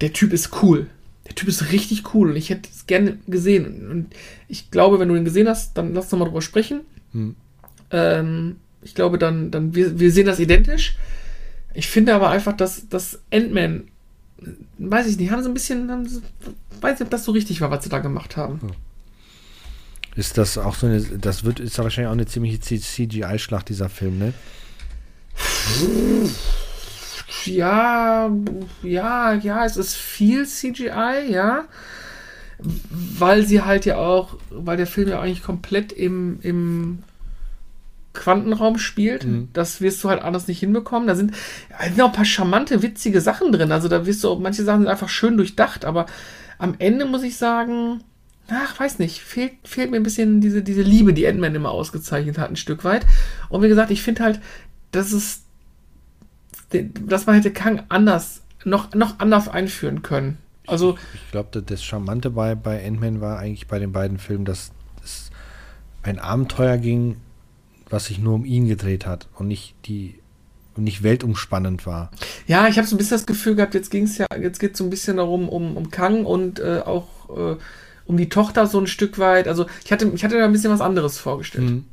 Der 0.00 0.12
Typ 0.12 0.32
ist 0.32 0.62
cool. 0.62 0.88
Der 1.26 1.34
Typ 1.34 1.48
ist 1.48 1.72
richtig 1.72 2.14
cool 2.14 2.30
und 2.30 2.36
ich 2.36 2.50
hätte 2.50 2.68
es 2.70 2.86
gerne 2.86 3.18
gesehen. 3.26 3.90
Und 3.90 4.14
ich 4.48 4.70
glaube, 4.70 4.98
wenn 4.98 5.08
du 5.08 5.16
ihn 5.16 5.24
gesehen 5.24 5.48
hast, 5.48 5.76
dann 5.76 5.94
lass 5.94 6.12
uns 6.12 6.18
mal 6.18 6.26
drüber 6.26 6.42
sprechen. 6.42 6.80
Hm. 7.12 7.34
Ähm, 7.90 8.56
ich 8.84 8.94
glaube, 8.94 9.18
dann, 9.18 9.50
dann 9.50 9.74
wir, 9.74 9.98
wir 9.98 10.12
sehen 10.12 10.26
das 10.26 10.38
identisch. 10.38 10.96
Ich 11.72 11.88
finde 11.88 12.14
aber 12.14 12.30
einfach, 12.30 12.52
dass, 12.52 12.88
dass 12.88 13.20
Ant-Man, 13.32 13.88
weiß 14.78 15.06
ich 15.08 15.18
nicht, 15.18 15.30
haben 15.30 15.42
sie 15.42 15.48
ein 15.48 15.54
bisschen, 15.54 15.90
haben 15.90 16.06
sie, 16.06 16.22
weiß 16.80 17.00
nicht, 17.00 17.06
ob 17.06 17.10
das 17.10 17.24
so 17.24 17.32
richtig 17.32 17.60
war, 17.60 17.70
was 17.70 17.82
sie 17.82 17.90
da 17.90 17.98
gemacht 17.98 18.36
haben. 18.36 18.60
Ist 20.14 20.38
das 20.38 20.58
auch 20.58 20.76
so 20.76 20.86
eine, 20.86 21.00
das 21.00 21.44
wird, 21.44 21.58
ist 21.58 21.76
wahrscheinlich 21.78 22.08
auch 22.08 22.12
eine 22.12 22.26
ziemliche 22.26 22.60
CGI-Schlacht, 22.60 23.68
dieser 23.68 23.88
Film, 23.88 24.18
ne? 24.18 24.34
Ja, 27.46 28.30
ja, 28.82 29.34
ja, 29.34 29.64
es 29.64 29.76
ist 29.76 29.96
viel 29.96 30.46
CGI, 30.46 31.30
ja. 31.30 31.64
Weil 32.58 33.44
sie 33.44 33.62
halt 33.62 33.84
ja 33.86 33.96
auch, 33.96 34.36
weil 34.50 34.76
der 34.76 34.86
Film 34.86 35.08
ja 35.08 35.20
eigentlich 35.20 35.42
komplett 35.42 35.90
im, 35.90 36.38
im 36.42 37.02
Quantenraum 38.14 38.78
spielt. 38.78 39.24
Mhm. 39.24 39.48
Das 39.52 39.80
wirst 39.80 40.02
du 40.02 40.08
halt 40.08 40.22
anders 40.22 40.48
nicht 40.48 40.60
hinbekommen. 40.60 41.06
Da 41.06 41.14
sind, 41.14 41.32
da 41.70 41.84
sind 41.84 42.00
auch 42.00 42.06
ein 42.06 42.12
paar 42.12 42.24
charmante, 42.24 42.82
witzige 42.82 43.20
Sachen 43.20 43.52
drin. 43.52 43.72
Also 43.72 43.88
da 43.88 44.06
wirst 44.06 44.24
du 44.24 44.30
auch, 44.30 44.38
manche 44.38 44.64
Sachen 44.64 44.82
sind 44.82 44.90
einfach 44.90 45.08
schön 45.08 45.36
durchdacht, 45.36 45.84
aber 45.84 46.06
am 46.58 46.76
Ende 46.78 47.04
muss 47.04 47.22
ich 47.22 47.36
sagen, 47.36 48.02
ach, 48.48 48.78
weiß 48.78 48.98
nicht, 49.00 49.20
fehlt, 49.20 49.52
fehlt 49.64 49.90
mir 49.90 49.98
ein 49.98 50.02
bisschen 50.04 50.40
diese, 50.40 50.62
diese 50.62 50.82
Liebe, 50.82 51.12
die 51.12 51.26
Ant-Man 51.26 51.54
immer 51.54 51.72
ausgezeichnet 51.72 52.38
hat, 52.38 52.50
ein 52.50 52.56
Stück 52.56 52.84
weit. 52.84 53.04
Und 53.50 53.62
wie 53.62 53.68
gesagt, 53.68 53.90
ich 53.90 54.02
finde 54.02 54.22
halt, 54.22 54.40
dass 54.92 55.12
es 55.12 55.42
dass 57.06 57.26
man 57.26 57.36
hätte 57.36 57.52
Kang 57.52 57.82
anders, 57.88 58.42
noch, 58.64 58.94
noch 58.94 59.20
anders 59.20 59.48
einführen 59.48 60.02
können. 60.02 60.38
Also, 60.66 60.96
Ich 61.14 61.30
glaube, 61.30 61.62
das 61.62 61.84
Charmante 61.84 62.30
bei, 62.30 62.54
bei 62.54 62.84
Ant-Man 62.84 63.20
war 63.20 63.38
eigentlich 63.38 63.68
bei 63.68 63.78
den 63.78 63.92
beiden 63.92 64.18
Filmen, 64.18 64.44
dass 64.44 64.72
es 65.04 65.30
ein 66.02 66.18
Abenteuer 66.18 66.78
ging, 66.78 67.16
was 67.90 68.06
sich 68.06 68.18
nur 68.18 68.34
um 68.34 68.44
ihn 68.44 68.66
gedreht 68.68 69.06
hat 69.06 69.28
und 69.36 69.48
nicht 69.48 69.74
die 69.86 70.18
und 70.76 70.82
nicht 70.84 71.04
weltumspannend 71.04 71.86
war. 71.86 72.10
ja, 72.48 72.66
ich 72.66 72.78
habe 72.78 72.88
so 72.88 72.96
ein 72.96 72.98
bisschen 72.98 73.16
das 73.16 73.26
Gefühl 73.26 73.54
gehabt, 73.54 73.74
jetzt 73.74 73.90
ging 73.92 74.04
es 74.04 74.18
ja, 74.18 74.26
jetzt 74.40 74.58
geht 74.58 74.72
es 74.72 74.78
so 74.78 74.84
ein 74.84 74.90
bisschen 74.90 75.18
darum, 75.18 75.48
um, 75.48 75.76
um 75.76 75.90
Kang 75.92 76.24
und 76.24 76.58
äh, 76.58 76.80
auch 76.84 77.06
äh, 77.36 77.56
um 78.06 78.16
die 78.16 78.28
Tochter 78.28 78.66
so 78.66 78.80
ein 78.80 78.88
Stück 78.88 79.18
weit. 79.20 79.46
Also, 79.46 79.66
ich 79.84 79.92
hatte, 79.92 80.08
ich 80.12 80.24
hatte 80.24 80.36
da 80.36 80.44
ein 80.44 80.52
bisschen 80.52 80.72
was 80.72 80.80
anderes 80.80 81.16
vorgestellt. 81.18 81.70
Mhm. 81.70 81.84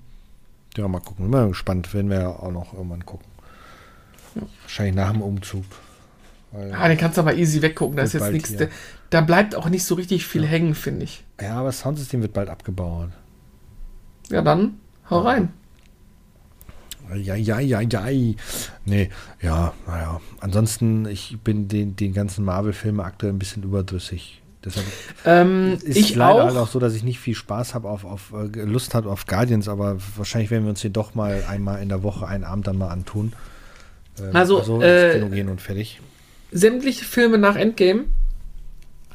Ja, 0.75 0.87
mal 0.87 0.99
gucken. 0.99 1.25
Immer 1.25 1.47
gespannt, 1.49 1.93
werden 1.93 2.09
wir 2.09 2.19
ja 2.21 2.29
auch 2.29 2.51
noch 2.51 2.73
irgendwann 2.73 3.05
gucken. 3.05 3.27
Wahrscheinlich 4.63 4.95
nach 4.95 5.11
dem 5.11 5.21
Umzug. 5.21 5.63
Weil, 6.51 6.73
Ah, 6.73 6.87
den 6.87 6.97
kannst 6.97 7.17
du 7.17 7.21
aber 7.21 7.35
easy 7.35 7.61
weggucken. 7.61 7.97
Da 7.97 8.03
ist 8.03 8.13
jetzt 8.13 8.31
nichts. 8.31 8.55
Da, 8.55 8.65
da 9.09 9.21
bleibt 9.21 9.55
auch 9.55 9.69
nicht 9.69 9.83
so 9.85 9.95
richtig 9.95 10.25
viel 10.25 10.45
hängen, 10.45 10.73
finde 10.75 11.03
ich. 11.03 11.23
ja, 11.39 11.57
aber 11.57 11.67
das 11.67 11.79
Soundsystem 11.81 12.21
wird 12.21 12.33
bald 12.33 12.49
abgebaut. 12.49 13.09
Ja, 14.29 14.41
dann 14.41 14.79
hau 15.09 15.19
rein. 15.19 15.53
Ja, 17.15 17.35
ja, 17.35 17.59
ja, 17.59 17.81
ja. 17.81 17.99
Nee, 18.85 19.09
ja, 19.41 19.73
naja. 19.87 20.21
Ansonsten, 20.39 21.05
ich 21.07 21.37
bin 21.43 21.67
den, 21.67 21.95
den 21.95 22.13
ganzen 22.13 22.45
Marvel-Filmen 22.45 22.99
aktuell 23.01 23.33
ein 23.33 23.39
bisschen 23.39 23.63
überdrüssig. 23.63 24.41
Deshalb 24.63 24.85
Ähm, 25.25 25.79
ist 25.83 25.97
ich 25.97 26.13
leider 26.15 26.43
auch. 26.43 26.47
halt 26.47 26.57
auch 26.57 26.67
so, 26.67 26.79
dass 26.79 26.93
ich 26.93 27.03
nicht 27.03 27.19
viel 27.19 27.33
Spaß 27.33 27.73
habe 27.73 27.89
auf, 27.89 28.05
auf 28.05 28.31
äh, 28.33 28.61
Lust 28.63 28.93
habe 28.93 29.09
auf 29.09 29.25
Guardians, 29.25 29.67
aber 29.67 29.97
wahrscheinlich 30.17 30.51
werden 30.51 30.63
wir 30.65 30.69
uns 30.69 30.81
den 30.81 30.93
doch 30.93 31.15
mal 31.15 31.43
einmal 31.49 31.81
in 31.81 31.89
der 31.89 32.03
Woche 32.03 32.27
einen 32.27 32.43
Abend 32.43 32.67
dann 32.67 32.77
mal 32.77 32.89
antun. 32.89 33.33
Ähm, 34.19 34.35
Also, 34.35 34.59
ins 34.59 34.83
äh, 34.83 35.29
gehen 35.31 35.49
und 35.49 35.61
fertig. 35.61 35.99
Sämtliche 36.51 37.05
Filme 37.05 37.39
nach 37.39 37.55
Endgame 37.55 38.03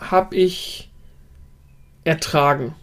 habe 0.00 0.34
ich 0.34 0.90
ertragen. 2.02 2.74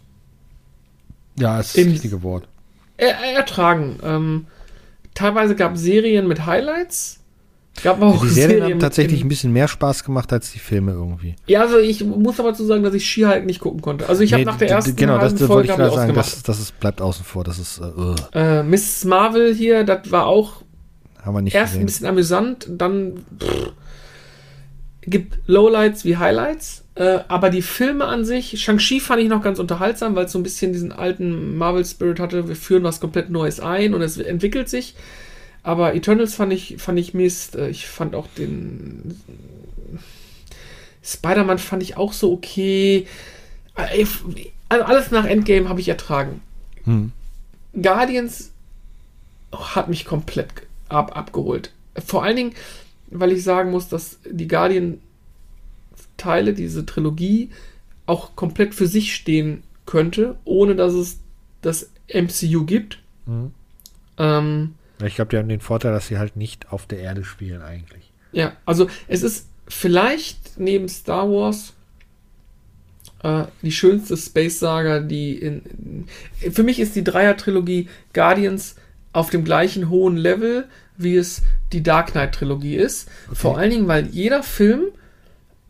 Ja, 1.38 1.60
ist 1.60 1.76
das 1.76 1.82
im- 1.82 1.90
richtige 1.92 2.22
Wort. 2.22 2.48
Er, 2.96 3.18
ertragen. 3.36 3.98
Ähm, 4.02 4.46
teilweise 5.14 5.54
gab 5.54 5.74
es 5.74 5.82
Serien 5.82 6.28
mit 6.28 6.46
Highlights. 6.46 7.20
Gab 7.82 8.00
auch 8.02 8.22
Die 8.22 8.28
Serien 8.28 8.50
haben 8.50 8.60
Serien 8.60 8.78
tatsächlich 8.78 9.20
ein 9.20 9.22
in, 9.24 9.28
bisschen 9.28 9.52
mehr 9.52 9.66
Spaß 9.66 10.04
gemacht 10.04 10.32
als 10.32 10.52
die 10.52 10.60
Filme 10.60 10.92
irgendwie. 10.92 11.34
Ja, 11.46 11.62
also 11.62 11.78
ich 11.78 12.04
muss 12.04 12.38
aber 12.38 12.54
zu 12.54 12.64
sagen, 12.64 12.84
dass 12.84 12.94
ich 12.94 13.04
She-Hulk 13.08 13.44
nicht 13.46 13.60
gucken 13.60 13.80
konnte. 13.80 14.08
Also 14.08 14.22
ich 14.22 14.32
habe 14.32 14.42
Nee, 14.42 14.46
nach 14.46 14.58
der 14.58 14.70
ersten 14.70 14.94
genau, 14.94 15.18
das 15.18 15.32
wollte 15.32 15.46
Folge 15.46 15.64
ich 15.64 15.70
hab 15.72 15.78
gerade 15.78 15.90
ich 15.90 15.96
sagen, 15.96 16.14
das, 16.14 16.42
das 16.44 16.60
ist, 16.60 16.78
bleibt 16.78 17.00
außen 17.00 17.24
vor. 17.24 17.42
Das 17.42 17.58
ist, 17.58 17.80
äh, 17.80 17.82
uh, 17.82 18.14
Äh, 18.32 18.62
Miss 18.62 19.04
Marvel 19.04 19.52
hier, 19.54 19.82
das 19.82 20.10
war 20.12 20.26
auch 20.26 20.62
haben 21.24 21.34
wir 21.34 21.42
nicht 21.42 21.54
erst 21.54 21.74
ein 21.74 21.80
gesehen. 21.80 21.86
bisschen 21.86 22.06
amüsant, 22.06 22.66
dann 22.70 23.24
pff, 23.40 23.72
gibt 25.02 25.38
Lowlights 25.46 26.04
wie 26.04 26.16
Highlights. 26.16 26.83
Äh, 26.96 27.20
aber 27.28 27.50
die 27.50 27.62
Filme 27.62 28.04
an 28.04 28.24
sich, 28.24 28.60
Shang-Chi 28.62 29.00
fand 29.00 29.20
ich 29.20 29.28
noch 29.28 29.42
ganz 29.42 29.58
unterhaltsam, 29.58 30.14
weil 30.14 30.26
es 30.26 30.32
so 30.32 30.38
ein 30.38 30.44
bisschen 30.44 30.72
diesen 30.72 30.92
alten 30.92 31.56
Marvel-Spirit 31.56 32.20
hatte. 32.20 32.48
Wir 32.48 32.56
führen 32.56 32.84
was 32.84 33.00
komplett 33.00 33.30
Neues 33.30 33.58
ein 33.60 33.94
und 33.94 34.02
es 34.02 34.16
entwickelt 34.16 34.68
sich. 34.68 34.94
Aber 35.64 35.94
Eternals 35.94 36.34
fand 36.34 36.52
ich, 36.52 36.76
fand 36.78 36.98
ich 36.98 37.14
Mist. 37.14 37.56
Äh, 37.56 37.70
Ich 37.70 37.86
fand 37.86 38.14
auch 38.14 38.28
den 38.38 39.20
Spider-Man 41.02 41.58
fand 41.58 41.82
ich 41.82 41.96
auch 41.96 42.12
so 42.12 42.32
okay. 42.32 43.06
Also 43.74 44.84
alles 44.84 45.10
nach 45.10 45.26
Endgame 45.26 45.68
habe 45.68 45.80
ich 45.80 45.88
ertragen. 45.88 46.40
Hm. 46.84 47.12
Guardians 47.80 48.52
hat 49.52 49.88
mich 49.88 50.04
komplett 50.04 50.48
ab, 50.88 51.16
abgeholt. 51.16 51.72
Vor 52.06 52.22
allen 52.22 52.36
Dingen, 52.36 52.54
weil 53.10 53.32
ich 53.32 53.42
sagen 53.42 53.70
muss, 53.70 53.88
dass 53.88 54.18
die 54.24 54.48
Guardian-Teile, 56.16 56.54
diese 56.54 56.86
Trilogie, 56.86 57.50
auch 58.06 58.36
komplett 58.36 58.74
für 58.74 58.86
sich 58.86 59.14
stehen 59.14 59.62
könnte, 59.86 60.36
ohne 60.44 60.76
dass 60.76 60.92
es 60.94 61.20
das 61.62 61.90
MCU 62.12 62.64
gibt. 62.64 62.98
Mhm. 63.26 63.52
Ähm, 64.18 64.74
Ich 65.04 65.14
glaube, 65.14 65.30
die 65.30 65.36
haben 65.38 65.48
den 65.48 65.60
Vorteil, 65.60 65.92
dass 65.92 66.08
sie 66.08 66.18
halt 66.18 66.36
nicht 66.36 66.70
auf 66.72 66.86
der 66.86 66.98
Erde 66.98 67.24
spielen 67.24 67.62
eigentlich. 67.62 68.10
ja, 68.32 68.52
also 68.66 68.88
es 69.08 69.22
ist 69.22 69.48
vielleicht 69.68 70.58
neben 70.58 70.88
Star 70.88 71.30
Wars 71.30 71.72
äh, 73.22 73.44
die 73.62 73.72
schönste 73.72 74.16
Space-Saga, 74.16 75.00
die 75.00 75.36
in, 75.38 76.06
in. 76.40 76.52
Für 76.52 76.62
mich 76.62 76.80
ist 76.80 76.94
die 76.96 77.04
Dreier-Trilogie 77.04 77.88
Guardians 78.12 78.76
auf 79.12 79.30
dem 79.30 79.44
gleichen 79.44 79.88
hohen 79.88 80.16
Level, 80.16 80.66
wie 80.96 81.16
es 81.16 81.42
die 81.72 81.82
Dark 81.82 82.12
Knight-Trilogie 82.12 82.76
ist. 82.76 83.08
Vor 83.32 83.56
allen 83.56 83.70
Dingen, 83.70 83.88
weil 83.88 84.06
jeder 84.08 84.42
Film 84.42 84.86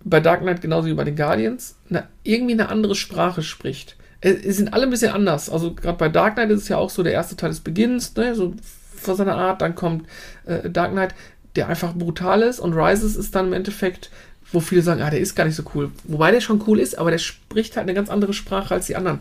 bei 0.05 0.21
Dark 0.21 0.43
Knight 0.43 0.61
genauso 0.61 0.89
wie 0.89 0.95
bei 0.95 1.05
den 1.05 1.17
Guardians 1.17 1.77
eine, 1.89 2.09
irgendwie 2.23 2.53
eine 2.53 2.69
andere 2.69 2.95
Sprache 2.95 3.43
spricht. 3.43 3.97
Es, 4.21 4.45
es 4.45 4.57
sind 4.59 4.73
alle 4.73 4.85
ein 4.85 4.91
bisschen 4.91 5.13
anders. 5.13 5.51
Also 5.51 5.75
gerade 5.75 5.99
bei 5.99 6.09
Dark 6.09 6.35
Knight 6.35 6.51
ist 6.51 6.63
es 6.63 6.69
ja 6.69 6.77
auch 6.77 6.91
so, 6.91 7.03
der 7.03 7.13
erste 7.13 7.37
Teil 7.37 7.51
des 7.51 7.61
Beginns, 7.61 8.15
ne, 8.17 8.35
so 8.35 8.55
von 8.97 9.17
seiner 9.17 9.37
Art, 9.37 9.63
dann 9.63 9.75
kommt 9.75 10.07
äh, 10.47 10.71
Dark 10.71 10.93
Knight, 10.93 11.15
der 11.57 11.69
einfach 11.69 11.95
brutal 11.95 12.43
ist 12.43 12.61
und 12.61 12.75
Rises 12.75 13.17
ist 13.17 13.35
dann 13.35 13.49
im 13.49 13.53
Endeffekt, 13.53 14.11
wo 14.53 14.61
viele 14.61 14.83
sagen, 14.83 15.03
ah, 15.03 15.11
der 15.11 15.21
ist 15.21 15.35
gar 15.35 15.45
nicht 15.45 15.57
so 15.57 15.65
cool. 15.75 15.91
Wobei 16.05 16.31
der 16.31 16.41
schon 16.41 16.63
cool 16.67 16.79
ist, 16.79 16.99
aber 16.99 17.11
der 17.11 17.19
spricht 17.19 17.77
halt 17.77 17.85
eine 17.85 17.95
ganz 17.95 18.11
andere 18.11 18.33
Sprache 18.33 18.75
als 18.75 18.87
die 18.87 18.97
anderen. 18.97 19.21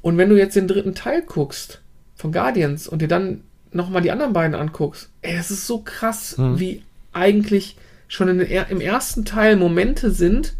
Und 0.00 0.18
wenn 0.18 0.28
du 0.28 0.36
jetzt 0.36 0.56
den 0.56 0.68
dritten 0.68 0.94
Teil 0.94 1.22
guckst 1.22 1.80
von 2.16 2.32
Guardians 2.32 2.88
und 2.88 3.00
dir 3.00 3.08
dann 3.08 3.42
nochmal 3.72 4.02
die 4.02 4.10
anderen 4.10 4.32
beiden 4.32 4.54
anguckst, 4.54 5.08
ey, 5.22 5.36
das 5.36 5.50
ist 5.50 5.66
so 5.66 5.78
krass, 5.78 6.36
wie 6.58 6.82
eigentlich 7.12 7.76
schon 8.14 8.28
in 8.28 8.40
im 8.40 8.80
ersten 8.80 9.24
Teil 9.24 9.56
Momente 9.56 10.10
sind, 10.10 10.54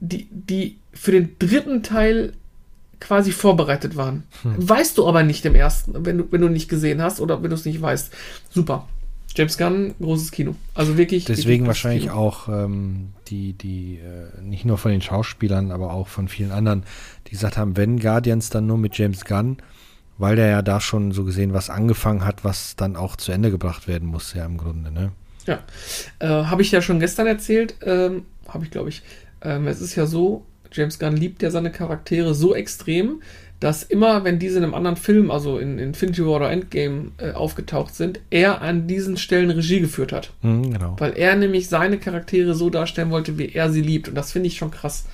die, 0.00 0.28
die 0.30 0.78
für 0.92 1.12
den 1.12 1.36
dritten 1.38 1.82
Teil 1.82 2.32
quasi 3.00 3.32
vorbereitet 3.32 3.96
waren. 3.96 4.24
Weißt 4.42 4.98
du 4.98 5.06
aber 5.06 5.22
nicht 5.22 5.44
im 5.44 5.54
ersten, 5.54 6.04
wenn 6.04 6.18
du, 6.18 6.24
wenn 6.30 6.40
du 6.40 6.48
nicht 6.48 6.68
gesehen 6.68 7.00
hast 7.02 7.20
oder 7.20 7.42
wenn 7.42 7.50
du 7.50 7.56
es 7.56 7.64
nicht 7.64 7.80
weißt. 7.80 8.12
Super. 8.50 8.88
James 9.36 9.56
Gunn, 9.58 9.94
großes 10.00 10.32
Kino. 10.32 10.56
Also 10.74 10.96
wirklich. 10.96 11.24
Deswegen 11.26 11.48
wirklich 11.48 11.66
wahrscheinlich 11.68 12.04
Kino. 12.04 12.14
auch 12.14 12.48
ähm, 12.48 13.10
die, 13.28 13.52
die 13.52 13.98
äh, 13.98 14.40
nicht 14.42 14.64
nur 14.64 14.78
von 14.78 14.90
den 14.90 15.02
Schauspielern, 15.02 15.70
aber 15.70 15.92
auch 15.92 16.08
von 16.08 16.28
vielen 16.28 16.50
anderen, 16.50 16.82
die 17.26 17.32
gesagt 17.32 17.56
haben, 17.56 17.76
wenn 17.76 18.00
Guardians 18.00 18.50
dann 18.50 18.66
nur 18.66 18.78
mit 18.78 18.98
James 18.98 19.24
Gunn, 19.24 19.58
weil 20.16 20.34
der 20.34 20.48
ja 20.48 20.62
da 20.62 20.80
schon 20.80 21.12
so 21.12 21.24
gesehen 21.24 21.52
was 21.52 21.70
angefangen 21.70 22.24
hat, 22.24 22.42
was 22.42 22.74
dann 22.74 22.96
auch 22.96 23.14
zu 23.14 23.30
Ende 23.30 23.50
gebracht 23.50 23.86
werden 23.86 24.08
muss, 24.08 24.34
ja 24.34 24.44
im 24.44 24.56
Grunde, 24.56 24.90
ne? 24.90 25.12
Ja. 25.48 25.60
Äh, 26.18 26.44
Habe 26.44 26.62
ich 26.62 26.70
ja 26.70 26.82
schon 26.82 27.00
gestern 27.00 27.26
erzählt. 27.26 27.74
Ähm, 27.82 28.26
Habe 28.46 28.64
ich, 28.64 28.70
glaube 28.70 28.90
ich. 28.90 29.02
Ähm, 29.42 29.66
es 29.66 29.80
ist 29.80 29.96
ja 29.96 30.06
so, 30.06 30.46
James 30.72 30.98
Gunn 30.98 31.16
liebt 31.16 31.42
ja 31.42 31.50
seine 31.50 31.72
Charaktere 31.72 32.34
so 32.34 32.54
extrem, 32.54 33.22
dass 33.60 33.82
immer, 33.82 34.22
wenn 34.24 34.38
diese 34.38 34.58
in 34.58 34.64
einem 34.64 34.74
anderen 34.74 34.96
Film, 34.96 35.30
also 35.30 35.58
in 35.58 35.78
Infinity 35.78 36.24
War 36.24 36.36
oder 36.36 36.50
Endgame, 36.50 37.12
äh, 37.18 37.32
aufgetaucht 37.32 37.94
sind, 37.94 38.20
er 38.30 38.62
an 38.62 38.86
diesen 38.86 39.16
Stellen 39.16 39.50
Regie 39.50 39.80
geführt 39.80 40.12
hat. 40.12 40.32
Mhm, 40.42 40.70
genau. 40.70 40.96
Weil 40.98 41.16
er 41.16 41.34
nämlich 41.34 41.68
seine 41.68 41.98
Charaktere 41.98 42.54
so 42.54 42.70
darstellen 42.70 43.10
wollte, 43.10 43.38
wie 43.38 43.48
er 43.48 43.70
sie 43.70 43.82
liebt. 43.82 44.08
Und 44.08 44.14
das 44.14 44.32
finde 44.32 44.48
ich 44.48 44.58
schon 44.58 44.70
krass. 44.70 45.06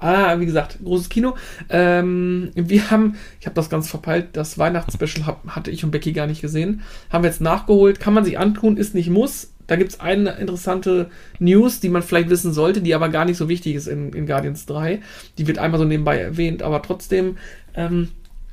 Ah, 0.00 0.38
wie 0.38 0.46
gesagt, 0.46 0.78
großes 0.84 1.08
Kino. 1.08 1.34
Ähm, 1.70 2.50
wir 2.54 2.90
haben, 2.90 3.16
ich 3.40 3.46
habe 3.46 3.56
das 3.56 3.68
ganz 3.68 3.90
verpeilt, 3.90 4.28
das 4.34 4.58
Weihnachtsspecial 4.58 5.26
hab, 5.26 5.44
hatte 5.48 5.72
ich 5.72 5.82
und 5.82 5.90
Becky 5.90 6.12
gar 6.12 6.28
nicht 6.28 6.40
gesehen. 6.40 6.82
Haben 7.10 7.24
wir 7.24 7.30
jetzt 7.30 7.40
nachgeholt. 7.40 7.98
Kann 7.98 8.14
man 8.14 8.24
sich 8.24 8.38
antun, 8.38 8.76
ist 8.76 8.94
nicht 8.94 9.10
muss. 9.10 9.52
Da 9.68 9.76
gibt 9.76 9.92
es 9.92 10.00
eine 10.00 10.30
interessante 10.32 11.10
News, 11.38 11.78
die 11.78 11.90
man 11.90 12.02
vielleicht 12.02 12.30
wissen 12.30 12.52
sollte, 12.52 12.80
die 12.80 12.94
aber 12.94 13.10
gar 13.10 13.24
nicht 13.24 13.36
so 13.36 13.48
wichtig 13.48 13.76
ist 13.76 13.86
in, 13.86 14.12
in 14.12 14.26
Guardians 14.26 14.66
3. 14.66 15.00
Die 15.36 15.46
wird 15.46 15.58
einmal 15.58 15.78
so 15.78 15.84
nebenbei 15.84 16.18
erwähnt, 16.18 16.62
aber 16.62 16.82
trotzdem 16.82 17.36
ähm, 17.74 18.08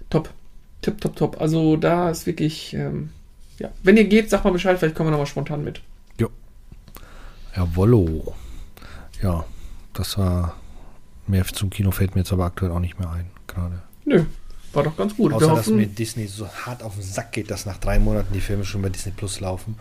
top. 0.10 0.30
Tipp, 0.82 1.02
top, 1.02 1.16
top. 1.16 1.42
Also 1.42 1.78
da 1.78 2.12
ist 2.12 2.28
wirklich, 2.28 2.74
ähm, 2.74 3.10
ja. 3.58 3.72
Wenn 3.82 3.98
ihr 3.98 4.04
geht, 4.04 4.30
sagt 4.30 4.44
mal 4.44 4.52
Bescheid, 4.52 4.78
vielleicht 4.78 4.96
kommen 4.96 5.08
wir 5.08 5.12
nochmal 5.12 5.26
spontan 5.26 5.64
mit. 5.64 5.82
Jo. 6.20 6.30
Jawollo. 7.56 8.36
Ja, 9.24 9.46
das 9.94 10.18
war 10.18 10.56
mehr 11.28 11.46
zum 11.46 11.70
Kino 11.70 11.92
fällt 11.92 12.16
mir 12.16 12.22
jetzt 12.22 12.34
aber 12.34 12.46
aktuell 12.46 12.72
auch 12.72 12.80
nicht 12.80 13.00
mehr 13.00 13.10
ein, 13.10 13.28
gerade. 13.48 13.82
Nö, 14.04 14.26
war 14.74 14.84
doch 14.84 14.98
ganz 14.98 15.16
gut. 15.16 15.34
Außer, 15.34 15.56
dass 15.56 15.68
mir 15.68 15.88
Disney 15.88 16.28
so 16.28 16.48
hart 16.48 16.84
auf 16.84 16.96
den 16.96 17.04
Sack 17.04 17.32
geht, 17.32 17.50
dass 17.50 17.66
nach 17.66 17.78
drei 17.78 18.00
Monaten 18.00 18.34
die 18.34 18.42
Filme 18.42 18.66
schon 18.66 18.82
bei 18.82 18.90
Disney 18.90 19.14
Plus 19.16 19.40
laufen. 19.40 19.78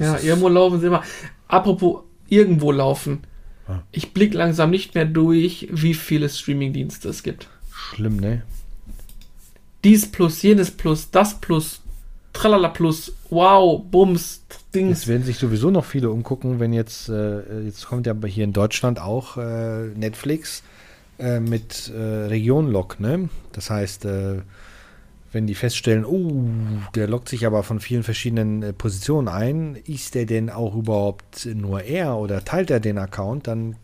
Ja, 0.00 0.18
irgendwo 0.18 0.48
laufen 0.48 0.80
sie 0.80 0.86
immer. 0.86 1.02
Apropos 1.48 2.02
irgendwo 2.28 2.72
laufen. 2.72 3.20
Ja. 3.68 3.82
Ich 3.92 4.12
blick 4.12 4.34
langsam 4.34 4.70
nicht 4.70 4.94
mehr 4.94 5.04
durch, 5.04 5.68
wie 5.70 5.94
viele 5.94 6.28
Streamingdienste 6.28 7.08
es 7.08 7.22
gibt. 7.22 7.48
schlimm, 7.70 8.16
ne? 8.16 8.42
Dies 9.84 10.10
plus, 10.10 10.42
jenes 10.42 10.70
plus, 10.70 11.10
das 11.10 11.40
plus, 11.40 11.80
tralala 12.32 12.68
plus, 12.68 13.12
wow, 13.30 13.82
bums, 13.82 14.42
Dings. 14.74 15.00
Jetzt 15.00 15.08
werden 15.08 15.24
sich 15.24 15.38
sowieso 15.38 15.70
noch 15.70 15.84
viele 15.84 16.10
umgucken, 16.10 16.58
wenn 16.58 16.72
jetzt, 16.72 17.08
äh, 17.08 17.62
jetzt 17.64 17.86
kommt 17.86 18.06
ja 18.06 18.14
hier 18.24 18.44
in 18.44 18.52
Deutschland 18.52 19.00
auch 19.00 19.36
äh, 19.36 19.88
Netflix 19.88 20.62
äh, 21.18 21.40
mit 21.40 21.92
äh, 21.94 22.00
Region-Lock, 22.00 23.00
ne? 23.00 23.28
Das 23.52 23.68
heißt, 23.68 24.06
äh, 24.06 24.40
wenn 25.32 25.46
die 25.46 25.54
feststellen, 25.54 26.04
oh, 26.04 26.44
der 26.94 27.08
lockt 27.08 27.28
sich 27.28 27.46
aber 27.46 27.62
von 27.62 27.80
vielen 27.80 28.02
verschiedenen 28.02 28.62
äh, 28.62 28.72
Positionen 28.72 29.28
ein, 29.28 29.76
ist 29.86 30.14
der 30.14 30.26
denn 30.26 30.50
auch 30.50 30.76
überhaupt 30.76 31.46
nur 31.46 31.82
er 31.82 32.16
oder 32.16 32.44
teilt 32.44 32.70
er 32.70 32.80
den 32.80 32.98
Account, 32.98 33.46
dann 33.46 33.76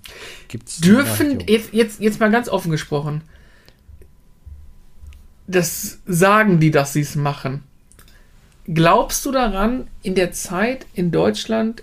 gibt 0.48 0.68
es 0.68 0.78
Dürfen, 0.78 1.40
jetzt, 1.46 1.72
jetzt, 1.72 2.00
jetzt 2.00 2.20
mal 2.20 2.30
ganz 2.30 2.48
offen 2.48 2.70
gesprochen, 2.70 3.22
das 5.46 5.98
sagen 6.06 6.60
die, 6.60 6.70
dass 6.70 6.92
sie 6.92 7.00
es 7.00 7.16
machen. 7.16 7.62
Glaubst 8.66 9.24
du 9.24 9.32
daran, 9.32 9.88
in 10.02 10.14
der 10.14 10.32
Zeit 10.32 10.86
in 10.92 11.10
Deutschland, 11.10 11.82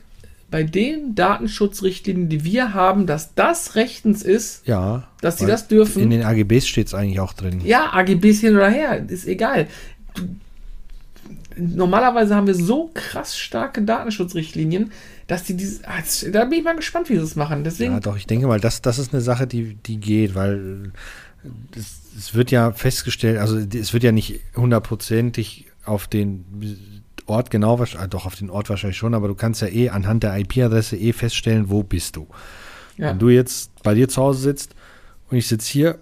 bei 0.52 0.64
den 0.64 1.16
Datenschutzrichtlinien, 1.16 2.30
die 2.30 2.44
wir 2.44 2.74
haben, 2.74 3.08
dass 3.08 3.34
das 3.34 3.76
rechtens 3.76 4.22
ist, 4.22 4.66
Ja. 4.68 5.08
dass 5.22 5.40
sie 5.40 5.46
das 5.48 5.68
dürfen? 5.68 6.02
In 6.04 6.10
den 6.12 6.24
AGBs 6.24 6.68
steht 6.68 6.88
es 6.88 6.94
eigentlich 6.94 7.20
auch 7.20 7.34
drin. 7.34 7.62
Ja, 7.66 7.92
AGBs 7.94 8.40
hin 8.42 8.56
oder 8.56 8.70
her, 8.70 9.04
ist 9.10 9.28
egal. 9.28 9.68
Normalerweise 11.58 12.36
haben 12.36 12.48
wir 12.48 12.54
so 12.56 12.92
krass 12.94 13.38
starke 13.38 13.82
Datenschutzrichtlinien, 13.82 14.92
dass 15.28 15.44
die 15.44 15.56
dieses. 15.56 15.82
jetzt- 15.98 16.28
Da 16.36 16.44
bin 16.46 16.60
ich 16.60 16.66
mal 16.66 16.76
gespannt, 16.76 17.10
wie 17.10 17.16
sie 17.16 17.24
es 17.24 17.38
machen. 17.38 17.64
Deswegen. 17.64 17.94
Ja, 17.94 18.00
doch, 18.02 18.18
ich 18.18 18.28
denke 18.28 18.46
mal, 18.48 18.60
das, 18.60 18.82
das 18.82 19.00
ist 19.00 19.14
eine 19.14 19.22
Sache, 19.22 19.48
die, 19.48 19.76
die 19.76 19.98
geht, 19.98 20.36
weil 20.36 20.92
es, 21.76 22.02
es 22.18 22.34
wird 22.34 22.52
ja 22.52 22.72
festgestellt, 22.74 23.38
also 23.40 23.58
es 23.58 23.94
wird 23.94 24.04
ja 24.04 24.12
nicht 24.12 24.42
hundertprozentig 24.56 25.68
auf 25.86 26.08
den 26.08 26.44
Ort 27.28 27.50
genau, 27.50 27.80
ah, 27.80 28.08
doch 28.08 28.26
auf 28.26 28.36
den 28.36 28.50
Ort 28.50 28.70
wahrscheinlich 28.70 28.98
schon, 28.98 29.14
aber 29.14 29.28
du 29.28 29.36
kannst 29.36 29.62
ja 29.62 29.68
eh 29.68 29.90
anhand 29.90 30.24
der 30.24 30.38
IP-Adresse 30.38 30.98
eh 30.98 31.14
feststellen, 31.14 31.70
wo 31.70 31.84
bist 31.84 32.16
du. 32.16 32.28
ja. 32.98 33.10
Wenn 33.10 33.20
du 33.20 33.30
jetzt 33.30 33.72
bei 33.84 33.94
dir 33.94 34.08
zu 34.08 34.22
Hause 34.22 34.42
sitzt 34.42 34.76
und 35.30 35.38
ich 35.38 35.48
sitze 35.48 35.72
hier 35.72 36.00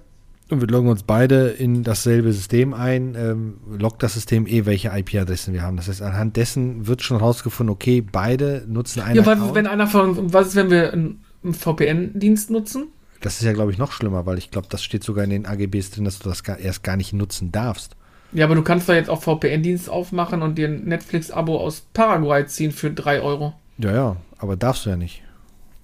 und 0.50 0.62
wir 0.62 0.68
loggen 0.68 0.90
uns 0.90 1.04
beide 1.04 1.48
in 1.50 1.84
dasselbe 1.84 2.32
System 2.34 2.74
ein, 2.74 3.16
ähm, 3.16 3.56
loggt 3.78 4.04
das 4.04 4.14
System 4.14 4.46
eh, 4.48 4.66
welche 4.66 4.90
IP-Adressen 4.90 5.54
wir 5.54 5.62
haben. 5.62 5.78
Das 5.78 5.88
heißt, 5.88 6.02
anhand 6.02 6.38
dessen 6.38 6.88
wird 6.88 7.02
schon 7.02 7.18
rausgefunden, 7.18 7.74
okay, 7.74 8.02
beide 8.02 8.66
nutzen 8.68 9.02
einen 9.02 9.16
ja, 9.16 9.26
weil, 9.26 9.38
Account. 9.38 9.56
wenn 9.56 9.68
einer 9.68 9.88
von. 9.88 10.34
Was 10.34 10.48
ist, 10.48 10.56
wenn 10.56 10.70
wir 10.70 10.94
einen, 10.94 11.24
einen 11.44 11.54
VPN-Dienst 11.54 12.52
nutzen? 12.52 12.88
Das 13.22 13.36
ist 13.36 13.44
ja, 13.44 13.54
glaube 13.54 13.72
ich, 13.72 13.78
noch 13.78 13.94
schlimmer, 13.94 14.26
weil 14.26 14.38
ich 14.38 14.52
glaube, 14.52 14.68
das 14.70 14.84
steht 14.84 15.04
sogar 15.04 15.24
in 15.24 15.30
den 15.30 15.46
AGBs 15.46 15.92
drin, 15.92 16.04
dass 16.04 16.20
du 16.20 16.28
das 16.28 16.44
gar, 16.44 16.60
erst 16.60 16.84
gar 16.84 16.98
nicht 16.98 17.14
nutzen 17.14 17.54
darfst. 17.54 17.96
Ja, 18.34 18.46
aber 18.46 18.56
du 18.56 18.64
kannst 18.64 18.90
da 18.90 18.96
jetzt 18.96 19.10
auch 19.10 19.22
VPN-Dienst 19.22 19.90
aufmachen 19.90 20.42
und 20.42 20.58
dir 20.58 20.68
ein 20.68 20.86
Netflix-Abo 20.86 21.58
aus 21.58 21.84
Paraguay 21.94 22.46
ziehen 22.48 22.72
für 22.72 22.90
3 22.92 23.22
Euro. 23.22 23.54
Ja, 23.78 23.94
ja, 23.94 24.18
aber 24.38 24.56
darfst 24.56 24.86
du 24.86 24.90
ja 24.90 24.96
nicht. 24.96 25.22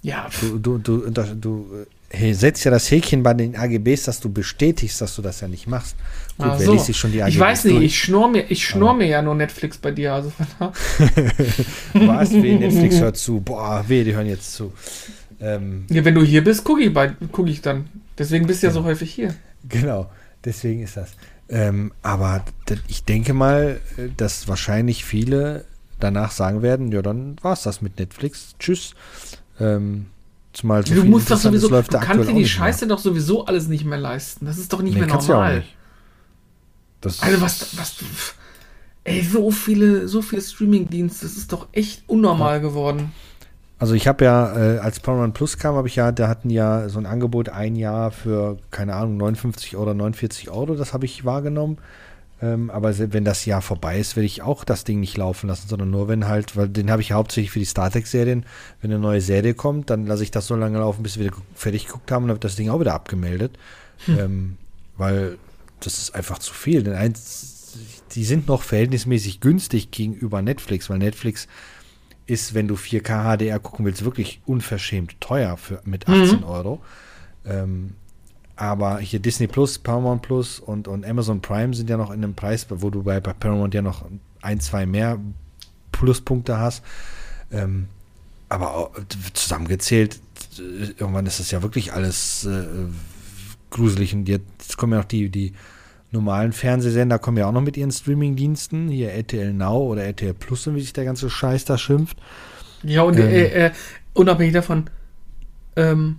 Ja, 0.02 0.30
Du, 0.39 0.58
du, 0.58 0.78
du, 0.78 1.10
du, 1.10 1.24
du 1.36 1.66
äh, 2.10 2.34
setzt 2.34 2.64
ja 2.64 2.72
das 2.72 2.89
Häkchen 2.89 3.22
bei 3.22 3.34
den 3.34 3.56
AGBs, 3.56 4.04
dass 4.04 4.20
du 4.20 4.32
bestätigst, 4.32 5.02
dass 5.02 5.16
du 5.16 5.22
das 5.22 5.41
ja 5.41 5.47
nicht 5.47 5.68
machst. 5.68 5.95
Gut, 6.38 6.47
ach 6.50 6.60
wer 6.60 6.66
so. 6.66 6.72
liest 6.74 6.86
sich 6.86 6.97
schon 6.97 7.12
die 7.12 7.22
AGBs 7.22 7.34
Ich 7.36 7.39
weiß 7.39 7.64
nicht, 7.66 7.76
durch? 7.76 7.86
ich 7.86 8.00
schnurr 8.00 8.30
mir, 8.30 8.45
ich 8.50 8.66
schnurr 8.66 8.93
mir 8.93 9.08
ja 9.08 9.22
nur 9.22 9.36
Netflix 9.36 9.78
bei 9.78 9.91
dir. 9.91 10.14
Also, 10.14 10.32
Was? 11.93 12.32
Weh, 12.32 12.58
Netflix 12.58 13.00
hört 13.00 13.18
zu. 13.18 13.41
Boah, 13.41 13.84
weh, 13.88 14.04
die 14.04 14.16
hören 14.16 14.28
jetzt 14.28 14.54
zu. 14.54 14.72
Ähm, 15.41 15.86
ja, 15.89 16.04
wenn 16.04 16.16
du 16.16 16.24
hier 16.24 16.43
bist, 16.43 16.64
gucke 16.64 16.82
ich, 16.82 16.93
guck 17.32 17.47
ich 17.47 17.62
dann. 17.62 17.89
Deswegen 18.18 18.47
bist 18.47 18.64
du 18.64 18.68
ja 18.68 18.74
so 18.74 18.84
häufig 18.84 19.14
hier. 19.14 19.36
Genau, 19.68 20.10
deswegen 20.43 20.82
ist 20.82 20.97
das. 20.97 21.12
Ähm, 21.50 21.91
aber 22.04 22.45
ich 22.88 23.04
denke 23.06 23.34
mal, 23.34 23.80
äh, 23.97 24.10
dass 24.16 24.47
wahrscheinlich 24.47 25.04
viele 25.04 25.66
danach 26.00 26.32
sagen 26.32 26.62
werden, 26.62 26.91
ja, 26.91 27.02
dann 27.02 27.38
war 27.41 27.54
es 27.54 27.64
das 27.64 27.82
mit 27.82 27.97
Netflix. 28.00 28.56
Tschüss. 28.60 28.93
Ähm, 29.60 30.08
Zumal 30.54 30.86
so 30.86 30.93
du 30.95 31.04
musst 31.04 31.28
doch 31.28 31.36
Interessantes 31.36 31.62
sowieso, 31.62 31.76
läuft 31.76 31.93
du 31.93 32.00
kannst 32.00 32.30
dir 32.30 32.34
die 32.34 32.39
nicht 32.39 32.58
mehr. 32.58 32.66
Scheiße 32.66 32.88
doch 32.88 33.00
sowieso 33.00 33.45
alles 33.45 33.68
nicht 33.68 33.86
mehr 33.86 33.97
leisten. 34.00 34.45
Das 34.45 34.58
ist 34.58 34.72
doch 34.74 34.82
nicht 34.82 34.93
Nee, 34.93 35.02
mehr 35.02 35.08
du 35.08 35.14
ja 35.14 35.20
normal. 35.28 35.58
nicht. 35.60 35.76
Das 37.02 37.22
Also 37.22 37.41
was, 37.41 37.78
was, 37.78 37.95
ey, 39.04 39.24
so 39.24 39.52
viele, 39.52 40.08
so 40.08 40.22
viele 40.22 40.41
Streaming-Dienste, 40.41 41.26
das 41.26 41.38
ist 41.38 41.52
doch 41.54 41.68
echt 41.72 42.04
unnormal 42.08 42.62
geworden. 42.62 43.12
Also 43.80 43.94
ich 43.94 44.08
habe 44.08 44.26
ja, 44.26 44.56
äh, 44.56 44.80
als 44.80 45.00
Paramount 45.00 45.34
Plus 45.34 45.58
kam, 45.58 45.76
habe 45.76 45.88
ich 45.88 45.96
ja, 45.96 46.12
da 46.12 46.28
hatten 46.28 46.50
ja 46.50 46.90
so 46.90 47.00
ein 47.00 47.06
Angebot 47.06 47.48
ein 47.48 47.78
Jahr 47.78 48.12
für, 48.12 48.58
keine 48.72 48.94
Ahnung, 48.94 49.16
59 49.18 49.78
oder 49.78 49.94
49 49.94 50.50
Euro, 50.50 50.76
das 50.76 50.94
habe 50.94 51.06
ich 51.06 51.24
wahrgenommen. 51.24 51.78
Ähm, 52.42 52.70
aber 52.70 52.98
wenn 53.14 53.26
das 53.26 53.46
Jahr 53.46 53.62
vorbei 53.62 54.00
ist, 54.00 54.16
werde 54.16 54.26
ich 54.26 54.42
auch 54.42 54.64
das 54.64 54.84
Ding 54.84 55.00
nicht 55.00 55.18
laufen 55.18 55.48
lassen, 55.48 55.68
sondern 55.68 55.90
nur 55.92 56.08
wenn 56.08 56.28
halt, 56.28 56.56
weil 56.56 56.70
den 56.70 56.92
habe 56.92 57.02
ich 57.02 57.14
hauptsächlich 57.14 57.52
für 57.52 57.60
die 57.60 57.66
Star 57.66 57.90
Trek-Serien. 57.90 58.46
Wenn 58.82 58.92
eine 58.92 59.00
neue 59.00 59.22
Serie 59.22 59.54
kommt, 59.54 59.90
dann 59.90 60.06
lasse 60.06 60.24
ich 60.24 60.32
das 60.32 60.48
so 60.48 60.56
lange 60.56 60.80
laufen, 60.80 61.04
bis 61.04 61.18
wir 61.18 61.26
wieder 61.26 61.38
fertig 61.56 61.88
geguckt 61.88 62.12
haben 62.12 62.26
und 62.26 62.30
habe 62.30 62.40
das 62.40 62.56
Ding 62.56 62.70
auch 62.70 62.80
wieder 62.80 62.94
abgemeldet. 62.94 63.58
Ähm, 64.08 64.58
weil 64.98 65.38
das 65.82 65.98
ist 65.98 66.16
einfach 66.16 66.40
zu 66.40 66.54
viel. 66.54 66.84
Denn 66.84 66.94
eins, 66.94 67.74
die 68.12 68.24
sind 68.24 68.48
noch 68.48 68.64
verhältnismäßig 68.64 69.42
günstig 69.42 69.92
gegenüber 69.92 70.42
Netflix, 70.42 70.90
weil 70.90 70.98
Netflix 70.98 71.48
ist, 72.30 72.54
wenn 72.54 72.68
du 72.68 72.76
4K 72.76 73.38
HDR 73.38 73.60
gucken 73.60 73.86
willst, 73.86 74.06
wirklich 74.06 74.42
unverschämt 74.46 75.20
teuer 75.20 75.58
für, 75.58 75.82
mit 75.86 76.08
18 76.08 76.44
Euro. 76.44 76.82
Ähm, 77.46 77.96
aber 78.56 79.00
hier 79.00 79.20
Disney 79.20 79.48
Plus, 79.48 79.80
Paramount 79.80 80.22
Plus 80.22 80.60
und, 80.60 80.88
und 80.88 81.06
Amazon 81.06 81.42
Prime 81.42 81.74
sind 81.74 81.90
ja 81.90 81.98
noch 81.98 82.12
in 82.12 82.24
einem 82.24 82.36
Preis, 82.36 82.68
wo 82.70 82.90
du 82.90 83.04
bei, 83.04 83.20
bei 83.20 83.34
Paramount 83.34 83.74
ja 83.74 83.82
noch 83.82 84.06
ein, 84.42 84.60
zwei 84.60 84.86
mehr 84.86 85.18
Pluspunkte 85.92 86.58
hast. 86.58 86.84
Ähm, 87.52 87.88
aber 88.50 88.92
zusammengezählt, 89.34 90.20
äh, 90.58 90.92
irgendwann 90.98 91.26
ist 91.26 91.40
das 91.40 91.52
ja 91.52 91.62
wirklich 91.62 91.94
alles 91.94 92.46
äh, 92.46 92.66
gruselig. 93.70 94.14
Und 94.14 94.28
jetzt 94.28 94.78
kommen 94.78 94.94
ja 94.94 95.00
noch 95.00 95.06
die, 95.06 95.30
die 95.30 95.54
normalen 96.12 96.53
Fernsehsender, 96.53 97.20
kommen 97.20 97.38
ja 97.38 97.47
auch 97.47 97.51
noch 97.51 97.62
mit 97.62 97.78
ihren 97.78 97.91
Streamingdiensten. 97.91 98.89
Hier 98.89 99.12
RTL 99.12 99.53
Now 99.53 99.78
oder 99.84 100.03
RTL 100.03 100.34
Plus, 100.34 100.68
und 100.68 100.76
wie 100.76 100.82
sich 100.82 100.93
der 100.93 101.05
ganze 101.05 101.30
Scheiß 101.30 101.66
da 101.66 101.78
schimpft. 101.78 102.18
Ja, 102.84 103.03
und 103.03 103.18
Ähm. 103.18 103.28
äh, 103.28 103.66
äh, 103.68 103.72
unabhängig 104.14 104.53
davon, 104.53 104.89
ähm, 105.76 106.18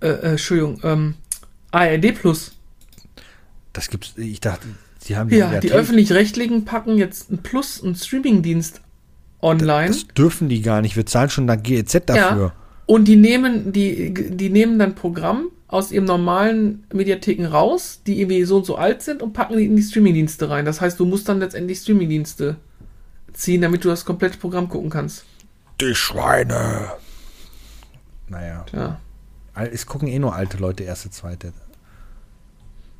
äh, 0.00 0.08
äh, 0.08 0.30
Entschuldigung, 0.30 0.80
ähm, 0.82 1.14
ARD 1.70 2.12
Plus. 2.12 2.52
Das 3.72 3.88
gibt's, 3.88 4.14
ich 4.16 4.40
dachte, 4.40 4.66
sie 4.98 5.16
haben 5.16 5.30
Ja, 5.30 5.52
ja 5.52 5.60
die 5.60 5.72
öffentlich-rechtlichen 5.72 6.64
packen 6.64 6.96
jetzt 6.98 7.30
ein 7.30 7.38
Plus, 7.38 7.82
einen 7.82 7.94
Streamingdienst 7.94 8.80
online. 9.40 9.88
Das 9.88 10.06
dürfen 10.08 10.48
die 10.48 10.62
gar 10.62 10.80
nicht. 10.80 10.96
Wir 10.96 11.06
zahlen 11.06 11.30
schon 11.30 11.46
da 11.46 11.54
GEZ 11.54 12.06
dafür. 12.06 12.46
Ja. 12.46 12.52
Und 12.86 13.06
die 13.06 13.16
nehmen, 13.16 13.72
die, 13.72 14.14
die 14.14 14.48
nehmen 14.48 14.78
dann 14.78 14.94
Programm 14.94 15.50
aus 15.68 15.92
ihrem 15.92 16.06
normalen 16.06 16.84
Mediatheken 16.92 17.46
raus, 17.46 18.00
die 18.06 18.20
irgendwie 18.20 18.44
so 18.44 18.56
und 18.56 18.66
so 18.66 18.76
alt 18.76 19.02
sind 19.02 19.22
und 19.22 19.34
packen 19.34 19.56
die 19.56 19.66
in 19.66 19.76
die 19.76 19.82
Streamingdienste 19.82 20.48
rein. 20.48 20.64
Das 20.64 20.80
heißt, 20.80 20.98
du 20.98 21.04
musst 21.04 21.28
dann 21.28 21.40
letztendlich 21.40 21.78
Streamingdienste 21.78 22.56
ziehen, 23.34 23.60
damit 23.60 23.84
du 23.84 23.88
das 23.88 24.06
komplette 24.06 24.38
Programm 24.38 24.68
gucken 24.68 24.88
kannst. 24.88 25.24
Die 25.80 25.94
Schweine. 25.94 26.92
Naja. 28.28 28.64
Ja. 28.72 29.00
Es 29.54 29.86
gucken 29.86 30.08
eh 30.08 30.18
nur 30.18 30.34
alte 30.34 30.56
Leute, 30.56 30.84
erste, 30.84 31.10
zweite. 31.10 31.52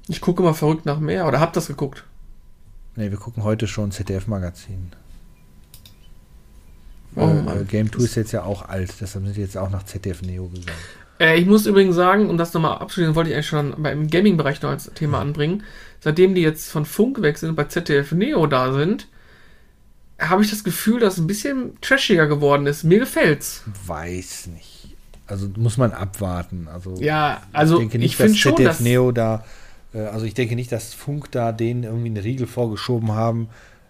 Ich 0.07 0.21
gucke 0.21 0.43
mal 0.43 0.55
verrückt 0.55 0.87
nach 0.87 1.01
mehr 1.01 1.27
oder 1.27 1.41
hab 1.41 1.53
das 1.53 1.69
geguckt. 1.69 2.05
Nee, 2.97 3.11
wir 3.11 3.19
gucken 3.19 3.45
heute 3.45 3.67
schon 3.67 3.93
ZDF-Magazin. 3.93 4.93
Oh 7.15 7.27
äh, 7.27 7.65
Game 7.65 7.91
2 7.91 8.03
ist 8.03 8.15
jetzt 8.17 8.33
ja 8.33 8.43
auch 8.43 8.69
alt, 8.69 8.95
deshalb 9.01 9.25
sind 9.25 9.37
die 9.37 9.41
jetzt 9.41 9.57
auch 9.57 9.71
nach 9.71 9.85
ZDF 9.85 10.23
Neo 10.23 10.49
gegangen. 10.49 10.79
Äh, 11.21 11.39
ich 11.39 11.47
muss 11.47 11.67
übrigens 11.67 11.97
sagen, 11.97 12.29
um 12.29 12.39
das 12.39 12.53
nochmal 12.55 12.79
abzuschließen, 12.79 13.15
wollte 13.15 13.31
ich 13.31 13.37
eigentlich 13.37 13.49
schon 13.49 13.75
beim 13.79 14.09
Gaming-Bereich 14.09 14.63
noch 14.63 14.71
als 14.71 14.91
Thema 14.95 15.21
anbringen. 15.21 15.63
Seitdem 16.01 16.35
die 16.35 16.43
jetzt 16.43 16.71
von 16.71 16.85
Funk 16.85 17.23
weg 17.23 17.39
sind 17.39 17.51
und 17.51 17.57
bei 17.57 17.65
ZDF 17.65 18.13
Neo 18.13 18.47
da 18.47 18.73
sind, 18.73 19.09
habe 20.19 20.43
ich 20.43 20.51
das 20.51 20.65
Gefühl, 20.65 21.01
dass 21.01 21.15
es 21.15 21.21
ein 21.21 21.27
bisschen 21.27 21.79
trashiger 21.81 22.27
geworden 22.27 22.67
ist. 22.67 22.85
Mir 22.85 22.99
gefällt's. 22.99 23.65
Weiß 23.87 24.49
nicht. 24.49 24.97
Also 25.27 25.49
muss 25.57 25.77
man 25.77 25.93
abwarten. 25.93 26.69
Also 26.73 26.95
Ja, 27.01 27.43
also 27.53 27.75
ich 27.75 27.81
denke 27.81 27.99
nicht, 27.99 28.13
ich 28.13 28.19
dass 28.19 28.37
schon, 28.37 28.53
ZDF 28.53 28.69
dass 28.69 28.81
Neo 28.81 29.13
da, 29.13 29.45
äh, 29.93 30.01
also 30.01 30.25
ich 30.25 30.35
denke 30.35 30.57
nicht, 30.57 30.73
dass 30.73 30.95
Funk 30.95 31.31
da 31.31 31.53
denen 31.53 31.85
irgendwie 31.85 32.09
eine 32.09 32.25
Riegel 32.25 32.47
vorgeschoben 32.47 33.13
haben. 33.13 33.49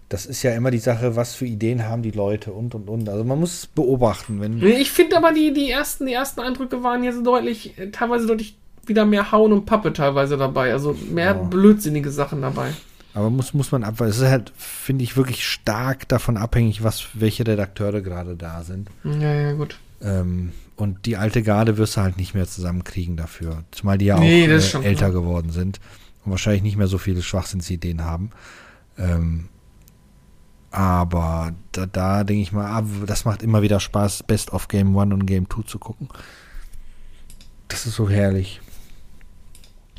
Das 0.09 0.25
ist 0.25 0.43
ja 0.43 0.55
immer 0.55 0.71
die 0.71 0.79
Sache, 0.79 1.17
was 1.17 1.35
für 1.35 1.45
Ideen 1.45 1.85
haben 1.85 2.03
die 2.03 2.11
Leute 2.13 2.53
und 2.53 2.75
und 2.75 2.89
und. 2.89 3.09
Also 3.11 3.25
man 3.25 3.39
muss 3.39 3.53
es 3.55 3.67
beobachten, 3.67 4.41
wenn 4.41 4.63
Ich 4.63 4.91
finde 4.91 5.17
aber, 5.19 5.33
die, 5.33 5.53
die, 5.53 5.71
ersten, 5.71 6.07
die 6.07 6.15
ersten 6.15 6.41
Eindrücke 6.41 6.83
waren 6.83 7.05
jetzt 7.05 7.25
deutlich, 7.27 7.79
äh, 7.79 7.91
teilweise 7.91 8.27
deutlich 8.27 8.57
wieder 8.87 9.05
mehr 9.05 9.33
Hauen 9.33 9.53
und 9.53 9.67
Pappe 9.67 9.93
teilweise 9.93 10.39
dabei. 10.39 10.73
Also 10.73 10.97
mehr 11.11 11.27
Ja. 11.27 11.33
blödsinnige 11.35 12.11
Sachen 12.11 12.41
dabei. 12.41 12.71
Aber 13.13 13.29
muss, 13.29 13.53
muss 13.53 13.71
man 13.73 13.85
abwarten. 13.85 14.11
Es 14.13 14.19
ist 14.19 14.29
halt, 14.29 14.53
finde 14.57 15.05
ich, 15.05 15.17
wirklich 15.17 15.47
stark 15.47 16.09
davon 16.09 16.37
abhängig, 16.37 16.83
was, 16.83 17.09
welche 17.15 17.47
Redakteure 17.47 18.01
gerade 18.01 18.35
da 18.37 18.63
sind. 18.63 18.89
Ja, 19.05 19.35
ja, 19.35 19.53
gut. 19.53 19.79
Ähm, 20.01 20.53
und 20.77 21.05
die 21.05 21.17
alte 21.17 21.43
Garde 21.43 21.77
wirst 21.77 21.97
du 21.97 22.01
halt 22.03 22.17
nicht 22.17 22.35
mehr 22.35 22.47
zusammenkriegen 22.47 23.17
dafür. 23.17 23.65
Zumal 23.73 23.99
die 23.99 24.07
ja 24.07 24.19
Nee, 24.21 24.45
auch 24.47 24.53
äh, 24.53 24.61
schon 24.61 24.85
älter 24.85 25.11
geworden 25.11 25.51
sind 25.51 25.81
und 26.25 26.31
wahrscheinlich 26.31 26.63
nicht 26.63 26.77
mehr 26.79 26.87
so 26.87 26.97
viele 26.99 27.21
Schwachsinnsideen 27.21 28.05
haben. 28.05 28.31
Ähm, 28.97 29.49
aber 30.71 31.53
da, 31.73 31.87
da 31.87 32.25
denke 32.25 32.43
ich 32.43 32.53
mal, 32.53 32.67
ah, 32.67 32.85
das 33.07 33.25
macht 33.25 33.43
immer 33.43 33.63
wieder 33.63 33.81
Spaß, 33.81 34.25
Best 34.25 34.53
of 34.53 34.69
Game 34.69 34.97
1 34.97 35.13
und 35.13 35.27
Game 35.27 35.49
2 35.49 35.63
zu 35.63 35.79
gucken. 35.79 36.09
Das 37.69 37.87
ist 37.87 37.95
so 37.95 38.09
herrlich. 38.09 38.61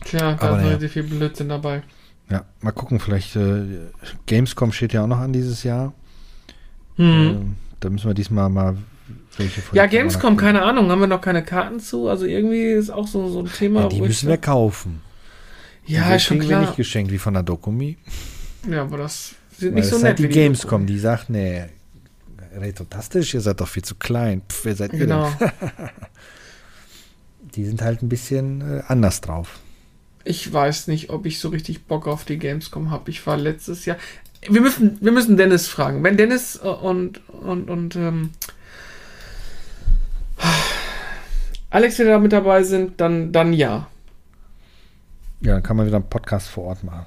Tja, 0.06 0.20
da 0.20 0.34
ist 0.34 0.42
naja. 0.42 0.68
relativ 0.68 0.92
viel 0.94 1.04
Blödsinn 1.04 1.50
dabei. 1.50 1.84
Ja, 2.30 2.46
mal 2.62 2.72
gucken, 2.72 3.00
vielleicht 3.00 3.36
äh, 3.36 3.64
Gamescom 4.28 4.72
steht 4.72 4.94
ja 4.94 5.04
auch 5.04 5.08
noch 5.08 5.20
an 5.20 5.34
dieses 5.34 5.64
Jahr. 5.64 5.94
Hm. 6.96 7.06
Ähm, 7.06 7.56
da 7.80 7.90
müssen 7.90 8.08
wir 8.08 8.14
diesmal 8.14 8.50
mal 8.50 8.78
welche 9.38 9.62
von 9.62 9.76
Ja, 9.76 9.88
Gamescom, 9.88 10.38
keine 10.38 10.62
Ahnung, 10.62 10.90
haben 10.92 11.00
wir 11.00 11.08
noch 11.08 11.22
keine 11.22 11.44
Karten 11.44 11.80
zu. 11.80 12.08
Also 12.08 12.26
irgendwie 12.26 12.62
ist 12.62 12.92
auch 12.92 13.08
so, 13.08 13.28
so 13.30 13.40
ein 13.40 13.52
Thema. 13.52 13.82
Ja, 13.82 13.90
die 13.90 14.02
müssen 14.02 14.30
wir 14.30 14.38
kaufen. 14.38 15.02
Ja, 15.86 16.14
ist 16.14 16.24
schon 16.24 16.38
kriegen 16.38 16.50
wir 16.50 16.58
klar. 16.58 16.68
nicht 16.68 16.78
geschenkt 16.78 17.12
wie 17.12 17.18
von 17.18 17.34
der 17.34 17.42
Dokumi. 17.42 17.98
Ja, 18.70 18.84
aber 18.84 18.98
das 18.98 19.36
sind 19.60 19.76
nicht 19.76 19.88
so 19.88 19.98
nett 19.98 20.06
halt 20.06 20.20
die 20.20 20.28
Gamescom, 20.28 20.86
die 20.86 21.00
sagt, 21.00 21.30
nee, 21.30 21.66
retrotastisch, 22.56 23.34
ihr 23.34 23.42
seid 23.42 23.62
doch 23.62 23.68
viel 23.68 23.84
zu 23.84 23.96
klein. 23.96 24.42
Pff, 24.50 24.66
wer 24.66 24.76
seid 24.76 24.94
ihr 24.94 25.00
Genau. 25.00 25.32
Die 27.56 27.66
sind 27.66 27.82
halt 27.82 28.04
ein 28.04 28.10
bisschen 28.10 28.62
äh, 28.62 28.84
anders 28.88 29.22
drauf. 29.22 29.60
Ich 30.24 30.52
weiß 30.52 30.88
nicht, 30.88 31.10
ob 31.10 31.26
ich 31.26 31.40
so 31.40 31.50
richtig 31.50 31.86
Bock 31.86 32.08
auf 32.08 32.26
die 32.26 32.38
Gamescom 32.38 32.92
habe. 32.92 33.10
Ich 33.10 33.26
war 33.26 33.38
letztes 33.38 33.86
Jahr. 33.86 33.98
Wir 34.48 34.62
müssen, 34.62 34.98
wir 35.02 35.12
müssen 35.12 35.36
Dennis 35.36 35.68
fragen. 35.68 36.04
Wenn 36.04 36.16
Dennis 36.16 36.60
äh, 36.64 36.68
und, 36.68 37.28
und, 37.30 37.70
und 37.70 37.96
ähm, 37.96 38.32
Alex 41.72 42.00
wieder 42.00 42.20
mit 42.20 42.34
dabei 42.34 42.64
sind, 42.64 43.02
dann, 43.02 43.32
dann 43.32 43.54
ja. 43.54 43.88
Ja, 45.42 45.54
dann 45.54 45.64
kann 45.64 45.78
man 45.78 45.88
wieder 45.88 45.98
einen 45.98 46.10
Podcast 46.10 46.50
vor 46.50 46.66
Ort 46.66 46.84
machen. 46.84 47.06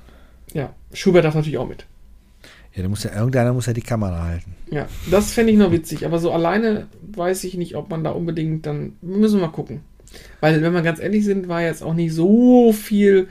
Ja. 0.52 0.74
Schubert 0.92 1.24
darf 1.24 1.34
natürlich 1.34 1.58
auch 1.58 1.68
mit. 1.68 1.86
Ja, 2.74 2.82
da 2.82 2.88
muss 2.88 3.04
ja, 3.04 3.14
irgendeiner 3.14 3.52
muss 3.52 3.66
ja 3.66 3.72
die 3.72 3.82
Kamera 3.82 4.24
halten. 4.24 4.54
Ja, 4.70 4.88
das 5.10 5.32
fände 5.32 5.52
ich 5.52 5.58
noch 5.58 5.72
witzig. 5.72 6.06
Aber 6.06 6.18
so 6.18 6.32
alleine 6.32 6.86
weiß 7.14 7.44
ich 7.44 7.56
nicht, 7.56 7.76
ob 7.76 7.90
man 7.90 8.02
da 8.02 8.10
unbedingt 8.10 8.64
dann. 8.66 8.94
Müssen 9.02 9.40
wir 9.40 9.46
mal 9.46 9.52
gucken. 9.52 9.80
Weil, 10.40 10.60
wenn 10.62 10.72
wir 10.72 10.82
ganz 10.82 10.98
ehrlich 10.98 11.24
sind, 11.24 11.48
war 11.48 11.62
jetzt 11.62 11.82
auch 11.82 11.94
nicht 11.94 12.14
so 12.14 12.72
viel, 12.72 13.28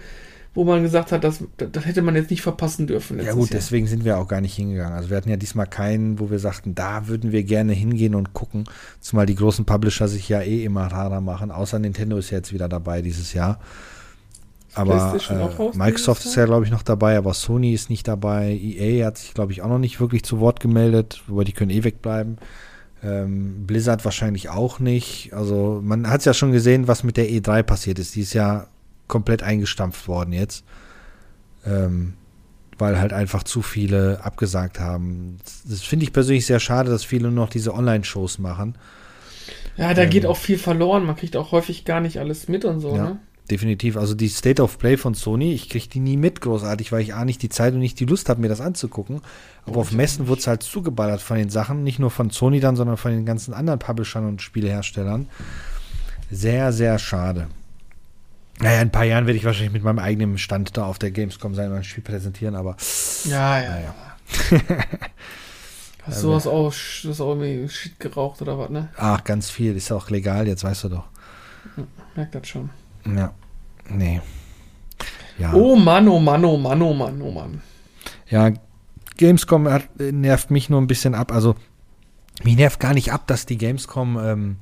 wo 0.53 0.63
man 0.63 0.83
gesagt 0.83 1.11
hat, 1.11 1.23
das, 1.23 1.43
das 1.57 1.85
hätte 1.85 2.01
man 2.01 2.15
jetzt 2.15 2.29
nicht 2.29 2.41
verpassen 2.41 2.85
dürfen. 2.85 3.19
Ja 3.19 3.33
gut, 3.33 3.49
Jahr. 3.49 3.59
deswegen 3.59 3.87
sind 3.87 4.03
wir 4.03 4.17
auch 4.17 4.27
gar 4.27 4.41
nicht 4.41 4.55
hingegangen. 4.55 4.93
Also 4.93 5.09
wir 5.09 5.17
hatten 5.17 5.29
ja 5.29 5.37
diesmal 5.37 5.67
keinen, 5.67 6.19
wo 6.19 6.29
wir 6.29 6.39
sagten, 6.39 6.75
da 6.75 7.07
würden 7.07 7.31
wir 7.31 7.43
gerne 7.43 7.73
hingehen 7.73 8.15
und 8.15 8.33
gucken. 8.33 8.65
Zumal 8.99 9.25
die 9.25 9.35
großen 9.35 9.65
Publisher 9.65 10.07
sich 10.07 10.27
ja 10.29 10.41
eh 10.41 10.63
immer 10.63 10.87
rarer 10.87 11.21
machen. 11.21 11.51
Außer 11.51 11.79
Nintendo 11.79 12.17
ist 12.17 12.31
ja 12.31 12.37
jetzt 12.37 12.53
wieder 12.53 12.69
dabei 12.69 13.01
dieses 13.01 13.33
Jahr. 13.33 13.59
Aber 14.74 15.17
äh, 15.30 15.78
Microsoft 15.78 16.26
ist 16.26 16.36
ja, 16.36 16.45
glaube 16.45 16.65
ich, 16.65 16.72
noch 16.72 16.84
dabei, 16.84 17.17
aber 17.17 17.34
Sony 17.34 17.74
ist 17.74 17.89
nicht 17.89 18.07
dabei. 18.07 18.51
EA 18.51 19.05
hat 19.05 19.17
sich, 19.17 19.34
glaube 19.34 19.51
ich, 19.51 19.61
auch 19.61 19.67
noch 19.67 19.80
nicht 19.80 19.99
wirklich 19.99 20.24
zu 20.24 20.39
Wort 20.39 20.59
gemeldet, 20.59 21.22
wobei 21.28 21.43
die 21.43 21.51
können 21.51 21.72
eh 21.72 21.84
wegbleiben. 21.84 22.38
Ähm, 23.03 23.65
Blizzard 23.67 24.05
wahrscheinlich 24.05 24.49
auch 24.49 24.80
nicht. 24.80 25.34
Also 25.34 25.82
man 25.84 26.09
hat 26.09 26.19
es 26.19 26.26
ja 26.26 26.34
schon 26.34 26.51
gesehen, 26.51 26.88
was 26.88 27.03
mit 27.03 27.17
der 27.17 27.28
E3 27.30 27.63
passiert 27.63 27.99
ist. 27.99 28.15
Die 28.15 28.22
ist 28.22 28.34
ja 28.34 28.67
komplett 29.07 29.43
eingestampft 29.43 30.07
worden 30.07 30.32
jetzt. 30.34 30.63
Ähm, 31.65 32.13
weil 32.78 32.99
halt 32.99 33.13
einfach 33.13 33.43
zu 33.43 33.61
viele 33.61 34.24
abgesagt 34.24 34.80
haben. 34.80 35.38
Das, 35.43 35.63
das 35.69 35.82
finde 35.82 36.03
ich 36.05 36.13
persönlich 36.13 36.45
sehr 36.45 36.59
schade, 36.59 36.89
dass 36.89 37.03
viele 37.03 37.30
nur 37.30 37.43
noch 37.45 37.49
diese 37.49 37.74
Online-Shows 37.74 38.39
machen. 38.39 38.76
Ja, 39.78 39.93
da 39.93 40.03
Ähm, 40.03 40.09
geht 40.09 40.26
auch 40.26 40.38
viel 40.38 40.57
verloren. 40.57 41.05
Man 41.05 41.15
kriegt 41.15 41.36
auch 41.36 41.51
häufig 41.51 41.86
gar 41.86 41.99
nicht 42.01 42.19
alles 42.19 42.47
mit 42.47 42.65
und 42.65 42.80
so, 42.80 42.95
Ja. 42.95 43.03
ne? 43.03 43.19
Definitiv. 43.52 43.97
Also 43.97 44.16
die 44.16 44.30
State 44.30 44.62
of 44.62 44.78
Play 44.80 44.97
von 44.97 45.14
Sony, 45.14 45.54
ich 45.54 45.70
kriege 45.70 45.88
die 45.88 45.99
nie 45.99 46.18
mit 46.18 46.41
großartig, 46.41 46.91
weil 46.91 47.02
ich 47.02 47.14
A 47.14 47.26
nicht 47.26 47.41
die 47.41 47.49
Zeit 47.49 47.74
und 47.74 47.80
nicht 47.80 47.99
die 47.99 48.06
Lust 48.06 48.30
habe, 48.30 48.41
mir 48.41 48.47
das 48.47 48.62
anzugucken. 48.62 49.22
Aber 49.66 49.82
auf 49.82 49.91
Messen 49.91 50.28
wurde 50.28 50.39
es 50.39 50.47
halt 50.47 50.64
zugeballert 50.64 51.22
von 51.22 51.38
den 51.38 51.49
Sachen, 51.49 51.84
nicht 51.84 51.99
nur 51.99 52.10
von 52.10 52.30
Sony 52.32 52.60
dann, 52.60 52.76
sondern 52.76 52.97
von 52.97 53.12
den 53.12 53.26
ganzen 53.26 53.54
anderen 53.54 53.80
Publishern 53.80 54.28
und 54.28 54.41
Spieleherstellern. 54.41 55.28
Sehr, 56.32 56.72
sehr 56.72 56.97
schade. 56.97 57.47
Naja, 58.60 58.76
in 58.76 58.88
ein 58.88 58.91
paar 58.91 59.06
Jahren 59.06 59.26
werde 59.26 59.38
ich 59.38 59.45
wahrscheinlich 59.45 59.74
mit 59.74 59.84
meinem 59.84 59.99
eigenen 59.99 60.38
Stand 60.38 60.78
da 60.78 60.86
auf 60.86 60.99
der 60.99 61.12
Gamescom 61.12 61.56
sein 61.56 61.72
und 61.72 61.78
ein 61.78 61.84
Spiel 61.84 62.04
präsentieren, 62.04 62.56
aber 62.56 62.78
Ja, 63.26 63.60
ja. 63.62 63.70
naja. 63.70 63.95
Hast 66.04 66.24
du 66.24 66.32
was 66.32 66.47
auch, 66.47 66.74
das 67.04 67.22
auch 67.22 67.36
irgendwie 67.36 67.70
Shit 67.70 67.99
geraucht 67.99 68.41
oder 68.41 68.58
was, 68.58 68.70
ne? 68.70 68.89
Ach, 68.97 69.24
ganz 69.24 69.49
viel. 69.49 69.76
Ist 69.76 69.91
auch 69.91 70.10
legal, 70.10 70.47
jetzt 70.47 70.64
weißt 70.64 70.86
du 70.86 70.89
doch. 70.89 71.06
Merkt 72.16 72.36
das 72.36 72.47
schon. 72.47 72.70
Ja. 73.06 73.34
Nee. 73.97 74.21
Ja. 75.37 75.53
Oh 75.53 75.75
Mann, 75.75 76.07
oh 76.07 76.19
Mann, 76.19 76.45
oh 76.45 76.57
Mann, 76.57 76.81
oh 76.81 76.93
Mann, 76.93 77.21
oh 77.21 77.31
Mann. 77.31 77.61
Ja, 78.29 78.51
Gamescom 79.17 79.67
hat, 79.67 79.87
nervt 79.99 80.51
mich 80.51 80.69
nur 80.69 80.81
ein 80.81 80.87
bisschen 80.87 81.15
ab. 81.15 81.31
Also, 81.31 81.55
mich 82.43 82.55
nervt 82.55 82.79
gar 82.79 82.93
nicht 82.93 83.11
ab, 83.11 83.27
dass 83.27 83.45
die 83.45 83.57
Gamescom 83.57 84.19
ähm, 84.23 84.55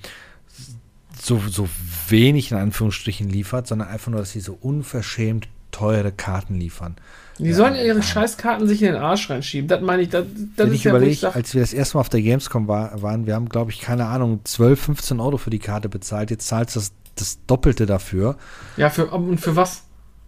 so, 1.19 1.39
so 1.47 1.67
wenig 2.07 2.51
in 2.51 2.57
Anführungsstrichen 2.57 3.29
liefert, 3.29 3.67
sondern 3.67 3.89
einfach 3.89 4.11
nur, 4.11 4.21
dass 4.21 4.31
sie 4.31 4.39
so 4.39 4.57
unverschämt 4.59 5.47
teure 5.71 6.11
Karten 6.11 6.55
liefern. 6.55 6.95
Die 7.39 7.53
sollen 7.53 7.73
ja 7.75 7.83
ihre 7.83 8.03
Scheißkarten 8.03 8.67
sich 8.67 8.81
in 8.83 8.93
den 8.93 9.01
Arsch 9.01 9.29
reinschieben. 9.29 9.67
Das 9.67 9.81
meine 9.81 10.01
ich, 10.01 10.09
das, 10.09 10.25
das 10.57 10.65
Wenn 10.65 10.67
ist 10.67 10.73
ich 10.79 10.83
ja, 10.83 10.91
überlege, 10.91 11.15
sag, 11.15 11.35
als 11.35 11.53
wir 11.53 11.61
das 11.61 11.73
erste 11.73 11.95
Mal 11.97 12.01
auf 12.01 12.09
der 12.09 12.21
Gamescom 12.21 12.67
war, 12.67 13.01
waren, 13.01 13.25
wir 13.25 13.35
haben, 13.35 13.47
glaube 13.49 13.71
ich, 13.71 13.79
keine 13.79 14.05
Ahnung, 14.07 14.41
12, 14.43 14.79
15 14.81 15.19
Euro 15.19 15.37
für 15.37 15.49
die 15.49 15.59
Karte 15.59 15.87
bezahlt. 15.89 16.31
Jetzt 16.31 16.47
zahlst 16.47 16.75
du 16.75 16.79
das, 16.81 16.91
das 17.15 17.39
Doppelte 17.47 17.85
dafür. 17.85 18.35
Ja, 18.77 18.89
für, 18.89 19.07
und 19.07 19.37
für 19.39 19.55
was? 19.55 19.83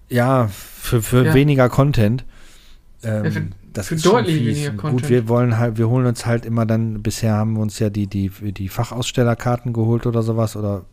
Ja, 0.09 0.47
für, 0.47 1.01
für 1.01 1.25
Ja. 1.25 1.33
weniger 1.33 1.67
Content. 1.69 2.23
Ähm, 3.03 3.25
Ja, 3.25 3.31
für- 3.31 3.47
das 3.73 3.87
für 3.87 3.95
ist 3.95 4.03
schon 4.03 4.11
deutlich 4.13 4.35
fies. 4.37 4.47
weniger 4.57 4.71
Content. 4.73 5.01
Gut, 5.01 5.09
wir 5.09 5.27
wollen 5.29 5.57
halt, 5.57 5.77
wir 5.77 5.87
holen 5.89 6.05
uns 6.05 6.25
halt 6.25 6.45
immer 6.45 6.65
dann, 6.65 7.01
bisher 7.01 7.33
haben 7.33 7.53
wir 7.55 7.61
uns 7.61 7.79
ja 7.79 7.89
die, 7.89 8.07
die, 8.07 8.29
die 8.29 8.67
Fachausstellerkarten 8.69 9.73
geholt 9.73 10.05
oder 10.05 10.21
sowas 10.23 10.55
oder 10.55 10.83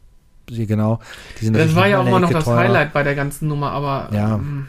sie 0.50 0.66
genau. 0.66 0.98
Die 1.40 1.44
sind 1.46 1.56
Das 1.56 1.74
war 1.74 1.86
ja 1.88 2.00
auch 2.00 2.08
mal 2.08 2.20
noch 2.20 2.30
das 2.30 2.44
teurer. 2.44 2.58
Highlight 2.58 2.92
bei 2.92 3.02
der 3.02 3.14
ganzen 3.14 3.48
Nummer, 3.48 3.70
aber 3.72 4.08
Ja. 4.12 4.36
ähm, 4.36 4.68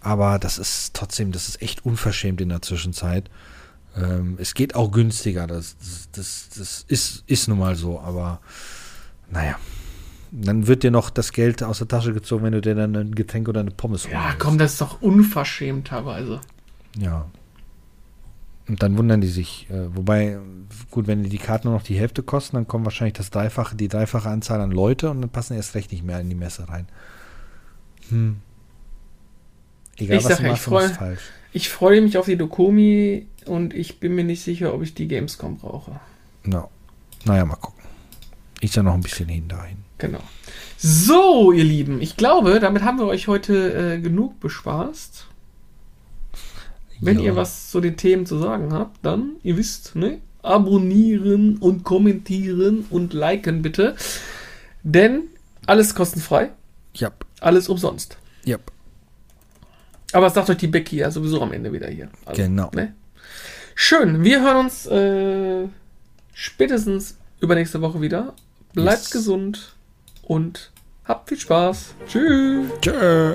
Aber 0.00 0.38
das 0.38 0.58
ist 0.58 0.94
trotzdem, 0.94 1.32
das 1.32 1.48
ist 1.48 1.60
echt 1.60 1.84
unverschämt 1.84 2.40
in 2.40 2.50
der 2.50 2.62
Zwischenzeit. 2.62 3.30
Ähm, 3.96 4.36
es 4.40 4.54
geht 4.54 4.74
auch 4.74 4.92
günstiger, 4.92 5.46
das, 5.46 5.76
das, 5.78 6.08
das, 6.12 6.48
das 6.56 6.84
ist, 6.88 7.24
ist 7.26 7.48
nun 7.48 7.58
mal 7.58 7.74
so, 7.74 8.00
aber 8.00 8.40
naja. 9.30 9.56
Dann 10.30 10.66
wird 10.66 10.82
dir 10.82 10.90
noch 10.90 11.08
das 11.08 11.32
Geld 11.32 11.62
aus 11.62 11.78
der 11.78 11.88
Tasche 11.88 12.12
gezogen, 12.12 12.44
wenn 12.44 12.52
du 12.52 12.60
dir 12.60 12.74
dann 12.74 12.94
ein 12.94 13.14
Getränk 13.14 13.48
oder 13.48 13.60
eine 13.60 13.70
Pommes 13.70 14.04
holen 14.04 14.12
ja, 14.12 14.34
komm, 14.38 14.58
das 14.58 14.72
ist 14.72 14.80
doch 14.82 15.00
unverschämt 15.00 15.88
teilweise. 15.88 16.40
Ja. 16.98 17.26
Und 18.68 18.82
dann 18.82 18.98
wundern 18.98 19.22
die 19.22 19.28
sich. 19.28 19.66
Äh, 19.70 19.96
wobei, 19.96 20.38
gut, 20.90 21.06
wenn 21.06 21.22
die 21.22 21.38
Karten 21.38 21.68
nur 21.68 21.78
noch 21.78 21.82
die 21.82 21.98
Hälfte 21.98 22.22
kosten, 22.22 22.56
dann 22.56 22.68
kommt 22.68 22.84
wahrscheinlich 22.84 23.14
das 23.14 23.30
dreifache, 23.30 23.74
die 23.74 23.88
dreifache 23.88 24.28
Anzahl 24.28 24.60
an 24.60 24.70
Leute 24.70 25.10
und 25.10 25.22
dann 25.22 25.30
passen 25.30 25.56
erst 25.56 25.74
recht 25.74 25.90
nicht 25.90 26.04
mehr 26.04 26.20
in 26.20 26.28
die 26.28 26.36
Messe 26.36 26.68
rein. 26.68 26.86
Hm. 28.10 28.36
Egal, 29.98 30.18
Ich 30.18 30.24
was 30.24 30.28
sag 30.30 30.38
du 30.38 30.42
ja, 30.44 30.48
machst, 30.50 30.62
ich 30.62 30.68
freu- 30.68 30.88
falsch. 30.88 31.20
Ich 31.52 31.68
freue 31.68 32.00
mich 32.00 32.18
auf 32.18 32.26
die 32.26 32.36
Dokumi 32.36 33.26
und 33.46 33.74
ich 33.74 34.00
bin 34.00 34.14
mir 34.14 34.24
nicht 34.24 34.42
sicher, 34.42 34.74
ob 34.74 34.82
ich 34.82 34.94
die 34.94 35.08
Gamescom 35.08 35.56
brauche. 35.58 35.98
No. 36.44 36.70
Naja, 37.24 37.44
mal 37.44 37.56
gucken. 37.56 37.82
Ich 38.60 38.74
ja 38.74 38.82
noch 38.82 38.94
ein 38.94 39.00
bisschen 39.02 39.28
hin 39.28 39.48
dahin. 39.48 39.78
Genau. 39.98 40.20
So, 40.76 41.50
ihr 41.52 41.64
Lieben, 41.64 42.00
ich 42.00 42.16
glaube, 42.16 42.60
damit 42.60 42.82
haben 42.82 42.98
wir 42.98 43.06
euch 43.06 43.26
heute 43.28 43.94
äh, 43.94 44.00
genug 44.00 44.38
bespaßt. 44.40 45.26
Wenn 47.00 47.18
Ja. 47.18 47.24
ihr 47.26 47.36
was 47.36 47.70
zu 47.70 47.80
den 47.80 47.96
Themen 47.96 48.26
zu 48.26 48.38
sagen 48.38 48.72
habt, 48.72 49.04
dann, 49.04 49.32
ihr 49.42 49.56
wisst, 49.56 49.94
ne? 49.96 50.18
Abonnieren 50.42 51.56
und 51.58 51.84
kommentieren 51.84 52.84
und 52.90 53.12
liken 53.12 53.62
bitte. 53.62 53.96
Denn 54.82 55.22
alles 55.66 55.94
kostenfrei, 55.94 56.50
Ja, 56.94 57.10
alles 57.40 57.68
umsonst. 57.68 58.18
ja. 58.44 58.58
Aber 60.12 60.26
das 60.26 60.34
sagt 60.34 60.50
euch 60.50 60.56
die 60.56 60.66
Becky 60.68 60.96
ja 60.96 61.10
sowieso 61.10 61.42
am 61.42 61.52
Ende 61.52 61.72
wieder 61.72 61.88
hier. 61.88 62.08
Also, 62.24 62.42
Genau. 62.42 62.70
Ne? 62.74 62.94
Schön, 63.74 64.24
wir 64.24 64.40
hören 64.42 64.56
uns 64.66 64.86
äh, 64.86 65.68
spätestens 66.32 67.16
übernächste 67.40 67.80
Woche 67.80 68.00
wieder. 68.00 68.34
Bleibt 68.74 69.02
Yes. 69.02 69.10
gesund 69.10 69.74
und 70.22 70.70
habt 71.04 71.28
viel 71.28 71.38
Spaß. 71.38 71.94
Tschüss. 72.06 72.66
Tschö. 72.80 73.34